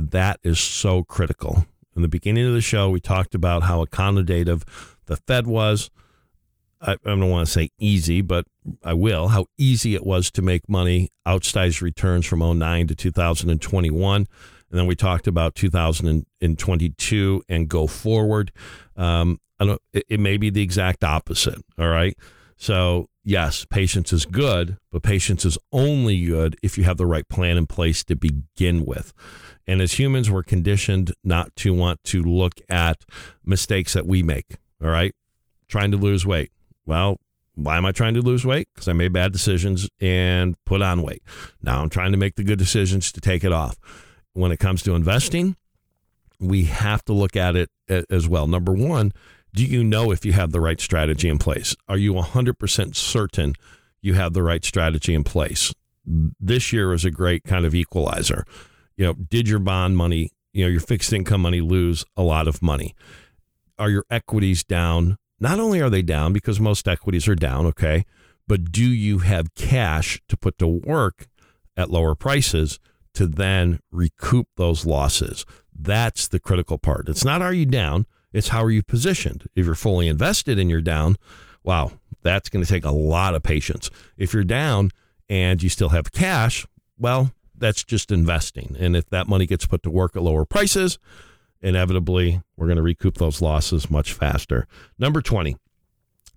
that 0.00 0.40
is 0.42 0.58
so 0.58 1.04
critical. 1.04 1.66
In 1.94 2.02
the 2.02 2.08
beginning 2.08 2.46
of 2.46 2.54
the 2.54 2.60
show, 2.60 2.88
we 2.90 3.00
talked 3.00 3.34
about 3.34 3.64
how 3.64 3.84
accommodative 3.84 4.62
the 5.06 5.16
Fed 5.16 5.46
was. 5.46 5.90
I, 6.80 6.92
I 6.92 6.96
don't 7.04 7.28
want 7.28 7.46
to 7.46 7.52
say 7.52 7.70
easy, 7.78 8.22
but 8.22 8.46
I 8.82 8.94
will. 8.94 9.28
How 9.28 9.46
easy 9.58 9.94
it 9.94 10.04
was 10.04 10.30
to 10.32 10.42
make 10.42 10.68
money, 10.68 11.10
outsized 11.26 11.82
returns 11.82 12.26
from 12.26 12.40
09 12.40 12.86
to 12.88 12.94
2021. 12.94 14.26
And 14.70 14.78
then 14.78 14.86
we 14.86 14.94
talked 14.94 15.26
about 15.26 15.54
2022 15.54 17.42
and 17.48 17.68
go 17.68 17.86
forward. 17.86 18.52
Um, 18.96 19.40
I 19.58 19.66
don't, 19.66 19.82
it, 19.92 20.04
it 20.08 20.20
may 20.20 20.36
be 20.36 20.48
the 20.48 20.62
exact 20.62 21.04
opposite. 21.04 21.58
All 21.78 21.88
right. 21.88 22.16
So, 22.56 23.08
yes, 23.24 23.66
patience 23.68 24.12
is 24.12 24.26
good, 24.26 24.76
but 24.92 25.02
patience 25.02 25.44
is 25.44 25.58
only 25.72 26.24
good 26.24 26.56
if 26.62 26.78
you 26.78 26.84
have 26.84 26.98
the 26.98 27.06
right 27.06 27.28
plan 27.28 27.56
in 27.56 27.66
place 27.66 28.04
to 28.04 28.16
begin 28.16 28.84
with. 28.84 29.12
And 29.66 29.80
as 29.80 29.98
humans, 29.98 30.30
we're 30.30 30.42
conditioned 30.42 31.12
not 31.22 31.54
to 31.56 31.72
want 31.72 32.02
to 32.04 32.22
look 32.22 32.54
at 32.68 33.04
mistakes 33.44 33.92
that 33.92 34.06
we 34.06 34.22
make. 34.22 34.56
All 34.82 34.90
right. 34.90 35.14
Trying 35.68 35.90
to 35.92 35.96
lose 35.96 36.26
weight. 36.26 36.50
Well, 36.86 37.18
why 37.54 37.76
am 37.76 37.84
I 37.84 37.92
trying 37.92 38.14
to 38.14 38.22
lose 38.22 38.44
weight? 38.44 38.68
Because 38.74 38.88
I 38.88 38.92
made 38.92 39.12
bad 39.12 39.32
decisions 39.32 39.88
and 40.00 40.56
put 40.64 40.82
on 40.82 41.02
weight. 41.02 41.22
Now 41.62 41.82
I'm 41.82 41.90
trying 41.90 42.12
to 42.12 42.18
make 42.18 42.36
the 42.36 42.44
good 42.44 42.58
decisions 42.58 43.12
to 43.12 43.20
take 43.20 43.44
it 43.44 43.52
off. 43.52 43.78
When 44.32 44.50
it 44.50 44.58
comes 44.58 44.82
to 44.84 44.94
investing, 44.94 45.56
we 46.38 46.64
have 46.64 47.04
to 47.04 47.12
look 47.12 47.36
at 47.36 47.54
it 47.56 47.68
as 48.08 48.26
well. 48.28 48.46
Number 48.46 48.72
one, 48.72 49.12
do 49.52 49.64
you 49.64 49.84
know 49.84 50.10
if 50.10 50.24
you 50.24 50.32
have 50.32 50.52
the 50.52 50.60
right 50.60 50.80
strategy 50.80 51.28
in 51.28 51.38
place? 51.38 51.76
Are 51.88 51.98
you 51.98 52.14
100% 52.14 52.96
certain 52.96 53.54
you 54.00 54.14
have 54.14 54.32
the 54.32 54.42
right 54.42 54.64
strategy 54.64 55.12
in 55.12 55.24
place? 55.24 55.74
This 56.06 56.72
year 56.72 56.92
is 56.94 57.04
a 57.04 57.10
great 57.10 57.44
kind 57.44 57.66
of 57.66 57.74
equalizer 57.74 58.44
you 59.00 59.06
know, 59.06 59.14
did 59.14 59.48
your 59.48 59.58
bond 59.58 59.96
money, 59.96 60.30
you 60.52 60.62
know, 60.62 60.70
your 60.70 60.82
fixed 60.82 61.10
income 61.10 61.40
money 61.40 61.62
lose 61.62 62.04
a 62.18 62.22
lot 62.22 62.46
of 62.46 62.60
money? 62.60 62.94
Are 63.78 63.88
your 63.88 64.04
equities 64.10 64.62
down? 64.62 65.16
Not 65.40 65.58
only 65.58 65.80
are 65.80 65.88
they 65.88 66.02
down 66.02 66.34
because 66.34 66.60
most 66.60 66.86
equities 66.86 67.26
are 67.26 67.34
down, 67.34 67.64
okay, 67.64 68.04
but 68.46 68.70
do 68.70 68.84
you 68.84 69.20
have 69.20 69.54
cash 69.54 70.20
to 70.28 70.36
put 70.36 70.58
to 70.58 70.66
work 70.66 71.28
at 71.78 71.90
lower 71.90 72.14
prices 72.14 72.78
to 73.14 73.26
then 73.26 73.80
recoup 73.90 74.48
those 74.58 74.84
losses? 74.84 75.46
That's 75.74 76.28
the 76.28 76.38
critical 76.38 76.76
part. 76.76 77.08
It's 77.08 77.24
not 77.24 77.40
are 77.40 77.54
you 77.54 77.64
down, 77.64 78.04
it's 78.34 78.48
how 78.48 78.62
are 78.62 78.70
you 78.70 78.82
positioned. 78.82 79.48
If 79.56 79.64
you're 79.64 79.74
fully 79.74 80.08
invested 80.08 80.58
and 80.58 80.68
you're 80.68 80.82
down, 80.82 81.16
wow, 81.64 81.92
that's 82.20 82.50
going 82.50 82.62
to 82.62 82.70
take 82.70 82.84
a 82.84 82.90
lot 82.90 83.34
of 83.34 83.42
patience. 83.42 83.90
If 84.18 84.34
you're 84.34 84.44
down 84.44 84.90
and 85.26 85.62
you 85.62 85.70
still 85.70 85.88
have 85.88 86.12
cash, 86.12 86.66
well, 86.98 87.32
that's 87.60 87.84
just 87.84 88.10
investing. 88.10 88.76
And 88.78 88.96
if 88.96 89.08
that 89.10 89.28
money 89.28 89.46
gets 89.46 89.66
put 89.66 89.82
to 89.84 89.90
work 89.90 90.16
at 90.16 90.22
lower 90.22 90.44
prices, 90.44 90.98
inevitably 91.60 92.42
we're 92.56 92.66
going 92.66 92.76
to 92.76 92.82
recoup 92.82 93.18
those 93.18 93.40
losses 93.40 93.90
much 93.90 94.12
faster. 94.12 94.66
Number 94.98 95.22
20. 95.22 95.56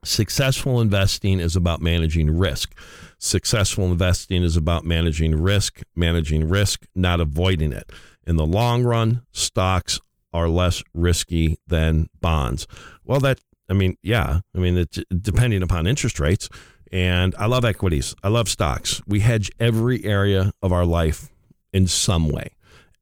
Successful 0.06 0.82
investing 0.82 1.40
is 1.40 1.56
about 1.56 1.82
managing 1.82 2.38
risk. 2.38 2.76
Successful 3.18 3.86
investing 3.86 4.44
is 4.44 4.58
about 4.58 4.84
managing 4.84 5.42
risk, 5.42 5.82
managing 5.96 6.50
risk, 6.50 6.86
not 6.94 7.22
avoiding 7.22 7.72
it. 7.72 7.90
In 8.28 8.36
the 8.36 8.46
long 8.46 8.84
run, 8.84 9.22
stocks 9.32 10.02
are 10.34 10.50
less 10.50 10.84
risky 10.94 11.58
than 11.68 12.10
bonds. 12.20 12.68
Well, 13.06 13.22
that, 13.22 13.40
I 13.70 13.74
mean, 13.74 13.96
yeah, 14.02 14.42
I 14.54 14.60
mean, 14.60 14.78
it's 14.78 15.00
depending 15.22 15.64
upon 15.64 15.88
interest 15.88 16.20
rates. 16.20 16.50
And 16.94 17.34
I 17.40 17.48
love 17.48 17.66
equities. 17.66 18.14
I 18.22 18.28
love 18.28 18.48
stocks. 18.48 19.02
We 19.08 19.22
hedge 19.22 19.52
every 19.60 20.06
area 20.06 20.54
of 20.62 20.72
our 20.72 20.86
life 20.86 21.30
in 21.74 21.88
some 21.88 22.30
way. 22.30 22.52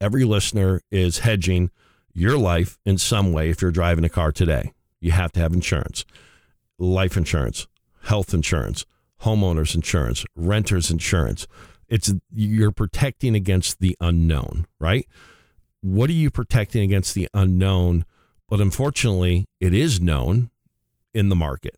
Every 0.00 0.24
listener 0.24 0.80
is 0.90 1.18
hedging 1.18 1.70
your 2.14 2.38
life 2.38 2.78
in 2.86 2.96
some 2.96 3.34
way 3.34 3.50
if 3.50 3.60
you're 3.60 3.70
driving 3.70 4.04
a 4.04 4.08
car 4.08 4.32
today. 4.32 4.72
You 4.98 5.10
have 5.10 5.30
to 5.32 5.40
have 5.40 5.52
insurance, 5.52 6.06
life 6.78 7.18
insurance, 7.18 7.66
health 8.04 8.32
insurance, 8.32 8.86
homeowners 9.24 9.74
insurance, 9.74 10.24
renters 10.34 10.90
insurance. 10.90 11.46
It's 11.86 12.14
you're 12.34 12.72
protecting 12.72 13.34
against 13.34 13.80
the 13.80 13.94
unknown, 14.00 14.66
right? 14.80 15.06
What 15.82 16.08
are 16.08 16.14
you 16.14 16.30
protecting 16.30 16.82
against 16.82 17.14
the 17.14 17.28
unknown? 17.34 18.06
But 18.48 18.62
unfortunately, 18.62 19.44
it 19.60 19.74
is 19.74 20.00
known 20.00 20.50
in 21.12 21.28
the 21.28 21.36
market. 21.36 21.76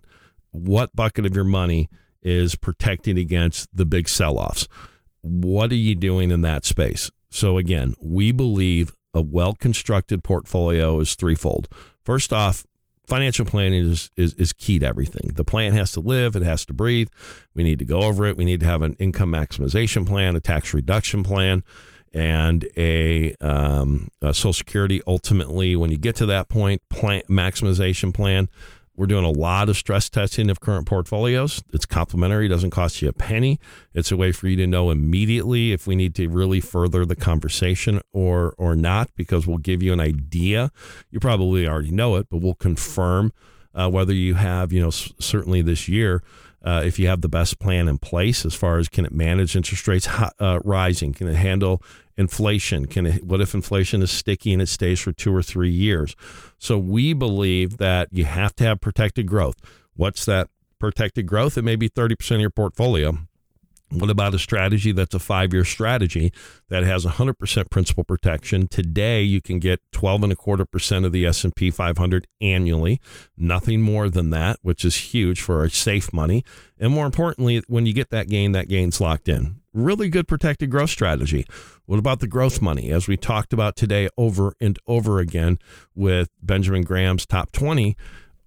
What 0.52 0.94
bucket 0.94 1.26
of 1.26 1.34
your 1.34 1.44
money 1.44 1.88
is 2.24 2.56
protecting 2.56 3.18
against 3.18 3.68
the 3.74 3.84
big 3.84 4.08
sell 4.08 4.38
offs. 4.38 4.66
What 5.20 5.70
are 5.70 5.76
you 5.76 5.94
doing 5.94 6.30
in 6.30 6.40
that 6.42 6.64
space? 6.64 7.10
So, 7.30 7.58
again, 7.58 7.94
we 8.00 8.32
believe 8.32 8.92
a 9.12 9.22
well 9.22 9.54
constructed 9.54 10.24
portfolio 10.24 11.00
is 11.00 11.14
threefold. 11.14 11.68
First 12.04 12.32
off, 12.32 12.66
financial 13.06 13.44
planning 13.44 13.84
is, 13.90 14.10
is, 14.16 14.34
is 14.34 14.52
key 14.52 14.78
to 14.78 14.86
everything. 14.86 15.32
The 15.34 15.44
plan 15.44 15.72
has 15.72 15.92
to 15.92 16.00
live, 16.00 16.36
it 16.36 16.42
has 16.42 16.64
to 16.66 16.72
breathe. 16.72 17.08
We 17.54 17.62
need 17.62 17.78
to 17.78 17.84
go 17.84 18.02
over 18.02 18.26
it. 18.26 18.36
We 18.36 18.44
need 18.44 18.60
to 18.60 18.66
have 18.66 18.82
an 18.82 18.94
income 18.98 19.32
maximization 19.32 20.06
plan, 20.06 20.36
a 20.36 20.40
tax 20.40 20.74
reduction 20.74 21.22
plan, 21.22 21.64
and 22.12 22.66
a, 22.76 23.34
um, 23.40 24.08
a 24.22 24.32
Social 24.32 24.52
Security. 24.52 25.02
Ultimately, 25.06 25.76
when 25.76 25.90
you 25.90 25.98
get 25.98 26.16
to 26.16 26.26
that 26.26 26.48
point, 26.48 26.82
plan, 26.88 27.22
maximization 27.28 28.14
plan. 28.14 28.48
We're 28.96 29.06
doing 29.06 29.24
a 29.24 29.30
lot 29.30 29.68
of 29.68 29.76
stress 29.76 30.08
testing 30.08 30.48
of 30.50 30.60
current 30.60 30.86
portfolios. 30.86 31.62
It's 31.72 31.84
complimentary, 31.84 32.46
doesn't 32.48 32.70
cost 32.70 33.02
you 33.02 33.08
a 33.08 33.12
penny. 33.12 33.58
It's 33.92 34.12
a 34.12 34.16
way 34.16 34.30
for 34.30 34.46
you 34.46 34.56
to 34.58 34.66
know 34.66 34.90
immediately 34.90 35.72
if 35.72 35.86
we 35.86 35.96
need 35.96 36.14
to 36.14 36.28
really 36.28 36.60
further 36.60 37.04
the 37.04 37.16
conversation 37.16 38.00
or 38.12 38.54
or 38.56 38.76
not, 38.76 39.10
because 39.16 39.46
we'll 39.46 39.58
give 39.58 39.82
you 39.82 39.92
an 39.92 40.00
idea. 40.00 40.70
You 41.10 41.18
probably 41.20 41.66
already 41.66 41.90
know 41.90 42.14
it, 42.16 42.28
but 42.30 42.38
we'll 42.38 42.54
confirm 42.54 43.32
uh, 43.74 43.90
whether 43.90 44.12
you 44.14 44.34
have, 44.34 44.72
you 44.72 44.80
know, 44.80 44.88
s- 44.88 45.12
certainly 45.18 45.60
this 45.62 45.88
year. 45.88 46.22
uh, 46.64 46.82
if 46.82 46.98
you 46.98 47.06
have 47.08 47.20
the 47.20 47.28
best 47.28 47.58
plan 47.58 47.88
in 47.88 47.98
place 47.98 48.46
as 48.46 48.54
far 48.54 48.78
as 48.78 48.88
can 48.88 49.04
it 49.04 49.12
manage 49.12 49.54
interest 49.54 49.86
rates 49.86 50.08
uh, 50.40 50.60
rising? 50.64 51.12
Can 51.12 51.28
it 51.28 51.34
handle 51.34 51.82
inflation? 52.16 52.86
Can 52.86 53.06
it, 53.06 53.24
what 53.24 53.40
if 53.40 53.54
inflation 53.54 54.02
is 54.02 54.10
sticky 54.10 54.52
and 54.52 54.62
it 54.62 54.68
stays 54.68 55.00
for 55.00 55.12
two 55.12 55.34
or 55.34 55.42
three 55.42 55.70
years? 55.70 56.14
So 56.58 56.78
we 56.78 57.12
believe 57.12 57.78
that 57.78 58.08
you 58.12 58.24
have 58.24 58.54
to 58.56 58.64
have 58.64 58.80
protected 58.80 59.26
growth. 59.26 59.56
What's 59.94 60.24
that 60.24 60.48
protected 60.78 61.26
growth? 61.26 61.56
It 61.56 61.62
may 61.62 61.76
be 61.76 61.88
30% 61.88 62.34
of 62.36 62.40
your 62.40 62.50
portfolio. 62.50 63.18
What 63.90 64.10
about 64.10 64.34
a 64.34 64.38
strategy 64.38 64.92
that's 64.92 65.14
a 65.14 65.18
five 65.18 65.52
year 65.52 65.64
strategy 65.64 66.32
that 66.68 66.82
has 66.82 67.04
100% 67.04 67.70
principal 67.70 68.02
protection? 68.02 68.66
Today, 68.66 69.22
you 69.22 69.40
can 69.40 69.58
get 69.58 69.80
12 69.92 70.24
and 70.24 70.32
a 70.32 70.36
quarter 70.36 70.64
percent 70.64 71.04
of 71.04 71.12
the 71.12 71.26
S&P 71.26 71.70
500 71.70 72.26
annually, 72.40 73.00
nothing 73.36 73.82
more 73.82 74.08
than 74.08 74.30
that, 74.30 74.58
which 74.62 74.84
is 74.84 74.96
huge 74.96 75.40
for 75.40 75.60
our 75.60 75.68
safe 75.68 76.12
money. 76.12 76.44
And 76.78 76.92
more 76.92 77.06
importantly, 77.06 77.62
when 77.68 77.86
you 77.86 77.92
get 77.92 78.10
that 78.10 78.28
gain, 78.28 78.52
that 78.52 78.68
gain's 78.68 79.00
locked 79.00 79.28
in. 79.28 79.60
Really 79.72 80.08
good 80.08 80.26
protected 80.26 80.70
growth 80.70 80.90
strategy. 80.90 81.46
What 81.86 81.98
about 81.98 82.20
the 82.20 82.26
growth 82.26 82.62
money? 82.62 82.90
As 82.90 83.06
we 83.06 83.16
talked 83.16 83.52
about 83.52 83.76
today 83.76 84.08
over 84.16 84.54
and 84.60 84.78
over 84.86 85.18
again 85.18 85.58
with 85.94 86.30
Benjamin 86.42 86.82
Graham's 86.82 87.26
top 87.26 87.52
20, 87.52 87.86
well, 87.86 87.96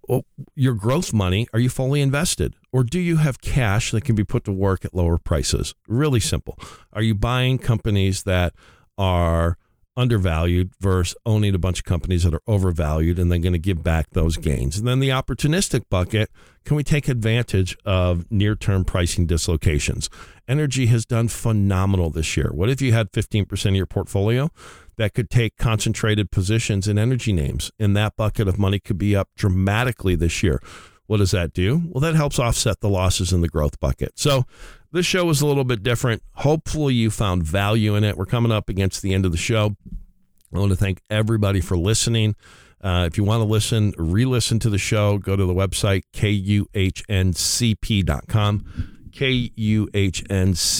Oh, 0.09 0.23
your 0.55 0.73
growth 0.73 1.13
money, 1.13 1.47
are 1.53 1.59
you 1.59 1.69
fully 1.69 2.01
invested? 2.01 2.55
Or 2.71 2.83
do 2.83 2.99
you 2.99 3.17
have 3.17 3.41
cash 3.41 3.91
that 3.91 4.05
can 4.05 4.15
be 4.15 4.23
put 4.23 4.45
to 4.45 4.51
work 4.51 4.85
at 4.85 4.93
lower 4.93 5.17
prices? 5.17 5.75
Really 5.87 6.19
simple. 6.19 6.57
Are 6.93 7.01
you 7.01 7.13
buying 7.13 7.57
companies 7.57 8.23
that 8.23 8.53
are 8.97 9.57
undervalued 9.97 10.71
versus 10.79 11.17
owning 11.25 11.55
a 11.55 11.57
bunch 11.57 11.79
of 11.79 11.85
companies 11.85 12.23
that 12.23 12.33
are 12.33 12.41
overvalued 12.47 13.17
and 13.17 13.31
then 13.31 13.41
going 13.41 13.53
to 13.53 13.59
give 13.59 13.83
back 13.83 14.11
those 14.11 14.37
gains? 14.37 14.77
And 14.77 14.87
then 14.87 14.99
the 14.99 15.09
opportunistic 15.09 15.83
bucket 15.89 16.29
can 16.63 16.75
we 16.75 16.83
take 16.83 17.07
advantage 17.07 17.77
of 17.85 18.29
near 18.29 18.53
term 18.53 18.83
pricing 18.83 19.25
dislocations? 19.25 20.09
Energy 20.49 20.87
has 20.87 21.05
done 21.05 21.29
phenomenal 21.29 22.09
this 22.09 22.35
year. 22.35 22.51
What 22.53 22.69
if 22.69 22.81
you 22.81 22.91
had 22.91 23.11
15% 23.13 23.69
of 23.69 23.75
your 23.75 23.85
portfolio 23.85 24.51
that 24.97 25.13
could 25.13 25.29
take 25.29 25.57
concentrated 25.57 26.31
positions 26.31 26.87
in 26.87 26.97
energy 26.97 27.31
names. 27.31 27.71
And 27.79 27.95
that 27.95 28.15
bucket 28.15 28.47
of 28.47 28.57
money 28.59 28.79
could 28.79 28.97
be 28.97 29.15
up 29.15 29.29
dramatically 29.35 30.15
this 30.15 30.41
year. 30.43 30.59
What 31.05 31.17
does 31.17 31.31
that 31.31 31.53
do? 31.53 31.83
Well, 31.87 32.01
that 32.01 32.15
helps 32.15 32.37
offset 32.37 32.81
the 32.81 32.89
losses 32.89 33.31
in 33.31 33.41
the 33.41 33.47
growth 33.47 33.79
bucket. 33.79 34.19
So 34.19 34.43
this 34.91 35.05
show 35.05 35.23
was 35.25 35.39
a 35.41 35.45
little 35.45 35.63
bit 35.63 35.81
different. 35.81 36.21
Hopefully, 36.33 36.93
you 36.93 37.09
found 37.09 37.43
value 37.43 37.95
in 37.95 38.03
it. 38.03 38.17
We're 38.17 38.25
coming 38.25 38.51
up 38.51 38.67
against 38.67 39.01
the 39.01 39.13
end 39.13 39.25
of 39.25 39.31
the 39.31 39.37
show. 39.37 39.77
I 40.53 40.59
want 40.59 40.71
to 40.71 40.77
thank 40.77 41.01
everybody 41.09 41.61
for 41.61 41.77
listening. 41.77 42.35
Uh, 42.81 43.05
if 43.07 43.17
you 43.17 43.23
want 43.23 43.41
to 43.41 43.45
listen, 43.45 43.93
re 43.97 44.25
listen 44.25 44.59
to 44.59 44.69
the 44.69 44.77
show, 44.77 45.17
go 45.17 45.35
to 45.35 45.45
the 45.45 45.53
website, 45.53 46.03
kuhncp.com 46.13 46.67
kuhncp.com. 49.17 50.79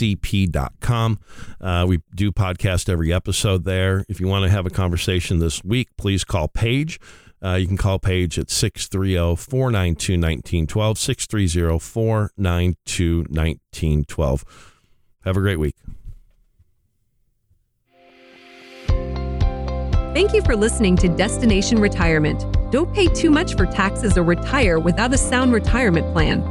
Uh, 1.60 1.86
we 1.88 2.00
do 2.14 2.32
podcast 2.32 2.88
every 2.90 3.12
episode 3.12 3.64
there. 3.66 4.06
If 4.08 4.20
you 4.20 4.28
want 4.28 4.46
to 4.46 4.50
have 4.52 4.68
a 4.68 4.70
conversation 4.70 5.40
this 5.40 5.64
week, 5.64 5.90
please 5.98 6.24
call 6.24 6.48
Paige. 6.48 7.00
Uh, 7.44 7.54
you 7.56 7.68
can 7.68 7.78
call 7.78 8.00
Paige 8.00 8.40
at 8.40 8.50
630 8.50 9.36
492 9.36 10.14
1912. 10.14 10.98
630 10.98 11.80
492 11.80 13.18
1912. 13.30 14.46
Have 15.24 15.38
a 15.38 15.42
great 15.42 15.60
week. 15.60 15.76
Thank 20.18 20.34
you 20.34 20.42
for 20.42 20.56
listening 20.56 20.96
to 20.96 21.10
Destination 21.10 21.80
Retirement. 21.80 22.44
Don't 22.72 22.92
pay 22.92 23.06
too 23.06 23.30
much 23.30 23.54
for 23.54 23.68
taxes 23.68 24.18
or 24.18 24.24
retire 24.24 24.80
without 24.80 25.14
a 25.14 25.18
sound 25.18 25.54
retirement 25.54 26.12
plan. 26.12 26.42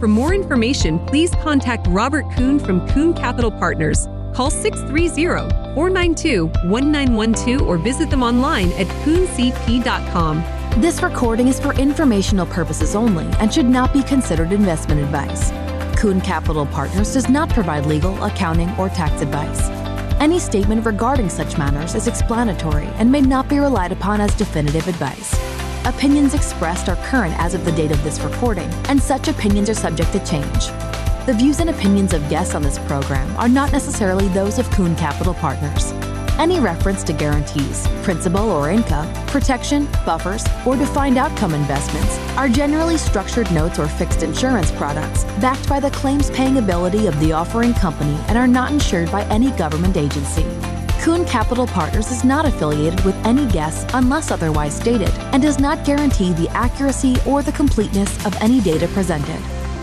For 0.00 0.08
more 0.08 0.34
information, 0.34 0.98
please 1.06 1.30
contact 1.36 1.86
Robert 1.86 2.24
Kuhn 2.34 2.58
from 2.58 2.84
Kuhn 2.88 3.14
Capital 3.14 3.52
Partners. 3.52 4.08
Call 4.34 4.50
630 4.50 5.54
492 5.76 6.46
1912 6.68 7.62
or 7.62 7.78
visit 7.78 8.10
them 8.10 8.24
online 8.24 8.72
at 8.72 8.88
kuhncp.com. 9.04 10.42
This 10.80 11.00
recording 11.00 11.46
is 11.46 11.60
for 11.60 11.74
informational 11.74 12.46
purposes 12.46 12.96
only 12.96 13.26
and 13.38 13.54
should 13.54 13.66
not 13.66 13.92
be 13.92 14.02
considered 14.02 14.50
investment 14.50 15.00
advice. 15.00 15.52
Kuhn 15.96 16.20
Capital 16.20 16.66
Partners 16.66 17.12
does 17.12 17.28
not 17.28 17.50
provide 17.50 17.86
legal, 17.86 18.20
accounting, 18.24 18.70
or 18.70 18.88
tax 18.88 19.22
advice. 19.22 19.81
Any 20.22 20.38
statement 20.38 20.86
regarding 20.86 21.28
such 21.28 21.58
matters 21.58 21.96
is 21.96 22.06
explanatory 22.06 22.86
and 22.94 23.10
may 23.10 23.20
not 23.20 23.48
be 23.48 23.58
relied 23.58 23.90
upon 23.90 24.20
as 24.20 24.32
definitive 24.36 24.86
advice. 24.86 25.34
Opinions 25.84 26.32
expressed 26.32 26.88
are 26.88 26.94
current 27.06 27.34
as 27.38 27.54
of 27.54 27.64
the 27.64 27.72
date 27.72 27.90
of 27.90 28.00
this 28.04 28.20
recording, 28.20 28.70
and 28.88 29.02
such 29.02 29.26
opinions 29.26 29.68
are 29.68 29.74
subject 29.74 30.12
to 30.12 30.24
change. 30.24 30.68
The 31.26 31.34
views 31.36 31.58
and 31.58 31.70
opinions 31.70 32.12
of 32.12 32.30
guests 32.30 32.54
on 32.54 32.62
this 32.62 32.78
program 32.78 33.36
are 33.36 33.48
not 33.48 33.72
necessarily 33.72 34.28
those 34.28 34.60
of 34.60 34.70
Kuhn 34.70 34.94
Capital 34.94 35.34
Partners. 35.34 35.90
Any 36.38 36.60
reference 36.60 37.04
to 37.04 37.12
guarantees, 37.12 37.86
principal 38.02 38.50
or 38.50 38.70
income, 38.70 39.12
protection, 39.26 39.86
buffers, 40.04 40.44
or 40.66 40.76
defined 40.76 41.18
outcome 41.18 41.54
investments 41.54 42.18
are 42.36 42.48
generally 42.48 42.96
structured 42.96 43.50
notes 43.52 43.78
or 43.78 43.86
fixed 43.86 44.22
insurance 44.22 44.70
products 44.72 45.24
backed 45.40 45.68
by 45.68 45.78
the 45.78 45.90
claims 45.90 46.30
paying 46.30 46.58
ability 46.58 47.06
of 47.06 47.18
the 47.20 47.32
offering 47.32 47.74
company 47.74 48.16
and 48.28 48.38
are 48.38 48.48
not 48.48 48.72
insured 48.72 49.12
by 49.12 49.24
any 49.24 49.50
government 49.52 49.96
agency. 49.96 50.44
Kuhn 51.02 51.24
Capital 51.24 51.66
Partners 51.66 52.10
is 52.10 52.24
not 52.24 52.44
affiliated 52.46 53.04
with 53.04 53.14
any 53.26 53.46
guests 53.50 53.84
unless 53.94 54.30
otherwise 54.30 54.74
stated 54.74 55.10
and 55.32 55.42
does 55.42 55.58
not 55.58 55.84
guarantee 55.84 56.32
the 56.32 56.48
accuracy 56.50 57.16
or 57.26 57.42
the 57.42 57.52
completeness 57.52 58.24
of 58.24 58.34
any 58.40 58.60
data 58.60 58.88
presented. 58.88 59.61